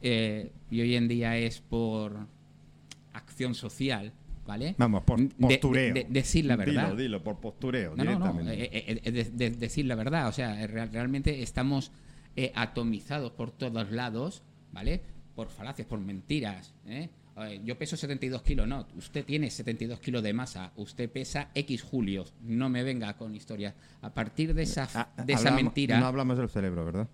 eh, 0.00 0.52
y 0.70 0.80
hoy 0.80 0.94
en 0.94 1.08
día 1.08 1.36
es 1.36 1.60
por 1.60 2.26
social, 3.54 4.12
¿vale? 4.46 4.74
Vamos, 4.78 5.02
por 5.04 5.18
de- 5.20 5.28
postureo. 5.36 5.94
de- 5.94 6.06
decir 6.08 6.44
la 6.46 6.56
verdad. 6.56 6.84
Dilo, 6.86 6.96
dilo, 6.96 7.22
por 7.22 7.38
postureo, 7.40 7.94
No, 7.96 8.04
no, 8.04 8.18
no. 8.18 8.32
directamente. 8.32 8.64
eh, 8.64 8.68
eh, 8.88 9.00
eh, 9.04 9.10
de- 9.12 9.24
de- 9.24 9.50
decir 9.50 9.86
la 9.86 9.94
verdad. 9.94 10.28
O 10.28 10.32
sea, 10.32 10.66
real- 10.66 10.90
realmente 10.92 11.42
estamos 11.42 11.90
eh, 12.34 12.50
atomizados 12.54 13.32
por 13.32 13.50
todos 13.50 13.90
lados, 13.90 14.42
¿vale? 14.72 15.02
Por 15.34 15.48
falacias, 15.50 15.86
por 15.86 16.00
mentiras. 16.00 16.72
yo 17.64 17.78
peso 17.78 17.96
72 17.96 18.42
kilos, 18.42 18.66
no. 18.68 18.86
Usted 18.96 19.24
tiene 19.24 19.50
72 19.50 20.00
kilos 20.00 20.22
de 20.22 20.32
masa. 20.32 20.72
Usted 20.76 21.10
pesa 21.10 21.48
X 21.54 21.82
julios. 21.82 22.32
No 22.42 22.68
me 22.68 22.82
venga 22.82 23.16
con 23.16 23.34
historias. 23.34 23.74
A 24.02 24.12
partir 24.14 24.52
de 24.54 24.62
esa, 24.62 24.88
Ah, 24.94 25.08
de 25.24 25.32
esa 25.32 25.48
hablamos- 25.48 25.62
mentira. 25.64 25.98
No 26.00 26.06
hablamos 26.06 26.36
del 26.38 26.48
cerebro, 26.50 26.84
¿verdad? 26.84 27.08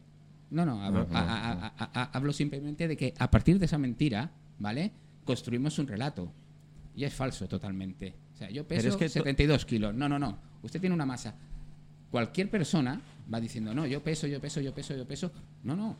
No, 0.50 0.64
no, 0.66 0.82
hablo, 0.82 1.00
No, 1.04 1.12
no, 1.12 1.18
a- 1.18 1.22
a- 1.22 1.52
a- 1.52 1.74
a- 1.78 2.02
a- 2.02 2.10
hablo 2.12 2.32
simplemente 2.32 2.88
de 2.88 2.96
que 2.96 3.14
a 3.18 3.30
partir 3.30 3.58
de 3.58 3.66
esa 3.66 3.78
mentira, 3.78 4.30
¿vale? 4.58 4.92
Construimos 5.28 5.78
un 5.78 5.86
relato. 5.86 6.32
Y 6.96 7.04
es 7.04 7.14
falso 7.14 7.46
totalmente. 7.46 8.14
O 8.34 8.36
sea, 8.36 8.50
yo 8.50 8.66
peso 8.66 8.80
Pero 8.82 8.90
es 8.94 8.96
que 8.96 9.04
to- 9.06 9.12
72 9.24 9.64
kilos. 9.64 9.94
No, 9.94 10.08
no, 10.08 10.18
no. 10.18 10.38
Usted 10.62 10.80
tiene 10.80 10.94
una 10.94 11.06
masa. 11.06 11.34
Cualquier 12.10 12.50
persona 12.50 13.00
va 13.32 13.40
diciendo, 13.40 13.72
no, 13.74 13.86
yo 13.86 14.02
peso, 14.02 14.26
yo 14.26 14.40
peso, 14.40 14.60
yo 14.60 14.74
peso, 14.74 14.96
yo 14.96 15.06
peso. 15.06 15.30
No, 15.62 15.76
no. 15.76 15.96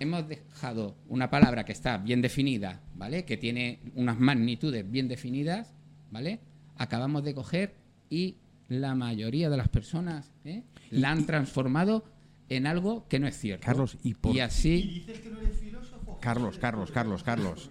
Hemos 0.00 0.26
dejado 0.28 0.96
una 1.08 1.28
palabra 1.30 1.64
que 1.64 1.72
está 1.72 1.98
bien 1.98 2.22
definida, 2.22 2.80
¿vale? 2.96 3.24
Que 3.24 3.36
tiene 3.36 3.80
unas 3.96 4.18
magnitudes 4.18 4.88
bien 4.90 5.08
definidas, 5.08 5.72
¿vale? 6.10 6.40
Acabamos 6.78 7.22
de 7.24 7.34
coger 7.34 7.74
y 8.10 8.36
la 8.68 8.94
mayoría 8.94 9.50
de 9.50 9.56
las 9.56 9.68
personas 9.68 10.30
¿eh? 10.44 10.62
la 10.90 11.10
han 11.10 11.26
transformado 11.26 12.04
en 12.48 12.66
algo 12.66 13.06
que 13.08 13.18
no 13.20 13.26
es 13.26 13.38
cierto. 13.38 13.64
Carlos, 13.66 13.96
¿y 14.02 14.14
por- 14.14 14.34
¿Y 14.34 14.40
así 14.40 14.82
dices 14.82 15.20
que 15.20 15.30
no 15.30 15.40
eres 15.40 15.58
filósofo? 15.58 16.18
Carlos, 16.20 16.58
Carlos, 16.58 16.90
Carlos, 16.90 17.22
Carlos. 17.22 17.70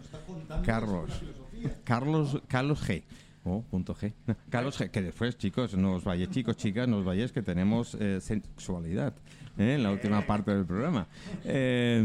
Carlos. 0.66 1.12
Carlos, 1.84 2.42
Carlos 2.48 2.82
G. 2.88 3.04
Oh, 3.46 3.62
punto 3.62 3.94
G. 3.96 4.14
Carlos 4.50 4.80
G. 4.80 4.90
Que 4.90 5.02
después, 5.02 5.38
chicos, 5.38 5.76
no 5.76 5.94
os 5.96 6.04
vayáis, 6.04 6.30
chicos, 6.30 6.56
chicas, 6.58 6.88
no 6.88 6.98
os 7.00 7.06
vayáis, 7.06 7.32
que 7.32 7.42
tenemos 7.42 7.96
eh, 7.96 8.20
sexualidad 8.22 9.14
¿eh? 9.58 9.76
en 9.76 9.84
la 9.84 9.92
última 9.92 10.26
parte 10.26 10.56
del 10.56 10.66
programa. 10.66 11.08
Eh, 11.44 12.02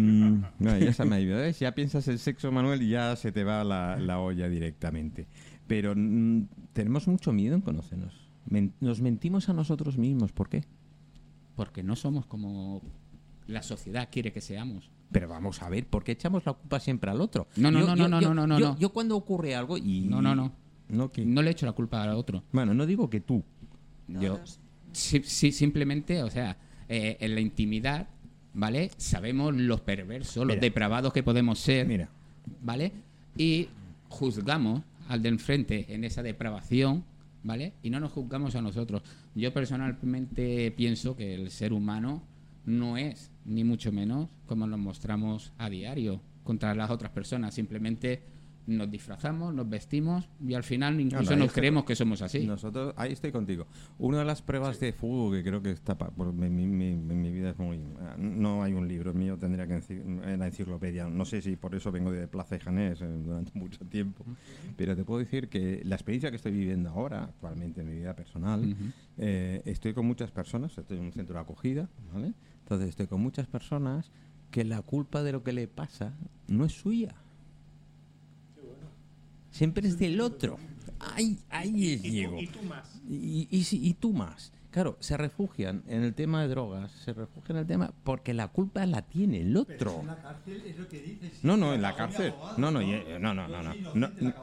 bueno, 0.58 0.78
ya 0.78 0.92
se 0.92 1.04
me 1.04 1.16
ha 1.16 1.20
ido, 1.20 1.36
¿ves? 1.38 1.58
Ya 1.60 1.72
piensas 1.72 2.08
en 2.08 2.18
sexo, 2.18 2.50
Manuel, 2.50 2.82
y 2.82 2.88
ya 2.90 3.14
se 3.16 3.30
te 3.30 3.44
va 3.44 3.62
la, 3.64 3.96
la 3.98 4.18
olla 4.18 4.48
directamente. 4.48 5.26
Pero 5.68 5.94
mm, 5.96 6.42
tenemos 6.72 7.06
mucho 7.06 7.32
miedo 7.32 7.54
en 7.54 7.60
conocernos. 7.60 8.14
Men- 8.46 8.72
nos 8.80 9.00
mentimos 9.00 9.48
a 9.48 9.52
nosotros 9.52 9.96
mismos. 9.98 10.32
¿Por 10.32 10.48
qué? 10.48 10.64
porque 11.56 11.82
no 11.82 11.96
somos 11.96 12.24
como 12.24 12.82
la 13.48 13.64
sociedad 13.64 14.08
quiere 14.12 14.32
que 14.32 14.40
seamos. 14.40 14.90
Pero 15.10 15.28
vamos 15.28 15.62
a 15.62 15.68
ver, 15.68 15.86
¿por 15.86 16.04
qué 16.04 16.12
echamos 16.12 16.44
la 16.44 16.52
culpa 16.52 16.78
siempre 16.80 17.10
al 17.10 17.20
otro? 17.20 17.46
No, 17.56 17.70
no, 17.70 17.80
no, 17.80 17.96
no, 17.96 18.08
no, 18.08 18.20
yo- 18.20 18.34
no, 18.34 18.46
no, 18.46 18.58
yo- 18.58 18.68
no. 18.74 18.78
yo 18.78 18.90
cuando 18.90 19.16
ocurre 19.16 19.54
algo 19.54 19.78
y... 19.78 20.00
No, 20.02 20.20
no, 20.20 20.34
no. 20.34 20.52
No, 20.88 21.10
que- 21.12 21.24
No 21.24 21.42
le 21.42 21.50
echo 21.50 21.66
la 21.66 21.72
culpa 21.72 22.02
al 22.02 22.10
otro. 22.10 22.42
Bueno, 22.52 22.74
no 22.74 22.84
digo 22.86 23.08
que 23.10 23.20
tú. 23.20 23.42
Yo 24.08 24.40
sí, 24.92 25.20
sí, 25.24 25.52
simplemente, 25.52 26.22
o 26.22 26.30
sea, 26.30 26.56
eh, 26.88 27.16
en 27.20 27.34
la 27.34 27.40
intimidad, 27.40 28.08
¿vale? 28.54 28.90
Sabemos 28.96 29.54
los 29.54 29.80
perversos, 29.82 30.36
los 30.46 30.56
Mira. 30.56 30.60
depravados 30.60 31.12
que 31.12 31.22
podemos 31.22 31.58
ser, 31.58 31.86
Mira, 31.86 32.08
¿vale? 32.62 32.92
Y 33.36 33.68
juzgamos 34.08 34.82
al 35.08 35.22
de 35.22 35.28
enfrente 35.28 35.86
en 35.94 36.04
esa 36.04 36.22
depravación, 36.22 37.04
¿vale? 37.42 37.74
Y 37.82 37.90
no 37.90 38.00
nos 38.00 38.12
juzgamos 38.12 38.56
a 38.56 38.62
nosotros. 38.62 39.02
Yo 39.34 39.52
personalmente 39.52 40.70
pienso 40.72 41.14
que 41.16 41.34
el 41.34 41.50
ser 41.50 41.72
humano 41.72 42.22
no 42.68 42.96
es, 42.96 43.32
ni 43.44 43.64
mucho 43.64 43.90
menos, 43.92 44.28
como 44.46 44.66
nos 44.66 44.78
mostramos 44.78 45.52
a 45.58 45.68
diario 45.70 46.20
contra 46.44 46.74
las 46.74 46.90
otras 46.90 47.10
personas. 47.12 47.54
Simplemente 47.54 48.22
nos 48.66 48.90
disfrazamos, 48.90 49.54
nos 49.54 49.66
vestimos 49.66 50.28
y 50.46 50.52
al 50.52 50.62
final 50.62 51.00
incluso 51.00 51.32
ahí 51.32 51.38
nos 51.38 51.52
creemos 51.54 51.84
que 51.84 51.96
somos 51.96 52.20
así. 52.20 52.46
nosotros, 52.46 52.92
ahí 52.98 53.12
estoy 53.12 53.32
contigo. 53.32 53.66
Una 53.98 54.18
de 54.18 54.26
las 54.26 54.42
pruebas 54.42 54.78
de 54.78 54.92
fuego 54.92 55.32
que 55.32 55.42
creo 55.42 55.62
que 55.62 55.70
está, 55.70 55.96
pa- 55.96 56.10
por 56.10 56.34
mi, 56.34 56.50
mi- 56.50 56.66
mi- 56.66 56.94
mi 57.14 57.32
vida 57.32 57.48
es 57.50 57.58
muy... 57.58 57.80
ah, 58.00 58.14
No 58.18 58.62
hay 58.62 58.74
un 58.74 58.86
libro 58.86 59.14
mío, 59.14 59.38
tendría 59.38 59.66
que 59.66 59.80
en 59.88 60.38
la 60.38 60.46
enciclopedia. 60.48 61.08
No 61.08 61.24
sé 61.24 61.40
si 61.40 61.56
por 61.56 61.74
eso 61.74 61.90
vengo 61.90 62.12
de 62.12 62.28
Plaza 62.28 62.56
de 62.56 62.60
Janés 62.60 63.00
eh, 63.00 63.06
durante 63.24 63.52
mucho 63.58 63.86
tiempo, 63.86 64.26
pero 64.76 64.94
te 64.94 65.02
puedo 65.02 65.20
decir 65.20 65.48
que 65.48 65.80
la 65.86 65.94
experiencia 65.94 66.28
que 66.28 66.36
estoy 66.36 66.52
viviendo 66.52 66.90
ahora, 66.90 67.24
actualmente 67.24 67.80
en 67.80 67.88
mi 67.88 67.94
vida 67.94 68.14
personal, 68.14 68.76
eh, 69.16 69.62
estoy 69.64 69.94
con 69.94 70.04
muchas 70.06 70.30
personas, 70.30 70.76
estoy 70.76 70.98
en 70.98 71.04
un 71.04 71.12
centro 71.12 71.36
de 71.36 71.40
acogida, 71.40 71.88
¿vale? 72.12 72.34
Entonces 72.68 72.90
estoy 72.90 73.06
con 73.06 73.22
muchas 73.22 73.46
personas 73.46 74.10
que 74.50 74.62
la 74.62 74.82
culpa 74.82 75.22
de 75.22 75.32
lo 75.32 75.42
que 75.42 75.54
le 75.54 75.68
pasa 75.68 76.12
no 76.48 76.66
es 76.66 76.72
suya. 76.72 77.14
Siempre 79.50 79.88
es 79.88 79.98
del 79.98 80.20
otro. 80.20 80.58
Ay, 80.98 81.38
ahí 81.48 81.94
es 81.94 82.02
Diego. 82.02 82.38
y 82.38 82.46
tú 82.46 82.62
más. 82.64 83.00
Y, 83.08 83.48
y, 83.50 83.64
sí, 83.64 83.80
y 83.82 83.94
tú 83.94 84.12
más. 84.12 84.52
Claro, 84.78 84.96
se 85.00 85.16
refugian 85.16 85.82
en 85.88 86.04
el 86.04 86.14
tema 86.14 86.40
de 86.40 86.46
drogas, 86.46 86.92
se 86.92 87.12
refugian 87.12 87.56
en 87.56 87.62
el 87.62 87.66
tema 87.66 87.92
porque 88.04 88.32
la 88.32 88.46
culpa 88.46 88.86
la 88.86 89.02
tiene 89.02 89.40
el 89.40 89.48
Pero 89.54 89.60
otro. 89.62 90.00
en 90.02 90.06
la 90.06 90.20
cárcel 90.22 90.62
es 90.66 90.78
lo 90.78 90.86
que 90.86 91.02
dices. 91.02 91.40
No, 91.42 91.56
no, 91.56 91.74
en 91.74 91.82
la 91.82 91.96
cárcel. 91.96 92.34
abogado, 92.36 92.60
No, 92.60 92.70
no, 92.70 92.80
eh, 92.80 93.18
no, 93.20 93.34
no, 93.34 93.48
no, 93.48 93.62
no. 93.64 93.76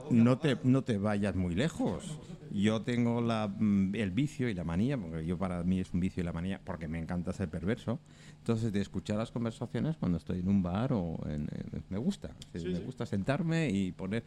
No, 0.10 0.38
te, 0.40 0.58
no 0.64 0.84
te 0.84 0.98
vayas 0.98 1.38
muy 1.38 1.56
lejos. 1.56 2.20
Yo 2.52 2.82
tengo 2.82 3.22
la, 3.22 3.48
mm, 3.48 3.96
el 3.96 4.12
vicio 4.12 4.50
y 4.50 4.54
la 4.54 4.66
manía, 4.66 4.98
porque 4.98 5.26
yo 5.26 5.38
para 5.38 5.64
mí 5.64 5.80
es 5.80 5.94
un 5.94 6.02
vicio 6.02 6.22
y 6.22 6.26
la 6.26 6.34
manía, 6.34 6.60
porque 6.66 6.90
me 6.90 7.00
encanta 7.00 7.32
ser 7.32 7.48
perverso. 7.48 7.98
Entonces, 8.40 8.74
de 8.74 8.82
escuchar 8.82 9.16
las 9.16 9.32
conversaciones 9.32 9.96
cuando 9.96 10.18
estoy 10.18 10.40
en 10.40 10.50
un 10.50 10.62
bar 10.62 10.92
o 10.92 11.18
en, 11.28 11.44
en- 11.44 11.84
me 11.90 11.98
gusta. 11.98 12.36
Sí, 12.54 12.66
me 12.68 12.76
sí. 12.76 12.84
gusta 12.84 13.06
sentarme 13.06 13.70
y 13.70 13.94
poner. 13.94 14.26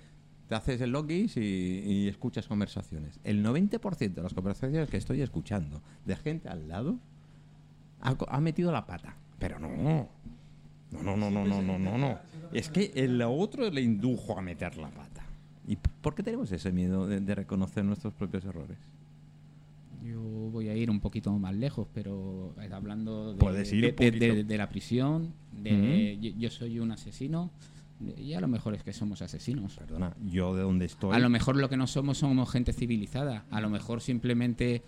Te 0.48 0.54
haces 0.54 0.80
el 0.80 0.92
logis 0.92 1.36
y, 1.36 1.40
y 1.40 2.08
escuchas 2.08 2.46
conversaciones. 2.46 3.20
El 3.24 3.44
90% 3.44 4.14
de 4.14 4.22
las 4.22 4.34
conversaciones 4.34 4.88
que 4.88 4.96
estoy 4.96 5.20
escuchando 5.20 5.82
de 6.06 6.16
gente 6.16 6.48
al 6.48 6.68
lado 6.68 6.98
ha, 8.00 8.16
ha 8.28 8.40
metido 8.40 8.72
la 8.72 8.86
pata. 8.86 9.14
Pero 9.38 9.58
no. 9.58 10.08
No, 10.90 11.02
no, 11.02 11.16
no, 11.16 11.30
no, 11.30 11.44
no, 11.44 11.62
no, 11.62 11.78
no, 11.78 11.98
no. 11.98 12.18
Es 12.52 12.70
que 12.70 12.92
el 12.94 13.20
otro 13.22 13.70
le 13.70 13.82
indujo 13.82 14.38
a 14.38 14.42
meter 14.42 14.76
la 14.78 14.88
pata. 14.88 15.24
¿Y 15.66 15.76
por 15.76 16.14
qué 16.14 16.22
tenemos 16.22 16.50
ese 16.50 16.72
miedo 16.72 17.06
de, 17.06 17.20
de 17.20 17.34
reconocer 17.34 17.84
nuestros 17.84 18.14
propios 18.14 18.44
errores? 18.46 18.78
Yo 20.02 20.20
voy 20.50 20.68
a 20.68 20.74
ir 20.74 20.90
un 20.90 21.00
poquito 21.00 21.30
más 21.38 21.54
lejos, 21.54 21.86
pero 21.92 22.54
hablando 22.72 23.34
de, 23.34 24.56
la 24.56 24.68
prisión, 24.70 25.34
de 25.52 26.16
yo, 26.20 26.30
yo 26.38 26.50
soy 26.50 26.78
un 26.78 26.92
asesino, 26.92 27.50
y 28.16 28.34
a 28.34 28.40
lo 28.40 28.48
mejor 28.48 28.74
es 28.74 28.82
que 28.82 28.92
somos 28.92 29.22
asesinos. 29.22 29.76
Perdona, 29.76 30.16
yo 30.24 30.54
de 30.54 30.62
donde 30.62 30.86
estoy. 30.86 31.14
A 31.14 31.18
lo 31.18 31.28
mejor 31.28 31.56
lo 31.56 31.68
que 31.68 31.76
no 31.76 31.86
somos 31.86 32.18
somos 32.18 32.50
gente 32.50 32.72
civilizada. 32.72 33.44
A 33.50 33.60
lo 33.60 33.70
mejor 33.70 34.00
simplemente 34.00 34.82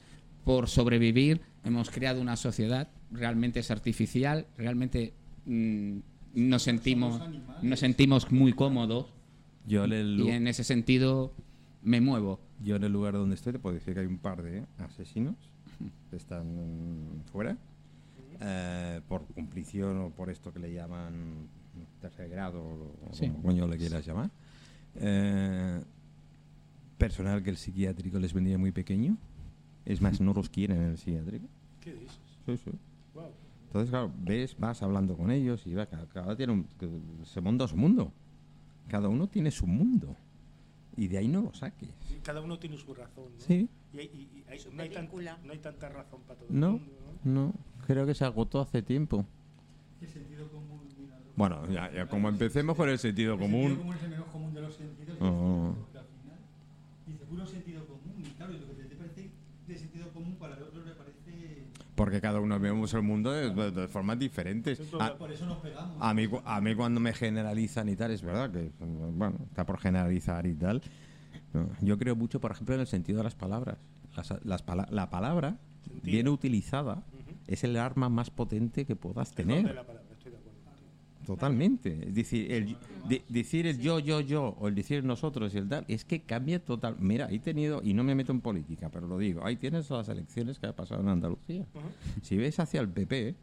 por 0.45 0.69
sobrevivir 0.69 1.41
hemos 1.65 1.91
creado 1.91 2.21
una 2.21 2.37
sociedad 2.37 2.89
realmente 3.11 3.61
es 3.61 3.71
artificial, 3.71 4.47
realmente 4.57 5.13
mm, 5.47 5.99
nos 6.35 6.63
sentimos 6.63 7.21
nos 7.63 7.81
sentimos 7.81 8.31
muy 8.31 8.53
cómodos 8.53 9.13
Yo 9.67 9.87
le 9.87 10.03
y 10.03 10.31
en 10.31 10.47
ese 10.47 10.65
sentido 10.65 11.35
me 11.83 12.01
muevo. 12.01 12.41
yo 12.63 12.77
en 12.77 12.85
el 12.85 12.93
lugar 12.93 13.15
donde 13.15 13.35
estoy 13.35 13.53
te 13.53 13.59
puedo 13.59 13.75
decir 13.75 13.95
que 13.95 14.01
hay 14.01 14.07
un 14.07 14.19
par 14.19 14.43
de 14.43 14.65
asesinos 14.79 15.35
que 16.11 16.17
están 16.17 17.23
fuera 17.33 17.57
eh, 18.41 19.01
por 19.09 19.27
cumplición 19.27 19.99
o 19.99 20.11
por 20.11 20.31
esto 20.31 20.53
que 20.53 20.61
le 20.61 20.73
llaman 20.73 21.49
tercer 22.01 22.29
grado 22.29 22.63
o 22.63 23.09
Sí. 23.13 23.29
como 23.29 23.43
coño 23.43 23.67
le 23.69 23.77
quieras 23.77 24.05
llamar. 24.05 24.31
Eh, 24.97 25.81
personal 26.99 27.43
que 27.43 27.51
el 27.51 27.57
psiquiátrico 27.57 28.19
les 28.19 28.33
vendía 28.33 28.59
muy 28.59 28.73
pequeño. 28.73 29.17
Es 29.85 30.01
más, 30.01 30.21
no 30.21 30.33
los 30.35 30.49
quieren 30.51 30.79
en 30.79 30.89
el 30.91 30.99
psiquiátrico. 30.99 31.47
¿Qué 31.81 31.95
dices? 31.95 32.19
Sí, 32.47 32.57
sí. 32.59 32.71
Wow. 33.15 33.31
Entonces, 33.67 33.91
claro, 33.91 34.13
ves, 34.19 34.57
vas 34.59 34.83
hablando 34.83 35.17
con 35.17 35.31
ellos 35.31 35.67
y 35.67 35.75
va, 35.75 35.87
cada, 35.87 36.07
cada 36.07 36.37
tiene 36.37 36.53
un, 36.53 36.67
se 37.25 37.41
monta 37.41 37.67
su 37.69 37.77
mundo. 37.77 38.13
Cada 38.89 39.09
uno 39.09 39.29
tiene 39.29 39.51
su 39.51 39.67
mundo. 39.67 40.17
Y 40.97 41.07
de 41.09 41.19
ahí 41.19 41.29
no 41.29 41.41
lo 41.41 41.55
saques. 41.55 41.89
Cada 42.25 42.41
uno 42.43 42.59
tiene 42.59 42.77
su 42.77 42.93
razón, 42.93 43.33
¿no? 43.33 43.41
Sí, 43.41 43.69
Y, 43.93 43.99
hay- 43.99 44.07
y- 44.13 44.39
y 44.39 44.45
hay- 44.51 44.59
no, 44.73 44.83
hay 44.83 44.91
tan- 44.91 45.09
no 45.45 45.53
hay 45.53 45.59
tanta 45.59 45.89
razón 45.89 46.21
para 46.27 46.39
todo 46.41 46.49
No. 46.51 46.67
el 46.67 46.73
mundo, 46.73 46.93
¿no? 47.25 47.33
no, 47.33 47.55
creo 47.87 48.07
que 48.07 48.15
se 48.15 48.25
agotó 48.25 48.61
hace 48.61 48.83
tiempo. 48.83 49.25
El 50.01 50.09
sentido 50.09 50.49
común. 50.51 50.80
Bueno, 51.41 51.67
ya, 51.71 51.91
ya 51.91 52.07
como 52.07 52.29
empecemos 52.29 52.77
con 52.77 52.89
el 52.91 52.99
sentido 52.99 53.33
El 53.35 53.41
común. 53.41 53.63
sentido 53.69 53.81
común 53.81 53.97
es 53.97 54.03
el 54.03 54.11
menos 54.11 54.27
común 54.27 54.55
de 54.55 54.61
los 54.61 54.75
sentidos. 54.75 55.17
Oh. 55.21 55.75
porque 55.79 55.99
al 55.99 56.05
final 56.05 56.39
dice 57.07 57.25
puro 57.25 57.47
sentido 57.47 57.87
común. 57.87 58.15
Y 58.19 58.23
claro, 58.37 58.53
lo 58.53 58.77
que 58.77 58.85
te 58.85 58.95
parece 58.97 59.31
de 59.67 59.77
sentido 59.77 60.09
común 60.11 60.37
para 60.39 60.57
el 60.57 60.63
otro 60.65 60.85
le 60.85 60.93
parece. 60.93 61.65
Porque 61.95 62.21
cada 62.21 62.41
uno 62.41 62.59
vemos 62.61 62.93
el 62.93 63.03
mundo 63.03 63.31
de, 63.33 63.51
de- 63.55 63.71
de 63.71 63.89
formas 63.89 64.19
diferentes. 64.19 64.81
A, 65.01 65.15
Por 65.17 65.33
eso 65.33 65.47
nos 65.47 65.59
pegamos. 65.59 65.97
a 65.99 66.13
mí, 66.13 66.29
a 66.45 66.61
mí 66.61 66.75
cuando 66.75 67.01
me 67.01 67.15
generalizan 67.15 67.89
y 67.89 67.97
tal, 67.97 68.11
es 68.11 68.21
verdad 68.23 68.51
que, 68.51 68.71
bueno, 68.79 69.37
está 69.49 69.65
por 69.65 69.79
generalizar 69.79 70.47
y 70.47 70.55
tal. 70.55 70.83
No, 71.55 71.69
Yo 71.81 71.97
creo 71.99 72.17
mucho, 72.17 72.39
por 72.39 72.53
ejemplo, 72.53 72.75
en 72.75 72.83
el 72.83 72.87
sentido 72.87 73.19
de 73.19 73.25
las 73.25 73.35
palabras. 73.35 73.79
Las, 74.15 74.35
las 74.45 74.63
pala- 74.63 74.89
la 74.91 75.09
palabra, 75.09 75.57
Sentido. 75.85 76.03
bien 76.05 76.29
utilizada, 76.29 76.97
Ujú. 76.97 77.33
es 77.47 77.65
el 77.65 77.77
arma 77.79 78.09
más 78.11 78.29
potente 78.31 78.85
que 78.85 78.95
puedas 78.97 79.31
El 79.31 79.37
don 79.37 79.47
tener. 79.57 79.69
de 79.69 79.75
la 79.75 79.87
palabra, 79.87 80.09
estoy 80.13 80.33
de 80.33 80.39
acuerdo 80.39 80.59
contigo. 80.65 80.89
Totalmente. 81.35 82.09
Es 82.09 82.15
decir, 82.15 82.51
el, 82.53 82.77
de- 83.09 83.23
decir 83.29 83.67
el 83.67 83.79
yo, 83.79 83.99
yo, 84.01 84.21
yo, 84.21 84.57
o 84.59 84.69
el 84.69 84.75
decir 84.75 85.05
nosotros 85.05 85.55
y 85.55 85.59
el 85.59 85.69
tal, 85.69 85.85
es 85.89 86.05
que 86.05 86.21
cambia 86.23 86.59
total. 86.65 86.97
Mira, 86.99 87.29
he 87.31 87.39
tenido, 87.39 87.81
y 87.85 87.95
no 87.95 88.03
me 88.03 88.15
meto 88.15 88.33
en 88.33 88.41
política, 88.41 88.89
pero 88.91 89.07
lo 89.07 89.17
digo, 89.19 89.45
ahí 89.45 89.57
tienes 89.57 89.89
las 89.91 90.09
elecciones 90.09 90.59
que 90.59 90.67
ha 90.67 90.75
pasado 90.75 91.01
en 91.03 91.09
Andalucía. 91.09 91.67
Si 92.23 92.37
ves 92.37 92.59
hacia 92.59 92.81
el 92.81 92.89
PP, 92.89 93.35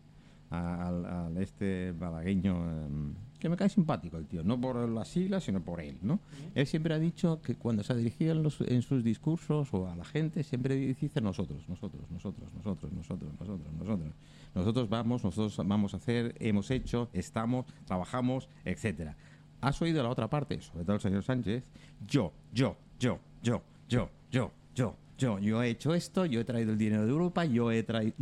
al, 0.49 1.05
al 1.05 1.37
este 1.37 1.91
balagueño, 1.93 2.55
em, 2.85 3.13
que 3.39 3.49
me 3.49 3.55
cae 3.57 3.69
simpático 3.69 4.17
el 4.17 4.25
tío, 4.25 4.43
no 4.43 4.59
por 4.59 4.89
las 4.89 5.07
siglas, 5.09 5.43
sino 5.43 5.61
por 5.61 5.79
él, 5.79 5.97
¿no? 6.01 6.19
Él 6.55 6.65
siempre 6.65 6.93
ha 6.93 6.99
dicho 6.99 7.41
que 7.41 7.55
cuando 7.55 7.83
se 7.83 7.95
dirigía 7.95 8.31
en, 8.31 8.41
los- 8.43 8.61
en 8.61 8.81
sus 8.81 9.03
discursos 9.03 9.73
o 9.73 9.87
a 9.87 9.95
la 9.95 10.03
gente, 10.05 10.43
siempre 10.43 10.75
dice 10.75 11.21
nosotros, 11.21 11.67
nosotros, 11.69 12.01
nosotros, 12.09 12.51
nosotros, 12.53 12.91
nosotros, 12.93 13.31
nosotros, 13.39 13.73
nosotros. 13.79 14.13
Nosotros 14.55 14.89
vamos, 14.89 15.23
nosotros 15.23 15.55
vamos 15.67 15.93
a 15.93 15.97
hacer, 15.97 16.33
hemos 16.39 16.71
hecho, 16.71 17.09
estamos, 17.13 17.65
trabajamos, 17.85 18.49
etcétera. 18.65 19.15
¿Has 19.61 19.79
oído 19.81 20.01
la 20.01 20.09
otra 20.09 20.29
parte? 20.29 20.59
Sobre 20.61 20.83
todo 20.83 20.95
el 20.95 21.01
señor 21.01 21.23
Sánchez. 21.23 21.63
Yo, 22.07 22.31
yo, 22.53 22.75
yo, 22.99 23.19
yo, 23.43 23.61
yo, 23.87 24.09
yo, 24.31 24.51
yo, 24.75 24.95
yo, 25.17 25.39
yo 25.39 25.61
he 25.63 25.69
hecho 25.69 25.93
esto, 25.93 26.25
yo 26.25 26.39
he 26.39 26.43
traído 26.45 26.71
el 26.71 26.77
dinero 26.77 27.05
de 27.05 27.11
Europa, 27.11 27.45
yo 27.45 27.71
he 27.71 27.83
traído... 27.83 28.15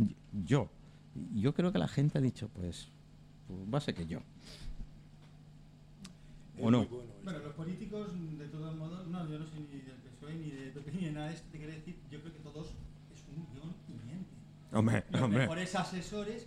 Yo. 0.44 0.68
Yo 1.34 1.54
creo 1.54 1.72
que 1.72 1.78
la 1.78 1.88
gente 1.88 2.18
ha 2.18 2.20
dicho, 2.20 2.48
pues, 2.54 2.88
pues 3.46 3.58
va 3.72 3.78
a 3.78 3.80
ser 3.80 3.94
que 3.94 4.06
yo. 4.06 4.20
¿O 6.58 6.70
no? 6.70 6.86
bueno. 6.86 7.10
Bueno, 7.24 7.38
los 7.40 7.54
políticos, 7.54 8.08
de 8.38 8.48
todos 8.48 8.76
modos, 8.76 9.06
no, 9.08 9.28
yo 9.28 9.38
no 9.38 9.46
soy 9.46 9.60
ni 9.60 9.80
del 9.80 9.96
PSOE 9.96 10.34
ni 10.34 10.50
de 10.50 10.70
PP 10.70 10.92
ni 10.92 11.04
de 11.06 11.12
nada 11.12 11.28
de 11.28 11.34
esto. 11.34 11.48
Te 11.50 11.58
quiero 11.58 11.72
decir, 11.72 11.96
yo 12.10 12.20
creo 12.20 12.32
que 12.32 12.38
todos 12.40 12.68
es 13.14 13.24
un 13.28 13.46
guion 13.52 13.74
y 13.88 14.06
miente. 14.06 14.30
Hombre, 14.72 15.04
Los 15.10 15.22
hombre. 15.22 15.40
mejores 15.40 15.74
asesores, 15.74 16.44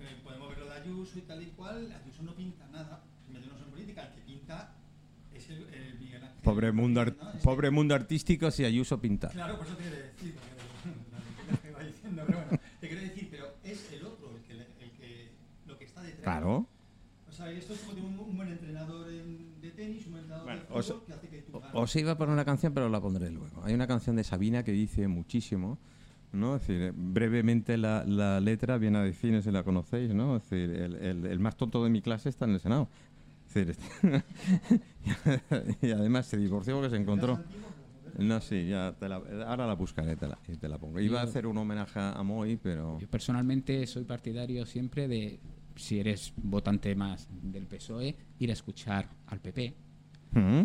eh, 0.00 0.16
podemos 0.24 0.48
ver 0.48 0.58
lo 0.58 0.66
de 0.66 0.72
Ayuso 0.74 1.18
y 1.18 1.22
tal 1.22 1.42
y 1.42 1.46
cual. 1.46 1.92
Ayuso 2.02 2.22
no 2.22 2.34
pinta 2.34 2.66
nada. 2.68 3.04
Meternos 3.30 3.60
en 3.62 3.70
política, 3.70 4.06
el 4.08 4.14
que 4.14 4.20
pinta 4.22 4.74
es 5.34 5.48
el, 5.50 5.62
el 5.74 5.98
Miguel 5.98 6.22
Ángel. 6.22 6.42
Pobre 6.42 6.72
mundo, 6.72 7.00
ar- 7.00 7.16
¿no? 7.16 7.28
Es 7.30 7.36
que- 7.36 7.42
pobre 7.44 7.70
mundo 7.70 7.94
artístico 7.94 8.50
si 8.50 8.64
Ayuso 8.64 9.00
pinta. 9.00 9.28
Claro, 9.28 9.56
por 9.58 9.66
eso 9.66 9.76
te 9.76 9.82
quiero 9.84 9.96
decir. 9.96 10.34
que 11.62 11.70
va 11.70 11.82
diciendo, 11.84 12.22
pero 12.26 12.38
bueno, 12.38 12.58
te 12.80 12.88
quiero 12.88 13.02
decir, 13.02 13.28
pero 13.30 13.46
es 13.64 13.92
el 13.92 14.04
otro 14.06 14.30
el 14.34 14.42
que, 14.42 14.52
el 14.84 14.90
que 14.92 15.30
lo 15.66 15.78
que 15.78 15.84
está 15.84 16.02
detrás. 16.02 16.22
Claro. 16.24 16.66
O 17.28 17.32
sea, 17.34 17.50
esto 17.50 17.72
es 17.72 17.80
como 17.80 17.94
de 17.94 18.02
un, 18.02 18.18
un 18.18 18.36
buen 18.36 18.48
entrenador 18.50 19.08
en- 19.10 19.58
de 19.62 19.70
tenis, 19.70 20.04
un 20.06 20.12
buen 20.12 20.24
entrenador 20.24 20.44
Bueno, 20.44 20.60
de 20.60 20.61
fútbol 20.61 20.61
os-. 20.72 20.94
Os 21.74 21.96
iba 21.96 22.12
a 22.12 22.18
poner 22.18 22.32
una 22.32 22.44
canción, 22.44 22.72
pero 22.74 22.88
la 22.88 23.00
pondré 23.00 23.30
luego. 23.30 23.62
Hay 23.64 23.74
una 23.74 23.86
canción 23.86 24.16
de 24.16 24.24
Sabina 24.24 24.62
que 24.64 24.72
dice 24.72 25.08
muchísimo, 25.08 25.78
¿no? 26.32 26.56
Es 26.56 26.66
decir, 26.66 26.92
brevemente 26.96 27.76
la, 27.76 28.04
la 28.04 28.40
letra 28.40 28.78
viene 28.78 28.98
a 28.98 29.02
decir, 29.02 29.32
no 29.32 29.42
si 29.42 29.50
la 29.50 29.62
conocéis, 29.62 30.14
¿no? 30.14 30.36
Es 30.36 30.48
decir, 30.48 30.70
el, 30.76 30.94
el- 30.96 31.26
el 31.26 31.38
más 31.38 31.56
tonto 31.56 31.82
de 31.84 31.90
mi 31.90 32.00
clase 32.02 32.28
está 32.28 32.44
en 32.46 32.52
el 32.52 32.60
Senado. 32.60 32.88
Es 33.54 33.66
decir, 33.66 33.76
y 35.82 35.90
además 35.90 36.26
se 36.26 36.36
divorció 36.36 36.74
porque 36.76 36.90
se 36.90 36.96
encontró... 36.96 37.38
No, 38.18 38.40
sí, 38.42 38.66
ya 38.68 38.94
te 38.98 39.08
la- 39.08 39.22
ahora 39.46 39.66
la 39.66 39.74
buscaré 39.74 40.16
te 40.16 40.28
la, 40.28 40.38
y 40.46 40.56
te 40.56 40.68
la 40.68 40.76
pongo. 40.78 41.00
Iba 41.00 41.20
a 41.20 41.24
hacer 41.24 41.46
un 41.46 41.56
homenaje 41.56 41.98
a 41.98 42.22
Moy, 42.22 42.56
pero... 42.56 42.98
Yo 42.98 43.08
personalmente 43.08 43.86
soy 43.86 44.04
partidario 44.04 44.66
siempre 44.66 45.08
de, 45.08 45.40
si 45.76 45.98
eres 45.98 46.34
votante 46.36 46.94
más 46.94 47.26
del 47.42 47.66
PSOE, 47.66 48.14
ir 48.38 48.50
a 48.50 48.52
escuchar 48.52 49.08
al 49.28 49.40
PP, 49.40 49.74
¿Mm? 50.32 50.62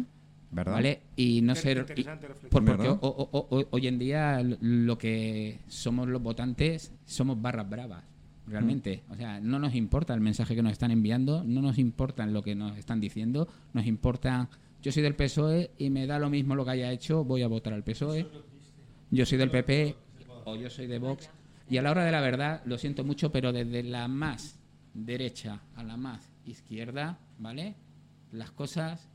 ¿Verdad? 0.49 0.73
¿vale? 0.73 1.01
Y 1.15 1.41
no 1.41 1.53
Qué 1.53 1.59
ser... 1.59 1.93
y- 1.95 2.03
por- 2.49 2.63
porque 2.63 2.87
o- 2.87 2.97
o- 3.01 3.47
o- 3.57 3.67
hoy 3.71 3.87
en 3.87 3.99
día 3.99 4.41
lo 4.61 4.97
que 4.97 5.59
somos 5.67 6.07
los 6.07 6.21
votantes 6.21 6.93
somos 7.05 7.41
barras 7.41 7.69
bravas, 7.69 8.03
realmente. 8.47 9.03
O 9.09 9.15
sea, 9.15 9.41
no 9.41 9.59
nos 9.59 9.75
importa 9.75 10.13
el 10.13 10.21
mensaje 10.21 10.55
que 10.55 10.63
nos 10.63 10.71
están 10.71 10.91
enviando, 10.91 11.43
no 11.43 11.61
nos 11.61 11.77
importa 11.77 12.25
lo 12.27 12.41
que 12.43 12.55
nos 12.55 12.77
están 12.77 12.99
diciendo, 13.01 13.47
nos 13.73 13.85
importa... 13.85 14.49
Yo 14.81 14.91
soy 14.91 15.03
del 15.03 15.15
PSOE 15.15 15.71
y 15.79 15.89
me 15.89 16.05
da 16.07 16.17
lo 16.19 16.29
mismo 16.29 16.55
lo 16.55 16.63
que 16.63 16.71
haya 16.71 16.91
hecho, 16.91 17.25
voy 17.25 17.41
a 17.41 17.47
votar 17.47 17.73
al 17.73 17.83
PSOE. 17.83 18.25
Yo 19.11 19.25
soy 19.25 19.37
del 19.37 19.49
PP 19.51 19.95
o 20.45 20.55
yo 20.55 20.69
soy 20.69 20.87
de 20.87 20.99
Vox. 20.99 21.29
Y 21.69 21.75
a 21.77 21.81
la 21.81 21.91
hora 21.91 22.05
de 22.05 22.11
la 22.11 22.21
verdad, 22.21 22.61
lo 22.65 22.77
siento 22.77 23.03
mucho, 23.03 23.31
pero 23.31 23.51
desde 23.51 23.83
la 23.83 24.07
más 24.07 24.59
derecha 24.93 25.61
a 25.75 25.83
la 25.83 25.97
más 25.97 26.31
izquierda, 26.45 27.19
¿vale? 27.39 27.75
Las 28.31 28.51
cosas 28.51 29.09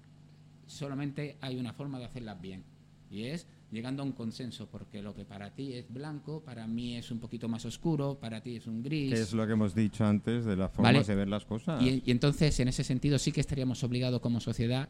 solamente 0.73 1.37
hay 1.41 1.57
una 1.57 1.73
forma 1.73 1.99
de 1.99 2.07
hacerlas 2.07 2.41
bien. 2.41 2.65
Y 3.11 3.25
es 3.25 3.47
llegando 3.71 4.03
a 4.03 4.07
un 4.07 4.13
consenso, 4.13 4.67
porque 4.69 5.03
lo 5.03 5.15
que 5.15 5.25
para 5.25 5.51
ti 5.55 5.75
es 5.75 5.93
blanco, 5.93 6.41
para 6.43 6.67
mí 6.67 6.97
es 6.97 7.11
un 7.11 7.19
poquito 7.19 7.49
más 7.49 7.65
oscuro, 7.65 8.19
para 8.19 8.41
ti 8.43 8.57
es 8.57 8.67
un 8.67 8.83
gris. 8.83 9.13
Que 9.13 9.21
es 9.21 9.33
lo 9.33 9.47
que 9.47 9.53
hemos 9.53 9.75
dicho 9.75 10.05
antes 10.05 10.45
de 10.45 10.57
las 10.57 10.71
formas 10.73 10.93
Vale. 10.95 11.05
de 11.05 11.15
ver 11.15 11.29
las 11.29 11.45
cosas. 11.45 11.83
Y, 11.83 12.03
y 12.07 12.11
entonces, 12.11 12.59
en 12.61 12.69
ese 12.69 12.85
sentido, 12.85 13.19
sí 13.19 13.33
que 13.33 13.41
estaríamos 13.41 13.83
obligados 13.85 14.21
como 14.21 14.41
sociedad 14.41 14.89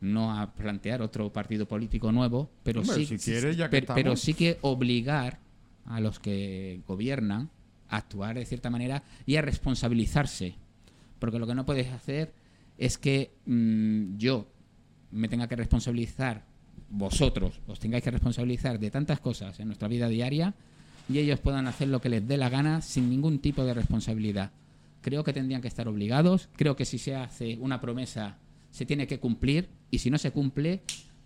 no 0.00 0.38
a 0.38 0.52
plantear 0.52 1.00
otro 1.00 1.32
partido 1.32 1.66
político 1.66 2.12
nuevo, 2.12 2.50
pero 2.62 2.80
Hombre, 2.80 2.96
sí, 2.96 3.06
si 3.06 3.18
sí- 3.18 3.30
quieres, 3.30 3.56
ya 3.56 3.70
que 3.70 3.82
pero, 3.82 4.16
sí 4.16 4.34
que 4.34 4.58
obligar 4.60 5.38
a 5.86 6.00
los 6.00 6.18
que 6.18 6.82
gobiernan 6.86 7.50
a 7.88 7.98
actuar 7.98 8.36
de 8.36 8.44
cierta 8.46 8.68
manera 8.68 9.02
y 9.26 9.36
a 9.36 9.42
responsabilizarse. 9.42 10.56
Porque 11.18 11.38
lo 11.38 11.46
que 11.46 11.54
no 11.54 11.64
puedes 11.64 11.90
hacer 11.92 12.32
es 12.76 12.98
que 12.98 13.30
mm, 13.46 14.16
yo 14.18 14.46
me 15.14 15.28
tenga 15.28 15.48
que 15.48 15.56
responsabilizar, 15.56 16.44
vosotros 16.90 17.60
os 17.66 17.78
tengáis 17.78 18.02
que 18.02 18.10
responsabilizar 18.10 18.78
de 18.78 18.90
tantas 18.90 19.20
cosas 19.20 19.58
en 19.60 19.68
nuestra 19.68 19.88
vida 19.88 20.08
diaria 20.08 20.54
y 21.08 21.18
ellos 21.18 21.38
puedan 21.38 21.66
hacer 21.66 21.88
lo 21.88 22.00
que 22.00 22.08
les 22.08 22.26
dé 22.26 22.36
la 22.36 22.48
gana 22.48 22.82
sin 22.82 23.08
ningún 23.08 23.38
tipo 23.38 23.64
de 23.64 23.74
responsabilidad. 23.74 24.50
Creo 25.00 25.22
que 25.22 25.32
tendrían 25.32 25.62
que 25.62 25.68
estar 25.68 25.86
obligados, 25.86 26.48
creo 26.56 26.76
que 26.76 26.84
si 26.84 26.98
se 26.98 27.14
hace 27.14 27.56
una 27.60 27.80
promesa 27.80 28.38
se 28.70 28.86
tiene 28.86 29.06
que 29.06 29.20
cumplir 29.20 29.68
y 29.90 29.98
si 29.98 30.10
no 30.10 30.18
se 30.18 30.32
cumple, 30.32 30.82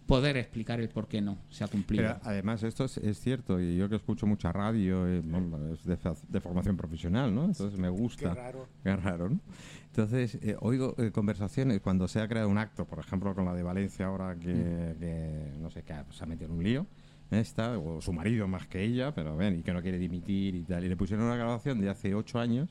poder 0.09 0.39
explicar 0.39 0.81
el 0.81 0.89
por 0.89 1.07
qué 1.07 1.21
no 1.21 1.37
se 1.51 1.63
ha 1.63 1.69
cumplido. 1.69 2.03
Pero 2.05 2.19
además 2.25 2.63
esto 2.63 2.87
es, 2.87 2.97
es 2.97 3.21
cierto, 3.21 3.61
y 3.61 3.77
yo 3.77 3.89
que 3.91 3.97
escucho 3.97 4.27
mucha 4.27 4.51
radio, 4.51 5.07
eh, 5.07 5.21
bueno, 5.23 5.59
es 5.73 5.85
de, 5.85 5.99
de 6.29 6.41
formación 6.41 6.77
profesional, 6.79 7.33
¿no? 7.33 7.45
Entonces 7.45 7.79
me 7.79 7.91
gusta. 7.91 8.31
Qué 8.31 8.35
raro. 8.41 8.69
Qué 8.83 8.97
raro, 8.97 9.29
¿no? 9.29 9.41
Entonces, 9.89 10.39
eh, 10.43 10.57
oigo 10.61 10.95
eh, 10.99 11.11
conversaciones 11.11 11.81
cuando 11.81 12.09
se 12.09 12.21
ha 12.21 12.27
creado 12.27 12.49
un 12.49 12.57
acto, 12.57 12.87
por 12.87 12.99
ejemplo, 12.99 13.35
con 13.35 13.45
la 13.45 13.53
de 13.53 13.63
Valencia 13.63 14.07
ahora 14.07 14.35
que, 14.37 14.49
Mm. 14.55 14.99
que, 14.99 15.53
no 15.61 15.71
sé, 15.71 15.83
qué 15.83 15.95
se 16.11 16.25
ha 16.25 16.27
metido 16.27 16.51
en 16.51 16.57
un 16.57 16.65
lío, 16.65 16.87
esta, 17.31 17.79
o 17.79 18.01
su 18.01 18.13
marido 18.15 18.49
más 18.49 18.67
que 18.67 18.83
ella, 18.83 19.15
pero 19.15 19.37
ven, 19.37 19.59
y 19.59 19.63
que 19.63 19.73
no 19.75 19.83
quiere 19.83 19.99
dimitir 19.99 20.55
y 20.55 20.63
tal. 20.65 20.85
Y 20.85 20.89
le 20.89 20.97
pusieron 20.97 21.27
una 21.27 21.37
grabación 21.37 21.81
de 21.81 21.91
hace 21.91 22.15
ocho 22.15 22.39
años 22.41 22.71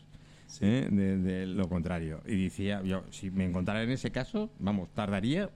¿eh? 0.62 0.88
de, 0.90 1.18
de 1.20 1.46
lo 1.46 1.70
contrario. 1.70 2.22
Y 2.26 2.46
decía, 2.46 2.82
yo, 2.82 3.04
si 3.12 3.30
me 3.30 3.46
encontrara 3.46 3.84
en 3.84 3.92
ese 3.92 4.10
caso, 4.10 4.50
vamos, 4.58 4.90
tardaría 4.96 5.52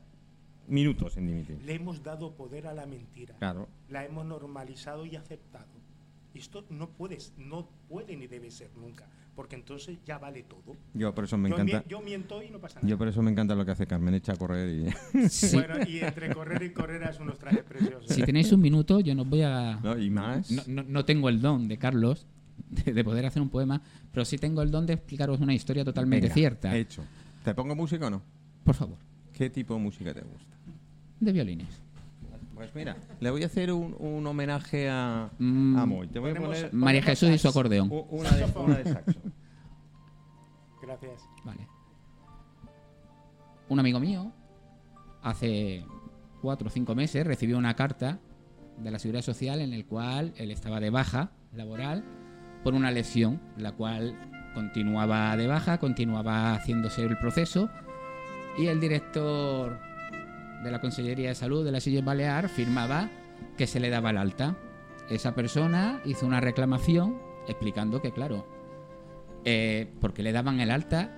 minutos 0.72 1.18
en 1.18 1.28
dimitir. 1.28 1.62
Le 1.64 1.76
hemos 1.76 2.02
dado 2.04 2.32
poder 2.36 2.66
a 2.68 2.74
la 2.74 2.86
mentira. 2.86 3.36
Claro. 3.38 3.68
La 3.90 4.06
hemos 4.06 4.26
normalizado 4.26 5.06
y 5.06 5.16
aceptado. 5.16 5.68
Esto 6.34 6.64
no 6.70 6.90
puedes, 6.90 7.34
no 7.38 7.68
puede 7.90 8.16
ni 8.16 8.26
debe 8.26 8.50
ser 8.52 8.70
nunca, 8.78 9.06
porque 9.36 9.56
entonces 9.56 9.98
ya 10.06 10.18
vale 10.18 10.44
todo. 10.44 10.78
Yo 10.94 11.14
por 11.14 11.26
eso 11.26 11.38
me 11.38 11.50
yo, 11.50 11.56
encanta. 11.58 11.84
yo 11.90 12.00
miento 12.02 12.42
y 12.42 12.50
no 12.50 12.60
pasa 12.60 12.76
nada. 12.80 12.88
Yo 12.88 12.98
por 12.98 13.10
eso 13.10 13.22
me 13.22 13.32
encanta 13.32 13.54
lo 13.54 13.66
que 13.66 13.72
hace 13.72 13.86
Carmen, 13.86 14.14
echa 14.14 14.32
a 14.32 14.36
correr 14.38 14.70
y, 15.14 15.28
Sí. 15.30 15.58
Bueno, 15.58 15.76
y 15.86 16.00
entre 16.00 16.34
correr 16.34 16.64
y 16.64 16.72
correr 16.72 17.04
es 17.04 17.20
unos 17.20 17.38
trajes 17.38 17.64
preciosos. 17.64 18.06
Si 18.10 18.24
tenéis 18.24 18.50
un 18.54 18.62
minuto, 18.62 19.02
yo 19.02 19.14
no 19.14 19.26
voy 19.26 19.42
a. 19.42 19.78
¿no? 19.84 19.98
y 19.98 20.10
más. 20.10 20.50
No, 20.52 20.64
no- 20.68 20.84
no 20.84 21.04
tengo 21.04 21.28
el 21.28 21.42
don 21.42 21.68
de 21.68 21.78
Carlos 21.78 22.26
de, 22.70 22.94
de 22.94 23.04
poder 23.04 23.26
hacer 23.26 23.42
un 23.42 23.50
poema, 23.50 23.82
pero 24.14 24.24
sí 24.24 24.38
tengo 24.38 24.62
el 24.62 24.72
don 24.72 24.86
de 24.86 24.94
explicaros 24.94 25.42
una 25.42 25.54
historia 25.54 25.84
totalmente 25.84 26.28
Venga, 26.28 26.34
cierta. 26.34 26.78
Hecho. 26.78 27.04
¿Te 27.44 27.54
pongo 27.54 27.76
música 27.76 28.08
o 28.08 28.10
no? 28.10 28.22
Por 28.64 28.76
favor, 28.76 28.98
¿Qué 29.34 29.50
tipo 29.50 29.74
de 29.74 29.80
música 29.82 30.14
te 30.14 30.22
gusta? 30.22 30.51
De 31.22 31.32
violines. 31.32 31.82
Pues 32.56 32.76
mira, 32.76 32.96
le 33.20 33.32
voy 33.32 33.42
a 33.42 33.46
hacer 33.48 33.72
un, 33.72 33.96
un 33.98 34.28
homenaje 34.28 34.90
a, 34.90 35.30
Mm. 35.40 35.78
a 35.78 35.86
Moy. 35.86 36.08
Te 36.08 36.20
voy 36.20 36.32
a 36.32 36.36
poner 36.36 36.74
María 36.74 37.02
Jesús 37.02 37.30
y 37.30 37.38
su 37.38 37.48
acordeón. 37.48 37.90
u- 37.92 38.06
una 38.12 38.30
de, 38.32 38.46
una 38.60 38.76
de 38.76 38.84
saxo. 38.94 39.20
Gracias. 40.82 41.24
Vale. 41.44 41.68
Un 43.70 43.80
amigo 43.80 44.00
mío, 44.00 44.32
hace 45.24 45.86
cuatro 46.42 46.68
o 46.68 46.72
cinco 46.72 46.94
meses, 46.96 47.26
recibió 47.26 47.58
una 47.58 47.76
carta 47.76 48.20
de 48.78 48.92
la 48.92 49.00
Seguridad 49.00 49.24
Social 49.24 49.62
en 49.62 49.74
el 49.74 49.86
cual 49.86 50.34
él 50.38 50.52
estaba 50.52 50.80
de 50.80 50.90
baja 50.90 51.32
laboral 51.56 52.04
por 52.64 52.74
una 52.74 52.92
lesión, 52.92 53.40
la 53.58 53.72
cual 53.72 54.18
continuaba 54.54 55.36
de 55.38 55.48
baja, 55.48 55.78
continuaba 55.80 56.54
haciéndose 56.56 57.04
el 57.06 57.18
proceso 57.18 57.70
y 58.58 58.68
el 58.68 58.80
director 58.80 59.80
de 60.64 60.72
la 60.72 60.80
Consellería 60.80 61.30
de 61.30 61.36
Salud 61.36 61.64
de 61.66 61.72
la 61.72 61.80
Silla 61.80 62.02
Balear 62.02 62.50
firmaba 62.50 63.10
que 63.58 63.68
se 63.68 63.80
le 63.80 63.90
daba 63.90 64.12
el 64.12 64.18
alta. 64.18 64.58
Esa 65.10 65.34
persona 65.36 66.02
hizo 66.06 66.26
una 66.26 66.40
reclamación 66.40 67.18
explicando 67.48 68.02
que, 68.02 68.12
claro, 68.12 68.46
eh, 69.44 69.92
porque 70.00 70.24
le 70.24 70.32
daban 70.32 70.60
el 70.60 70.72
alta 70.72 71.12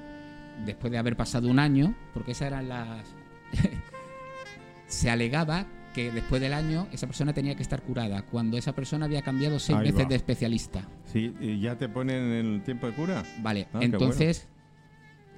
después 0.65 0.91
de 0.91 0.97
haber 0.97 1.15
pasado 1.17 1.49
un 1.49 1.59
año, 1.59 1.95
porque 2.13 2.31
esas 2.31 2.47
eran 2.47 2.69
las... 2.69 3.07
se 4.87 5.09
alegaba 5.09 5.67
que 5.93 6.11
después 6.11 6.41
del 6.41 6.53
año 6.53 6.87
esa 6.91 7.05
persona 7.05 7.33
tenía 7.33 7.55
que 7.55 7.61
estar 7.61 7.83
curada, 7.83 8.23
cuando 8.23 8.57
esa 8.57 8.73
persona 8.73 9.05
había 9.05 9.21
cambiado 9.21 9.59
seis 9.59 9.77
Ahí 9.77 9.85
veces 9.91 10.05
va. 10.05 10.09
de 10.09 10.15
especialista. 10.15 10.87
Sí, 11.05 11.33
¿y 11.39 11.59
ya 11.59 11.77
te 11.77 11.87
ponen 11.87 12.31
el 12.31 12.63
tiempo 12.63 12.87
de 12.87 12.93
cura? 12.93 13.23
Vale, 13.41 13.67
Ah, 13.73 13.79
entonces 13.81 14.47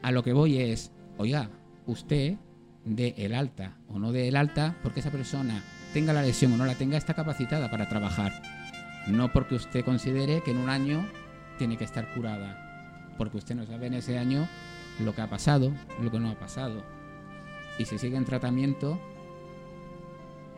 a 0.01 0.11
lo 0.11 0.23
que 0.23 0.31
voy 0.33 0.59
es, 0.59 0.91
oiga, 1.17 1.49
usted 1.87 2.35
de 2.85 3.15
el 3.17 3.33
alta 3.33 3.73
o 3.89 3.99
no 3.99 4.11
de 4.11 4.27
el 4.27 4.35
alta, 4.35 4.75
porque 4.81 4.99
esa 5.01 5.11
persona 5.11 5.61
tenga 5.93 6.13
la 6.13 6.21
lesión 6.21 6.53
o 6.53 6.57
no 6.57 6.65
la 6.65 6.75
tenga, 6.75 6.97
está 6.97 7.13
capacitada 7.13 7.69
para 7.69 7.89
trabajar. 7.89 8.31
No 9.07 9.31
porque 9.33 9.55
usted 9.55 9.83
considere 9.83 10.41
que 10.43 10.51
en 10.51 10.57
un 10.57 10.69
año 10.69 11.05
tiene 11.57 11.77
que 11.77 11.83
estar 11.83 12.13
curada, 12.13 13.13
porque 13.17 13.37
usted 13.37 13.55
no 13.55 13.65
sabe 13.65 13.87
en 13.87 13.95
ese 13.95 14.17
año 14.17 14.47
lo 14.99 15.13
que 15.13 15.21
ha 15.21 15.29
pasado, 15.29 15.71
lo 16.01 16.11
que 16.11 16.19
no 16.19 16.29
ha 16.29 16.39
pasado. 16.39 16.83
Y 17.77 17.85
si 17.85 17.97
sigue 17.97 18.17
en 18.17 18.25
tratamiento, 18.25 18.99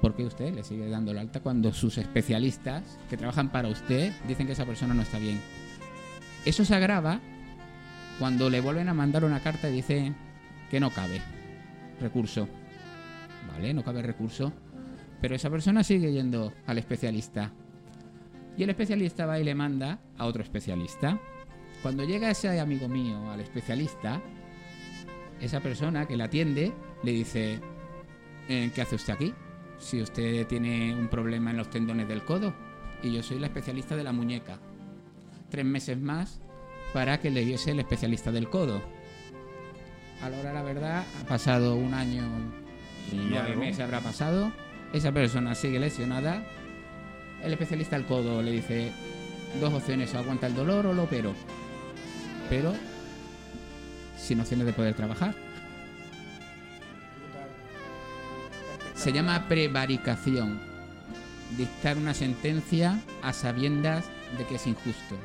¿por 0.01 0.15
qué 0.15 0.25
usted 0.25 0.53
le 0.53 0.63
sigue 0.63 0.89
dando 0.89 1.11
el 1.11 1.17
alta 1.17 1.39
cuando 1.39 1.73
sus 1.73 1.97
especialistas 1.97 2.99
que 3.09 3.17
trabajan 3.17 3.49
para 3.49 3.69
usted 3.69 4.13
dicen 4.27 4.47
que 4.47 4.53
esa 4.53 4.65
persona 4.65 4.93
no 4.93 5.01
está 5.01 5.17
bien? 5.17 5.41
Eso 6.45 6.63
se 6.63 6.75
agrava 6.75 7.19
cuando 8.19 8.49
le 8.49 8.61
vuelven 8.61 8.89
a 8.89 8.93
mandar 8.93 9.23
una 9.23 9.41
carta 9.41 9.69
y 9.69 9.73
dice 9.73 10.13
que 10.69 10.79
no 10.79 10.89
cabe 10.91 11.21
recurso. 11.99 12.47
Vale, 13.47 13.73
no 13.73 13.83
cabe 13.83 14.01
recurso. 14.01 14.53
Pero 15.21 15.35
esa 15.35 15.49
persona 15.49 15.83
sigue 15.83 16.11
yendo 16.11 16.53
al 16.65 16.77
especialista. 16.77 17.51
Y 18.55 18.63
el 18.63 18.69
especialista 18.69 19.25
va 19.25 19.39
y 19.39 19.43
le 19.43 19.55
manda 19.55 19.99
a 20.17 20.25
otro 20.25 20.43
especialista. 20.43 21.19
Cuando 21.81 22.03
llega 22.03 22.31
ese 22.31 22.59
amigo 22.59 22.87
mío 22.87 23.29
al 23.31 23.39
especialista, 23.39 24.21
esa 25.39 25.59
persona 25.59 26.07
que 26.07 26.17
le 26.17 26.23
atiende 26.23 26.73
le 27.03 27.11
dice, 27.11 27.59
"Eh, 28.49 28.71
¿qué 28.73 28.81
hace 28.81 28.95
usted 28.95 29.13
aquí? 29.13 29.33
Si 29.77 30.01
usted 30.01 30.47
tiene 30.47 30.95
un 30.95 31.07
problema 31.07 31.51
en 31.51 31.57
los 31.57 31.69
tendones 31.69 32.07
del 32.07 32.23
codo 32.23 32.53
y 33.03 33.13
yo 33.13 33.21
soy 33.21 33.39
la 33.39 33.47
especialista 33.47 33.95
de 33.95 34.03
la 34.03 34.11
muñeca. 34.11 34.59
Tres 35.49 35.65
meses 35.65 35.99
más 35.99 36.41
para 36.93 37.19
que 37.19 37.29
le 37.29 37.45
diese 37.45 37.71
el 37.71 37.79
especialista 37.79 38.31
del 38.31 38.49
codo. 38.49 38.81
A 40.21 40.29
la 40.29 40.39
hora 40.39 40.49
de 40.49 40.55
la 40.55 40.63
verdad, 40.63 41.03
ha 41.21 41.27
pasado 41.27 41.75
un 41.75 41.93
año 41.93 42.23
y 43.11 43.15
nueve 43.29 43.55
meses 43.55 43.81
habrá 43.81 44.01
pasado. 44.01 44.51
Esa 44.93 45.11
persona 45.11 45.53
sigue 45.53 45.79
lesionada. 45.79 46.43
El 47.43 47.53
especialista 47.53 47.97
del 47.97 48.05
codo 48.05 48.41
le 48.41 48.51
dice 48.51 48.91
dos 49.59 49.73
opciones, 49.73 50.13
o 50.13 50.17
aguanta 50.17 50.47
el 50.47 50.55
dolor 50.55 50.87
o 50.87 50.93
lo 50.93 51.03
opero. 51.03 51.33
Pero 52.49 52.73
sin 54.17 54.39
opciones 54.39 54.65
de 54.65 54.73
poder 54.73 54.95
trabajar. 54.95 55.35
Se 58.95 59.13
llama 59.13 59.47
prevaricación. 59.47 60.59
Dictar 61.55 61.97
una 61.97 62.13
sentencia 62.13 62.99
a 63.21 63.31
sabiendas 63.31 64.05
de 64.37 64.45
que 64.45 64.55
es 64.55 64.67
injusto. 64.67 65.15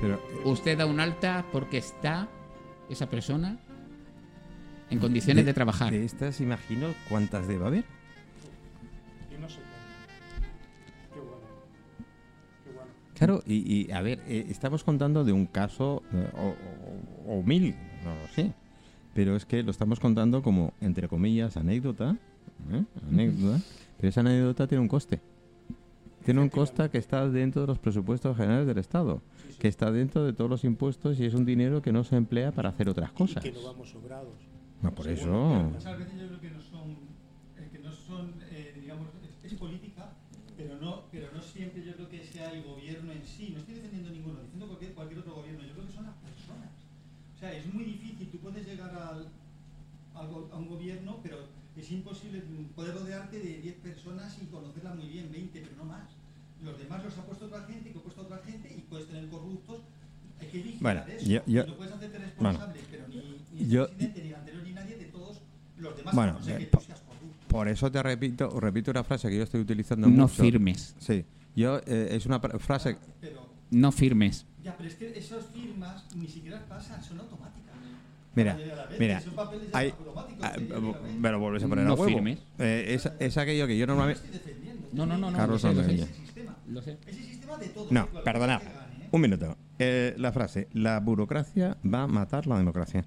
Pero, 0.00 0.22
Usted 0.44 0.78
da 0.78 0.86
un 0.86 1.00
alta 1.00 1.44
porque 1.50 1.78
está 1.78 2.28
esa 2.88 3.08
persona 3.08 3.56
en 4.92 4.98
condiciones 5.00 5.46
de, 5.46 5.54
trabajar. 5.54 5.92
De 5.92 6.04
estas, 6.04 6.40
imagino, 6.40 6.88
¿cuántas 7.08 7.46
debe 7.48 7.66
haber? 7.66 7.84
Y 9.36 9.40
no 9.40 9.48
sé 9.48 9.58
cuándo. 9.60 11.14
Qué 11.14 11.20
bueno. 11.20 11.36
Qué 12.64 12.70
bueno. 12.72 12.90
Claro, 13.14 13.42
y, 13.46 13.86
y, 13.88 13.90
a 13.92 14.00
ver, 14.02 14.20
eh, 14.28 14.46
estamos 14.50 14.84
contando 14.84 15.24
de 15.24 15.32
un 15.32 15.46
caso 15.46 16.02
eh, 16.12 16.28
o, 16.36 17.32
o- 17.34 17.38
o 17.38 17.42
mil, 17.42 17.74
no 18.04 18.14
lo 18.14 18.28
sé. 18.34 18.52
Pero 19.14 19.36
es 19.36 19.44
que 19.44 19.62
lo 19.62 19.70
estamos 19.70 20.00
contando 20.00 20.42
como, 20.42 20.72
entre 20.80 21.06
comillas, 21.08 21.56
anécdota. 21.56 22.16
¿eh? 22.72 22.84
Anécdota. 23.10 23.60
Pero 23.98 24.08
esa 24.08 24.20
anécdota 24.20 24.66
tiene 24.66 24.80
un 24.80 24.88
coste. 24.88 25.20
Tiene 26.24 26.40
un 26.40 26.48
coste 26.48 26.88
que 26.88 26.98
está 26.98 27.28
dentro 27.28 27.62
de 27.62 27.66
los 27.68 27.78
presupuestos 27.78 28.36
generales 28.36 28.66
del 28.66 28.78
Estado. 28.78 29.20
Que 29.58 29.68
está 29.68 29.90
dentro 29.92 30.24
de 30.24 30.32
todos 30.32 30.48
los 30.48 30.64
impuestos 30.64 31.20
y 31.20 31.26
es 31.26 31.34
un 31.34 31.44
dinero 31.44 31.82
que 31.82 31.92
no 31.92 32.04
se 32.04 32.16
emplea 32.16 32.52
para 32.52 32.70
hacer 32.70 32.88
otras 32.88 33.10
Y 33.10 33.14
cosas. 33.14 33.42
que 33.42 33.52
no 33.52 33.62
vamos 33.64 33.90
sobrados. 33.90 34.32
No, 34.82 34.94
por 34.94 35.06
eso. 35.08 35.26
Muchas 35.30 35.98
veces 35.98 36.20
yo 36.20 36.26
creo 36.28 36.40
que 36.40 36.50
no 36.50 36.60
son, 36.60 36.90
eh, 37.56 37.68
que 37.70 37.78
no 37.78 37.92
son 37.92 38.34
eh, 38.50 38.76
digamos, 38.80 39.08
es, 39.44 39.52
es 39.52 39.58
política, 39.58 40.12
pero 40.56 40.76
no, 40.80 41.04
pero 41.10 41.28
no 41.32 41.40
siempre 41.40 41.84
yo 41.84 41.94
creo 41.94 42.08
que 42.08 42.24
sea 42.24 42.52
el 42.52 42.62
gobierno 42.64 43.12
en 43.12 43.24
sí. 43.24 43.50
No 43.52 43.58
estoy 43.60 43.74
defendiendo 43.76 44.10
ninguno, 44.10 44.40
defiendo 44.40 44.66
cualquier, 44.66 44.92
cualquier 44.94 45.20
otro 45.20 45.34
gobierno. 45.36 45.62
Yo 45.64 45.72
creo 45.74 45.86
que 45.86 45.92
son 45.92 46.04
las 46.06 46.16
personas. 46.16 46.70
O 47.36 47.38
sea, 47.38 47.52
es 47.52 47.72
muy 47.72 47.84
difícil. 47.84 48.28
Tú 48.30 48.38
puedes 48.38 48.66
llegar 48.66 48.90
al, 48.90 49.28
al 50.14 50.26
a 50.52 50.56
un 50.56 50.68
gobierno, 50.68 51.20
pero 51.22 51.38
es 51.76 51.90
imposible 51.90 52.42
poder 52.74 52.94
rodearte 52.94 53.38
de 53.38 53.58
10 53.62 53.74
personas 53.76 54.36
y 54.42 54.46
conocerlas 54.46 54.96
muy 54.96 55.06
bien, 55.08 55.30
20, 55.30 55.60
pero 55.60 55.76
no 55.76 55.84
más. 55.84 56.10
Los 56.62 56.78
demás 56.78 57.02
los 57.04 57.16
ha 57.18 57.24
puesto 57.26 57.46
otra 57.46 57.62
gente, 57.64 57.90
que 57.92 57.98
ha 57.98 58.02
puesto 58.02 58.22
otra 58.22 58.38
gente 58.38 58.72
y 58.76 58.80
puedes 58.82 59.06
tener 59.08 59.28
corruptos. 59.28 59.80
Hay 60.40 60.48
que 60.48 60.58
vigilar 60.58 60.80
Bueno, 60.82 61.04
eso. 61.18 61.26
yo- 61.26 61.42
yo- 61.46 61.66
no 61.66 61.76
puedes 61.76 61.92
hacerte 61.94 62.18
bueno, 62.18 62.50
responsable, 62.50 62.80
pero 62.90 63.08
ni, 63.08 63.14
ni 63.16 63.62
el 63.62 63.70
yo- 63.70 63.86
presidente, 63.88 64.22
ni 64.22 64.32
anterior, 64.32 64.62
ni 64.64 64.72
nadie 64.72 64.96
de 64.96 65.04
todos 65.06 65.40
los 65.82 65.96
demás, 65.96 66.14
Bueno, 66.14 66.38
no 66.44 66.48
eh, 66.54 66.58
que 66.58 66.66
po- 66.66 66.78
tú 66.78 66.84
seas 66.86 67.00
corrupto. 67.00 67.48
Por 67.48 67.68
eso 67.68 67.90
te 67.92 68.02
repito, 68.02 68.60
repito 68.60 68.90
una 68.90 69.04
frase 69.04 69.28
que 69.28 69.36
yo 69.36 69.42
estoy 69.42 69.60
utilizando 69.60 70.08
No 70.08 70.22
mucho. 70.22 70.42
firmes. 70.42 70.94
Sí. 70.98 71.24
Yo, 71.54 71.78
eh, 71.86 72.08
es 72.12 72.24
una 72.26 72.40
frase. 72.40 72.96
Pero, 73.20 73.46
No 73.70 73.92
firmes. 73.92 74.46
ya, 74.62 74.74
pero 74.76 74.88
es 74.88 74.94
que 74.96 75.18
esas 75.18 75.44
firmas 75.46 76.06
ni 76.16 76.28
siquiera 76.28 76.60
pasan, 76.68 77.02
son 77.02 77.20
automáticas. 77.20 77.60
Mira, 78.34 78.58
mira, 78.98 79.22
hay, 79.74 79.92
ah, 80.42 80.52
me 81.18 81.30
lo 81.30 81.38
vuelves 81.38 81.62
a 81.64 81.68
poner 81.68 81.84
No 81.84 81.92
a 81.92 81.94
huevo. 81.96 82.06
firmes. 82.14 82.38
Eh, 82.58 82.94
es, 82.94 83.10
es 83.18 83.36
aquello 83.36 83.66
que 83.66 83.76
yo 83.76 83.86
No 83.86 83.94
normalmente. 83.94 84.22
No, 84.94 85.04
no, 85.04 85.18
no, 85.18 85.30
no, 85.30 85.36
Carlos 85.36 85.62
lo 85.62 85.68
sé, 85.70 85.74
lo 85.76 85.82
sé. 85.82 85.90
Almeida. 85.90 86.04
Ese 86.06 86.14
sistema. 86.24 86.56
Lo 86.68 86.80
sé. 86.80 86.96
Ese 87.06 87.22
sistema 87.24 87.56
de 87.58 87.66
todo. 87.68 87.86
No, 87.90 88.06
perdonad. 88.24 88.62
¿eh? 88.62 89.08
Un 89.10 89.20
minuto. 89.20 89.56
Eh, 89.78 90.14
la 90.16 90.32
frase: 90.32 90.68
La 90.72 90.98
burocracia 91.00 91.76
va 91.84 92.04
a 92.04 92.06
matar 92.06 92.46
la 92.46 92.56
democracia. 92.56 93.04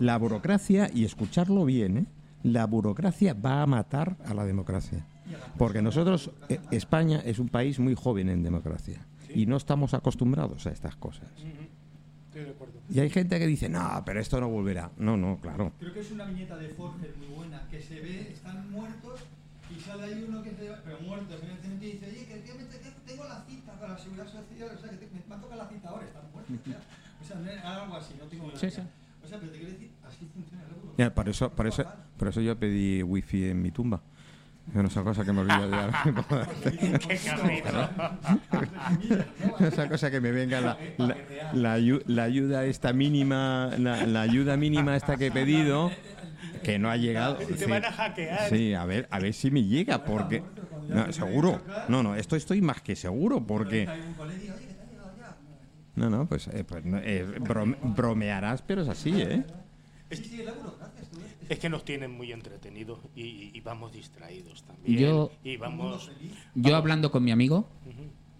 La 0.00 0.16
burocracia, 0.18 0.90
y 0.92 1.04
escucharlo 1.04 1.64
bien, 1.64 1.96
¿eh? 1.98 2.06
La 2.42 2.66
burocracia 2.66 3.34
va 3.34 3.62
a 3.62 3.66
matar 3.66 4.16
a 4.24 4.34
la 4.34 4.44
democracia. 4.44 5.04
Porque 5.56 5.82
nosotros, 5.82 6.30
eh, 6.48 6.60
España 6.70 7.20
es 7.24 7.38
un 7.38 7.48
país 7.48 7.78
muy 7.80 7.94
joven 7.94 8.28
en 8.28 8.42
democracia. 8.42 9.04
Y 9.34 9.46
no 9.46 9.56
estamos 9.56 9.92
acostumbrados 9.94 10.66
a 10.66 10.70
estas 10.70 10.94
cosas. 10.96 11.28
Y 12.90 13.00
hay 13.00 13.10
gente 13.10 13.38
que 13.38 13.46
dice, 13.46 13.68
no, 13.68 14.02
pero 14.06 14.20
esto 14.20 14.40
no 14.40 14.48
volverá. 14.48 14.90
No, 14.96 15.16
no, 15.16 15.38
claro. 15.40 15.72
Creo 15.80 15.92
que 15.92 16.00
es 16.00 16.10
una 16.10 16.24
viñeta 16.24 16.56
de 16.56 16.68
Forger 16.68 17.14
muy 17.18 17.26
buena, 17.36 17.60
que 17.70 17.80
se 17.80 18.00
ve, 18.00 18.30
están 18.32 18.70
muertos 18.70 19.20
y 19.76 19.80
sale 19.80 20.04
ahí 20.04 20.24
uno 20.26 20.42
que 20.42 20.50
se 20.50 20.72
pero 20.84 20.98
muertos 21.00 21.42
en 21.42 21.50
el 21.50 21.58
cementerio 21.58 21.94
y 21.94 21.98
dice, 21.98 22.06
oye, 22.06 22.26
que, 22.26 22.42
que 22.42 22.54
me- 22.54 22.64
que 22.68 22.90
tengo 23.06 23.24
la 23.24 23.44
cita 23.46 23.72
para 23.78 23.92
la 23.92 23.98
seguridad 23.98 24.26
social, 24.26 24.70
o 24.74 24.80
sea, 24.80 24.90
que 24.90 24.96
te- 24.96 25.06
me, 25.12 25.20
me 25.28 25.34
ha 25.34 25.38
tocado 25.40 25.60
la 25.62 25.68
cita 25.68 25.88
ahora, 25.90 26.06
están 26.06 26.22
muertos. 26.32 26.56
O 26.56 26.70
sea, 26.70 26.80
o 27.20 27.24
sea, 27.24 27.36
no 27.40 27.50
es 27.50 27.64
algo 27.64 27.96
así, 27.96 28.14
no 28.18 28.24
tengo 28.26 28.50
Sí, 28.56 28.70
sí. 28.70 28.82
O 29.28 29.30
sea, 29.30 29.38
pero 29.40 29.52
te 29.52 29.58
quiero 29.58 29.72
decir, 29.72 29.90
así 30.06 30.26
funciona 30.32 30.62
el. 30.64 30.68
Ya, 30.96 31.14
por 31.14 31.28
eso, 31.28 31.50
por 31.50 31.66
eso, 31.66 31.84
por 32.16 32.28
eso 32.28 32.40
yo 32.40 32.58
pedí 32.58 33.02
wifi 33.02 33.44
en 33.50 33.60
mi 33.62 33.70
tumba. 33.70 34.00
Es 34.70 34.74
una 34.96 35.04
cosa 35.04 35.24
que 35.24 35.32
me 35.32 35.40
olvido 35.40 35.68
de 35.68 35.76
ahora. 35.76 36.02
Qué. 36.62 37.14
Esa 39.66 39.88
cosa 39.88 40.10
que 40.10 40.20
me 40.20 40.30
venga 40.30 40.60
la, 40.60 40.76
la, 40.98 41.16
la 41.54 41.78
la 42.06 42.22
ayuda 42.24 42.64
esta 42.66 42.92
mínima, 42.92 43.70
la, 43.78 44.06
la 44.06 44.20
ayuda 44.22 44.56
mínima 44.56 44.96
esta 44.96 45.16
que 45.16 45.26
he 45.28 45.30
pedido, 45.30 45.90
que 46.62 46.78
no 46.78 46.90
ha 46.90 46.96
llegado. 46.96 47.36
Te 47.36 47.56
Sí. 47.56 47.64
van 47.70 47.84
a 47.84 47.92
hackear. 47.92 48.48
Sí, 48.48 48.74
a 48.74 48.84
ver, 48.84 49.08
a 49.10 49.18
ver 49.20 49.32
si 49.34 49.50
me 49.50 49.64
llega, 49.64 50.04
porque... 50.04 50.42
No, 50.88 51.12
seguro. 51.12 51.60
No, 51.88 52.02
no, 52.02 52.14
esto 52.14 52.36
estoy 52.36 52.60
más 52.62 52.80
que 52.82 52.96
seguro, 52.96 53.46
porque... 53.46 53.86
Hay 53.88 54.00
un 54.00 54.14
colegio, 54.14 54.54
oye, 54.54 54.66
que 54.66 54.74
te 54.74 54.82
ha 54.82 54.86
llegado 54.86 55.12
ya. 55.18 55.36
No, 55.98 56.10
no, 56.10 56.26
pues, 56.26 56.48
eh, 56.48 56.64
pues 56.64 56.84
no, 56.84 56.98
eh, 56.98 57.26
brome- 57.40 57.76
bromearás, 57.82 58.62
pero 58.62 58.82
es 58.82 58.88
así, 58.88 59.10
¿eh? 59.20 59.44
Es 60.10 60.20
esto 60.20 60.76
es- 61.48 61.58
que 61.58 61.68
nos 61.68 61.84
tienen 61.84 62.10
muy 62.16 62.32
entretenidos 62.32 62.98
y, 63.14 63.50
y 63.56 63.60
vamos 63.60 63.92
distraídos 63.92 64.62
también. 64.64 64.98
Yo- 64.98 65.30
y 65.44 65.56
vamos. 65.56 66.10
Yo 66.54 66.76
hablando 66.76 67.10
con 67.10 67.24
mi 67.24 67.30
amigo, 67.30 67.68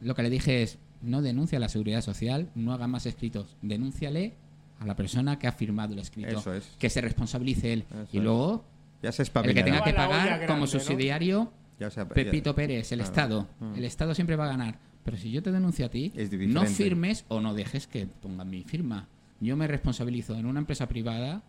lo 0.00 0.14
que 0.14 0.22
le 0.22 0.30
dije 0.30 0.62
es, 0.62 0.78
no 1.02 1.22
denuncia 1.22 1.58
a 1.58 1.60
la 1.60 1.68
seguridad 1.68 2.00
social, 2.02 2.50
no 2.54 2.72
haga 2.72 2.86
más 2.86 3.06
escritos, 3.06 3.56
denúnciale 3.62 4.34
a 4.80 4.86
la 4.86 4.96
persona 4.96 5.38
que 5.38 5.46
ha 5.46 5.52
firmado 5.52 5.92
el 5.92 5.98
escrito, 6.00 6.38
Eso 6.38 6.54
es. 6.54 6.64
que 6.78 6.88
se 6.90 7.00
responsabilice 7.00 7.72
él. 7.72 7.84
Eso 7.90 8.08
y 8.12 8.20
luego, 8.20 8.64
Ya 9.02 9.12
se 9.12 9.22
el 9.22 9.30
que 9.54 9.62
tenga 9.62 9.82
que 9.84 9.92
pagar 9.92 10.26
grande, 10.28 10.46
como 10.46 10.60
¿no? 10.60 10.66
subsidiario, 10.66 11.52
Ya 11.78 11.90
se- 11.90 12.04
Pepito 12.06 12.50
ya- 12.50 12.56
Pérez, 12.56 12.92
el 12.92 12.98
claro. 12.98 13.10
Estado. 13.10 13.48
Mm. 13.60 13.74
El 13.76 13.84
Estado 13.84 14.14
siempre 14.14 14.36
va 14.36 14.44
a 14.46 14.48
ganar. 14.48 14.78
Pero 15.04 15.16
si 15.16 15.30
yo 15.30 15.42
te 15.42 15.50
denuncio 15.52 15.86
a 15.86 15.88
ti, 15.88 16.12
no 16.48 16.60
firmes 16.76 17.24
o 17.28 17.40
no 17.40 17.54
dejes 17.54 17.86
que 17.86 18.06
pongan 18.06 18.50
mi 18.50 18.62
firma. 18.64 19.08
Yo 19.40 19.56
me 19.56 19.66
responsabilizo 19.66 20.34
en 20.36 20.46
una 20.46 20.58
empresa 20.60 20.86
privada, 20.88 21.42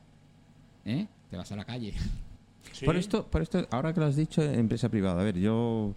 ¿eh? 0.86 1.08
te 1.30 1.38
vas 1.38 1.52
a 1.52 1.56
la 1.56 1.66
calle. 1.66 1.93
Sí. 2.72 2.86
Por 2.86 2.95
esto, 2.95 3.26
por 3.28 3.41
esto, 3.41 3.68
ahora 3.72 3.93
que 3.93 4.00
lo 4.00 4.06
has 4.06 4.16
dicho, 4.16 4.43
empresa 4.43 4.89
privada, 4.89 5.22
a 5.22 5.24
ver, 5.24 5.38
yo 5.38 5.95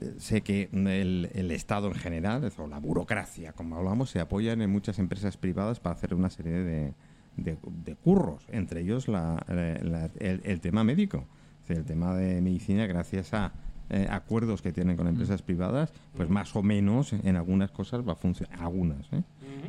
eh, 0.00 0.14
sé 0.18 0.40
que 0.40 0.68
el, 0.72 1.28
el 1.34 1.50
Estado 1.50 1.88
en 1.88 1.94
general, 1.94 2.50
o 2.56 2.66
la 2.66 2.78
burocracia, 2.78 3.52
como 3.52 3.76
hablamos, 3.76 4.10
se 4.10 4.20
apoyan 4.20 4.62
en 4.62 4.70
muchas 4.70 4.98
empresas 4.98 5.36
privadas 5.36 5.78
para 5.80 5.94
hacer 5.94 6.14
una 6.14 6.30
serie 6.30 6.52
de, 6.52 6.94
de- 7.36 7.58
de 7.84 7.94
curros, 7.96 8.44
entre 8.50 8.80
ellos 8.80 9.08
la- 9.08 9.44
la- 9.48 9.78
la- 9.84 10.10
el, 10.18 10.40
el 10.44 10.60
tema 10.60 10.84
médico, 10.84 11.26
O 11.62 11.66
sea, 11.66 11.76
el 11.76 11.84
tema 11.84 12.14
de 12.16 12.40
medicina, 12.40 12.86
gracias 12.86 13.34
a 13.34 13.52
eh, 13.90 14.06
acuerdos 14.10 14.62
que 14.62 14.72
tienen 14.72 14.96
con 14.96 15.06
empresas 15.06 15.42
privadas, 15.42 15.92
pues 16.16 16.28
más 16.28 16.54
o 16.56 16.62
menos 16.62 17.12
en 17.12 17.36
algunas 17.36 17.70
cosas 17.70 18.06
va 18.06 18.16
funcionando, 18.16 18.64
algunas, 18.64 19.12
¿eh? 19.12 19.22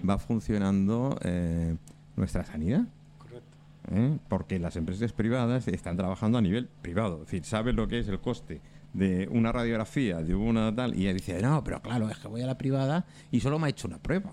Va 0.08 0.18
funcionando 0.18 1.18
eh, 1.22 1.76
nuestra 2.16 2.44
sanidad. 2.44 2.86
Correcto. 3.20 3.58
¿eh? 3.92 4.18
porque 4.28 4.60
las 4.60 4.76
empresas 4.76 5.14
privadas 5.14 5.68
están 5.68 5.98
trabajando 5.98 6.38
a 6.38 6.42
nivel 6.42 6.68
privado. 6.82 7.16
Es 7.16 7.32
decir, 7.32 7.46
saben 7.46 7.76
lo 7.76 7.88
que 7.88 8.00
es 8.00 8.08
el 8.08 8.20
coste 8.20 8.62
de 8.94 9.28
una 9.32 9.52
radiografía, 9.52 10.22
de 10.22 10.36
una 10.36 10.74
tal, 10.74 10.96
y 10.96 11.04
ella 11.04 11.14
dice, 11.14 11.42
no, 11.42 11.64
pero 11.64 11.82
claro, 11.82 12.10
es 12.10 12.18
que 12.18 12.28
voy 12.28 12.42
a 12.42 12.48
la 12.48 12.58
privada 12.58 13.06
y 13.32 13.40
solo 13.40 13.60
me 13.60 13.68
ha 13.68 13.70
hecho 13.70 13.88
una 13.88 14.00
prueba. 14.00 14.32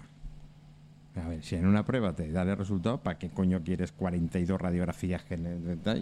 A 1.16 1.28
ver, 1.28 1.44
si 1.44 1.54
en 1.54 1.66
una 1.66 1.84
prueba 1.84 2.14
te 2.14 2.30
da 2.32 2.42
el 2.42 2.56
resultado, 2.56 2.98
¿para 2.98 3.18
qué 3.18 3.30
coño 3.30 3.62
quieres 3.62 3.92
42 3.92 4.60
radiografías? 4.60 5.22
que? 5.24 5.36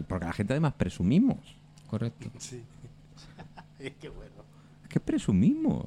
Porque 0.08 0.24
la 0.24 0.32
gente 0.32 0.54
además 0.54 0.72
presumimos. 0.74 1.56
Correcto. 1.86 2.30
Sí. 2.38 2.62
es 3.86 3.94
que 3.94 4.08
bueno. 4.08 4.32
¿Qué 4.88 5.00
presumimos? 5.00 5.86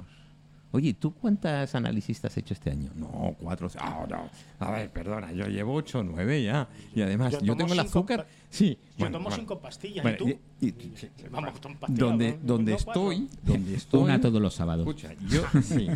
Oye, 0.71 0.93
¿tú 0.93 1.13
cuántas 1.13 1.73
análisis 1.73 2.19
te 2.19 2.27
has 2.27 2.35
hecho 2.37 2.53
este 2.53 2.69
año? 2.69 2.89
No, 2.95 3.33
cuatro. 3.39 3.69
Ah, 3.79 4.05
no. 4.09 4.29
A 4.59 4.71
ver, 4.71 4.91
perdona, 4.91 5.31
yo 5.31 5.45
llevo 5.47 5.73
ocho, 5.73 6.03
nueve 6.03 6.43
ya. 6.43 6.67
Y 6.93 7.01
además, 7.01 7.31
Yo 7.33 7.39
yo, 7.39 7.45
tomo 7.53 7.57
tengo 7.59 7.73
el 7.73 7.79
azúcar. 7.79 8.27
Sí. 8.49 8.77
Yo 8.89 8.95
bueno, 8.97 9.13
tomo 9.17 9.23
bueno. 9.29 9.37
cinco 9.37 9.59
pastillas 9.61 10.03
Bueno, 10.03 10.17
y 10.19 10.33
tú. 10.33 10.39
y- 10.59 10.65
y- 10.67 10.93
Vamos, 11.31 11.51
son 11.63 11.77
pastillas. 11.77 11.99
donde 11.99 12.31
¿no? 12.33 12.37
donde 12.43 12.71
No 12.73 12.77
cuatro. 12.83 13.11
estoy 13.11 13.29
donde 13.43 13.75
estoy 13.75 14.01
Una 14.03 14.19
todos 14.19 14.41
los 14.41 14.53
sábados. 14.53 14.85
escucha 14.85 15.13
yo 15.29 15.43
sí 15.61 15.87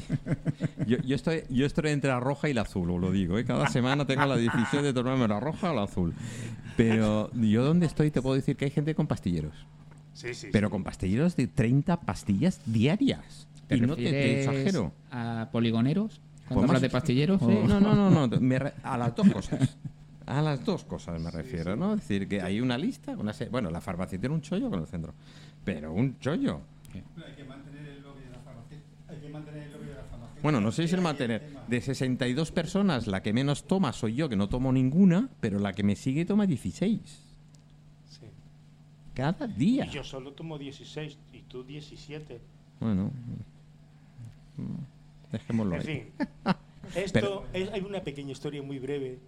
yo, 0.87 0.97
yo 0.99 1.15
estoy 1.15 1.43
yo 1.49 1.65
estoy 1.65 1.89
entre 1.91 2.09
la 2.11 2.19
roja 2.21 2.47
y 2.49 2.53
la 2.53 2.61
azul 2.61 2.89
os 2.91 3.01
lo 3.01 3.11
digo 3.11 3.37
¿eh? 3.37 3.43
cada 3.45 3.67
semana 3.67 4.05
tengo 4.05 4.25
la 4.25 4.35
decisión 4.37 4.83
de 4.83 4.93
tomarme 4.93 5.27
la 5.27 5.39
roja 5.39 5.71
o 5.71 5.75
la 5.75 5.83
azul 5.83 6.13
pero 6.77 7.31
yo 7.33 7.63
donde 7.63 7.85
estoy 7.85 8.11
te 8.11 8.21
puedo 8.21 8.35
decir 8.35 8.55
que 8.57 8.65
hay 8.65 8.71
gente 8.71 8.93
con 8.95 9.07
pastilleros 9.07 9.53
Sí, 10.19 10.33
sí. 10.33 10.47
pero 10.51 10.67
sí. 10.67 10.71
con 10.71 10.83
pastilleros 10.83 11.35
de 11.35 11.47
30 11.47 12.01
pastillas 12.01 12.59
diarias 12.65 13.47
¿Te 13.67 13.77
y 13.77 13.81
no 13.81 13.95
te, 13.95 14.03
te 14.03 14.39
exagero 14.39 14.91
¿A 15.11 15.47
poligoneros? 15.51 16.19
Cuando 16.47 16.61
Pues 16.67 16.73
más- 16.73 16.81
de 16.81 16.89
pastilleros? 16.89 17.41
O- 17.41 17.47
no, 17.49 17.79
no, 17.79 17.95
no, 17.95 18.27
no. 18.27 18.39
me 18.41 18.59
re- 18.59 18.73
a 18.83 18.97
las 18.97 19.15
dos 19.15 19.29
cosas. 19.31 19.77
A 20.25 20.43
las 20.43 20.63
dos 20.63 20.83
cosas 20.83 21.19
me 21.19 21.31
refiero, 21.31 21.75
¿no? 21.75 21.95
Es 21.95 22.01
decir, 22.01 22.27
que 22.27 22.39
hay 22.39 22.61
una 22.61 22.77
lista, 22.77 23.13
una 23.17 23.33
se- 23.33 23.49
bueno, 23.49 23.71
la 23.71 23.81
farmacia 23.81 24.19
tiene 24.19 24.35
un 24.35 24.41
chollo 24.41 24.69
con 24.69 24.79
el 24.79 24.85
centro, 24.85 25.15
pero 25.65 25.91
un 25.91 26.19
chollo. 26.19 26.61
Pero 26.93 27.25
hay 27.25 27.33
que 27.35 27.43
mantener 27.45 27.87
el 27.87 28.03
lobby 28.03 28.21
de 28.25 28.29
la 28.29 28.39
farmacia. 28.39 28.77
Hay 29.07 29.17
que 29.17 29.29
mantener 29.29 29.63
el 29.63 29.71
lobby 29.71 29.85
de 29.87 29.95
la 29.95 30.03
farmacia. 30.03 30.39
Bueno, 30.43 30.61
no 30.61 30.71
sé 30.71 30.87
si 30.87 30.93
el 30.93 31.01
mantener. 31.01 31.49
De 31.67 31.81
62 31.81 32.51
personas, 32.51 33.07
la 33.07 33.23
que 33.23 33.33
menos 33.33 33.65
toma 33.65 33.91
soy 33.91 34.13
yo, 34.13 34.29
que 34.29 34.35
no 34.35 34.49
tomo 34.49 34.71
ninguna, 34.71 35.29
pero 35.39 35.57
la 35.57 35.73
que 35.73 35.81
me 35.81 35.95
sigue 35.95 36.25
toma 36.25 36.45
16. 36.45 37.01
Cada 39.19 39.47
día. 39.47 39.85
Y 39.85 39.89
yo 39.89 40.03
solo 40.03 40.31
tomo 40.33 40.57
16 40.57 41.17
y 41.33 41.41
tú 41.41 41.63
17. 41.63 42.39
Bueno, 42.79 43.11
mm, 44.57 45.31
dejémoslo 45.31 45.75
En 45.75 45.81
ahí. 45.81 45.85
fin, 45.85 46.27
esto 46.95 47.45
es, 47.53 47.69
hay 47.71 47.81
una 47.81 48.01
pequeña 48.01 48.31
historia 48.31 48.61
muy 48.63 48.79
breve 48.79 49.19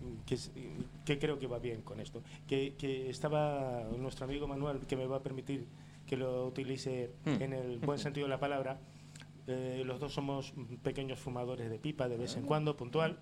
mm, 0.00 0.24
que, 0.26 0.34
es- 0.36 0.52
que 1.04 1.18
creo 1.18 1.38
que 1.38 1.46
va 1.48 1.58
bien 1.58 1.82
con 1.82 1.98
esto. 2.00 2.22
Que, 2.46 2.74
que 2.78 3.10
estaba 3.10 3.82
nuestro 3.98 4.24
amigo 4.24 4.46
Manuel, 4.46 4.78
que 4.86 4.96
me 4.96 5.06
va 5.06 5.16
a 5.16 5.22
permitir 5.22 5.66
que 6.06 6.16
lo 6.16 6.46
utilice 6.46 7.10
Mm. 7.24 7.42
en 7.42 7.52
el 7.52 7.78
buen 7.78 7.98
sentido 7.98 8.26
de 8.26 8.30
la 8.30 8.40
palabra. 8.40 8.78
Los 9.46 9.98
dos 9.98 10.14
somos 10.14 10.52
pequeños 10.82 11.18
fumadores 11.18 11.68
de 11.68 11.78
pipa 11.78 12.08
de 12.08 12.16
vez 12.16 12.36
en 12.36 12.44
cuando, 12.44 12.76
puntual. 12.76 13.18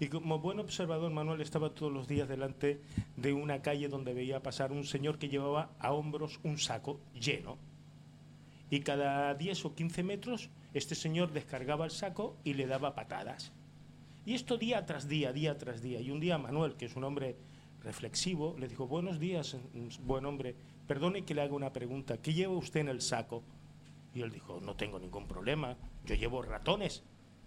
Y 0.00 0.08
como 0.08 0.38
buen 0.38 0.58
observador, 0.58 1.12
Manuel 1.12 1.40
estaba 1.40 1.74
todos 1.74 1.92
los 1.92 2.08
días 2.08 2.28
delante 2.28 2.80
de 3.16 3.32
una 3.32 3.62
calle 3.62 3.88
donde 3.88 4.14
veía 4.14 4.42
pasar 4.42 4.72
un 4.72 4.84
señor 4.84 5.18
que 5.18 5.28
llevaba 5.28 5.70
a 5.78 5.92
hombros 5.92 6.40
un 6.42 6.58
saco 6.58 7.00
lleno. 7.14 7.58
Y 8.70 8.80
cada 8.80 9.34
10 9.34 9.64
o 9.64 9.74
15 9.74 10.02
metros, 10.02 10.50
este 10.74 10.94
señor 10.94 11.32
descargaba 11.32 11.84
el 11.84 11.90
saco 11.90 12.36
y 12.44 12.54
le 12.54 12.66
daba 12.66 12.94
patadas. 12.94 13.52
Y 14.24 14.34
esto 14.34 14.58
día 14.58 14.86
tras 14.86 15.08
día, 15.08 15.32
día 15.32 15.58
tras 15.58 15.82
día. 15.82 16.00
Y 16.00 16.10
un 16.10 16.20
día 16.20 16.38
Manuel, 16.38 16.76
que 16.76 16.86
es 16.86 16.96
un 16.96 17.04
hombre 17.04 17.36
reflexivo, 17.82 18.56
le 18.58 18.68
dijo, 18.68 18.86
buenos 18.86 19.18
días, 19.18 19.56
mm, 19.74 20.06
buen 20.06 20.24
hombre, 20.26 20.54
perdone 20.86 21.24
que 21.24 21.34
le 21.34 21.42
haga 21.42 21.54
una 21.54 21.72
pregunta, 21.72 22.18
¿qué 22.18 22.32
lleva 22.32 22.54
usted 22.54 22.80
en 22.80 22.88
el 22.88 23.00
saco? 23.00 23.42
Y 24.14 24.22
él 24.22 24.30
dijo, 24.30 24.60
no 24.60 24.74
tengo 24.76 24.98
ningún 24.98 25.26
problema, 25.28 25.76
yo 26.04 26.14
llevo 26.14 26.42
ratones. 26.42 27.02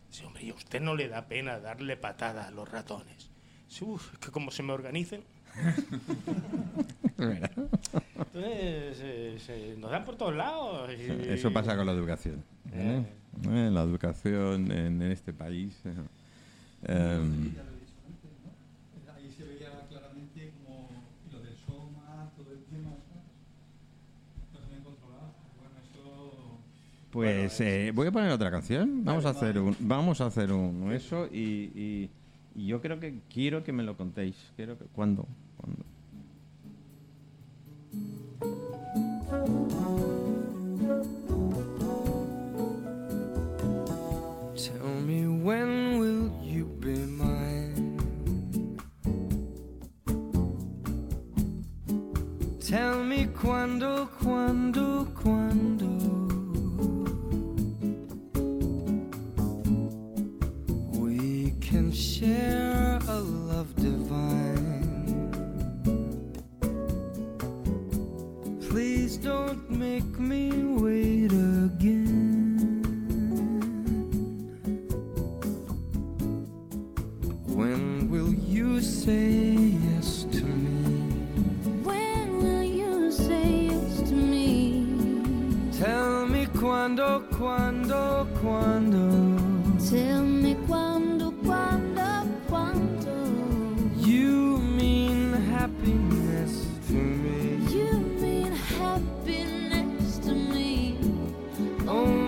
Dice, 0.10 0.26
hombre, 0.26 0.44
¿y 0.44 0.50
a 0.52 0.54
usted 0.54 0.80
no 0.82 0.96
le 0.96 1.08
da 1.10 1.28
pena 1.28 1.60
darle 1.60 1.98
patada 1.98 2.48
a 2.48 2.52
los 2.52 2.70
ratones? 2.70 3.30
Dice, 3.68 3.84
uff, 3.86 4.18
que 4.20 4.32
como 4.32 4.52
se 4.52 4.64
me 4.64 4.72
organicen. 4.74 5.24
Entonces, 7.18 8.98
eh, 9.02 9.38
se- 9.40 9.76
nos 9.78 9.92
dan 9.92 10.04
por 10.06 10.16
todos 10.16 10.36
lados. 10.36 10.90
y- 10.98 11.30
Eso 11.30 11.52
pasa 11.52 11.76
con 11.76 11.86
la 11.86 11.92
educación. 11.92 12.44
¿eh? 12.72 13.06
Eh, 13.50 13.70
La 13.72 13.82
educación 13.84 14.72
en, 14.72 15.02
en 15.02 15.12
este 15.12 15.34
país. 15.34 15.76
eh, 15.86 15.94
em, 16.84 17.54
Ya 17.54 17.64
lo 17.64 17.72
he 17.72 17.80
dicho 17.80 17.98
antes, 18.08 18.32
¿no? 18.44 19.14
Ahí 19.14 19.32
se 19.32 19.44
veía 19.44 19.70
claramente 19.90 20.52
como 20.64 20.90
lo 21.32 21.40
del 21.40 21.56
soma, 21.66 22.32
todo 22.36 22.52
el 22.52 22.64
tema, 22.66 22.92
¿sabes? 22.92 23.24
No 24.54 24.60
se 24.60 24.76
me 24.76 24.84
controlaba. 24.84 25.34
Bueno, 25.58 25.76
eso... 25.84 26.60
Pues 27.14 27.58
Bueno, 27.60 27.72
eh, 27.72 27.92
voy 27.94 28.08
a 28.08 28.12
poner 28.12 28.32
otra 28.32 28.50
canción. 28.50 29.06
Vamos 29.06 29.24
a 29.26 29.32
Vale, 29.34 29.38
hacer 29.38 29.60
vale. 29.62 29.76
un, 29.80 29.88
vamos 29.88 30.20
a 30.20 30.26
hacer 30.26 30.52
un 30.52 30.92
eso 30.92 31.28
y, 31.32 31.70
y- 31.76 32.10
y 32.56 32.68
yo 32.68 32.82
creo 32.82 33.00
que 33.00 33.20
quiero 33.32 33.64
que 33.64 33.72
me 33.72 33.84
lo 33.84 33.96
contéis. 33.96 34.36
Quiero 34.56 34.78
que 34.78 34.86
cuándo, 34.86 35.28
¿Cuándo? 35.58 35.84
Tell 44.56 45.02
me 45.06 45.28
when 45.28 46.00
will 46.00 46.30
you 46.44 46.66
be 46.80 46.96
mine? 46.96 47.98
Tell 52.60 53.04
me 53.04 53.28
quando, 53.28 54.08
quando, 54.22 55.06
quando. 55.22 55.93
Share 62.24 63.00
a 63.10 63.20
love 63.20 63.76
divine. 63.76 65.30
Please 68.70 69.18
don't 69.18 69.70
make 69.70 70.12
me 70.20 70.44
wait 70.84 71.32
again. 71.32 72.82
When 77.60 78.10
will 78.10 78.34
you 78.34 78.80
say 78.80 79.44
yes 79.88 80.24
to 80.38 80.46
me? 80.46 80.92
When 81.90 82.38
will 82.44 82.64
you 82.64 83.12
say 83.12 83.48
yes 83.72 84.10
to 84.10 84.16
me? 84.16 84.88
Tell 85.78 86.26
me 86.26 86.48
quando, 86.62 87.10
quando, 87.38 88.28
me 88.42 89.13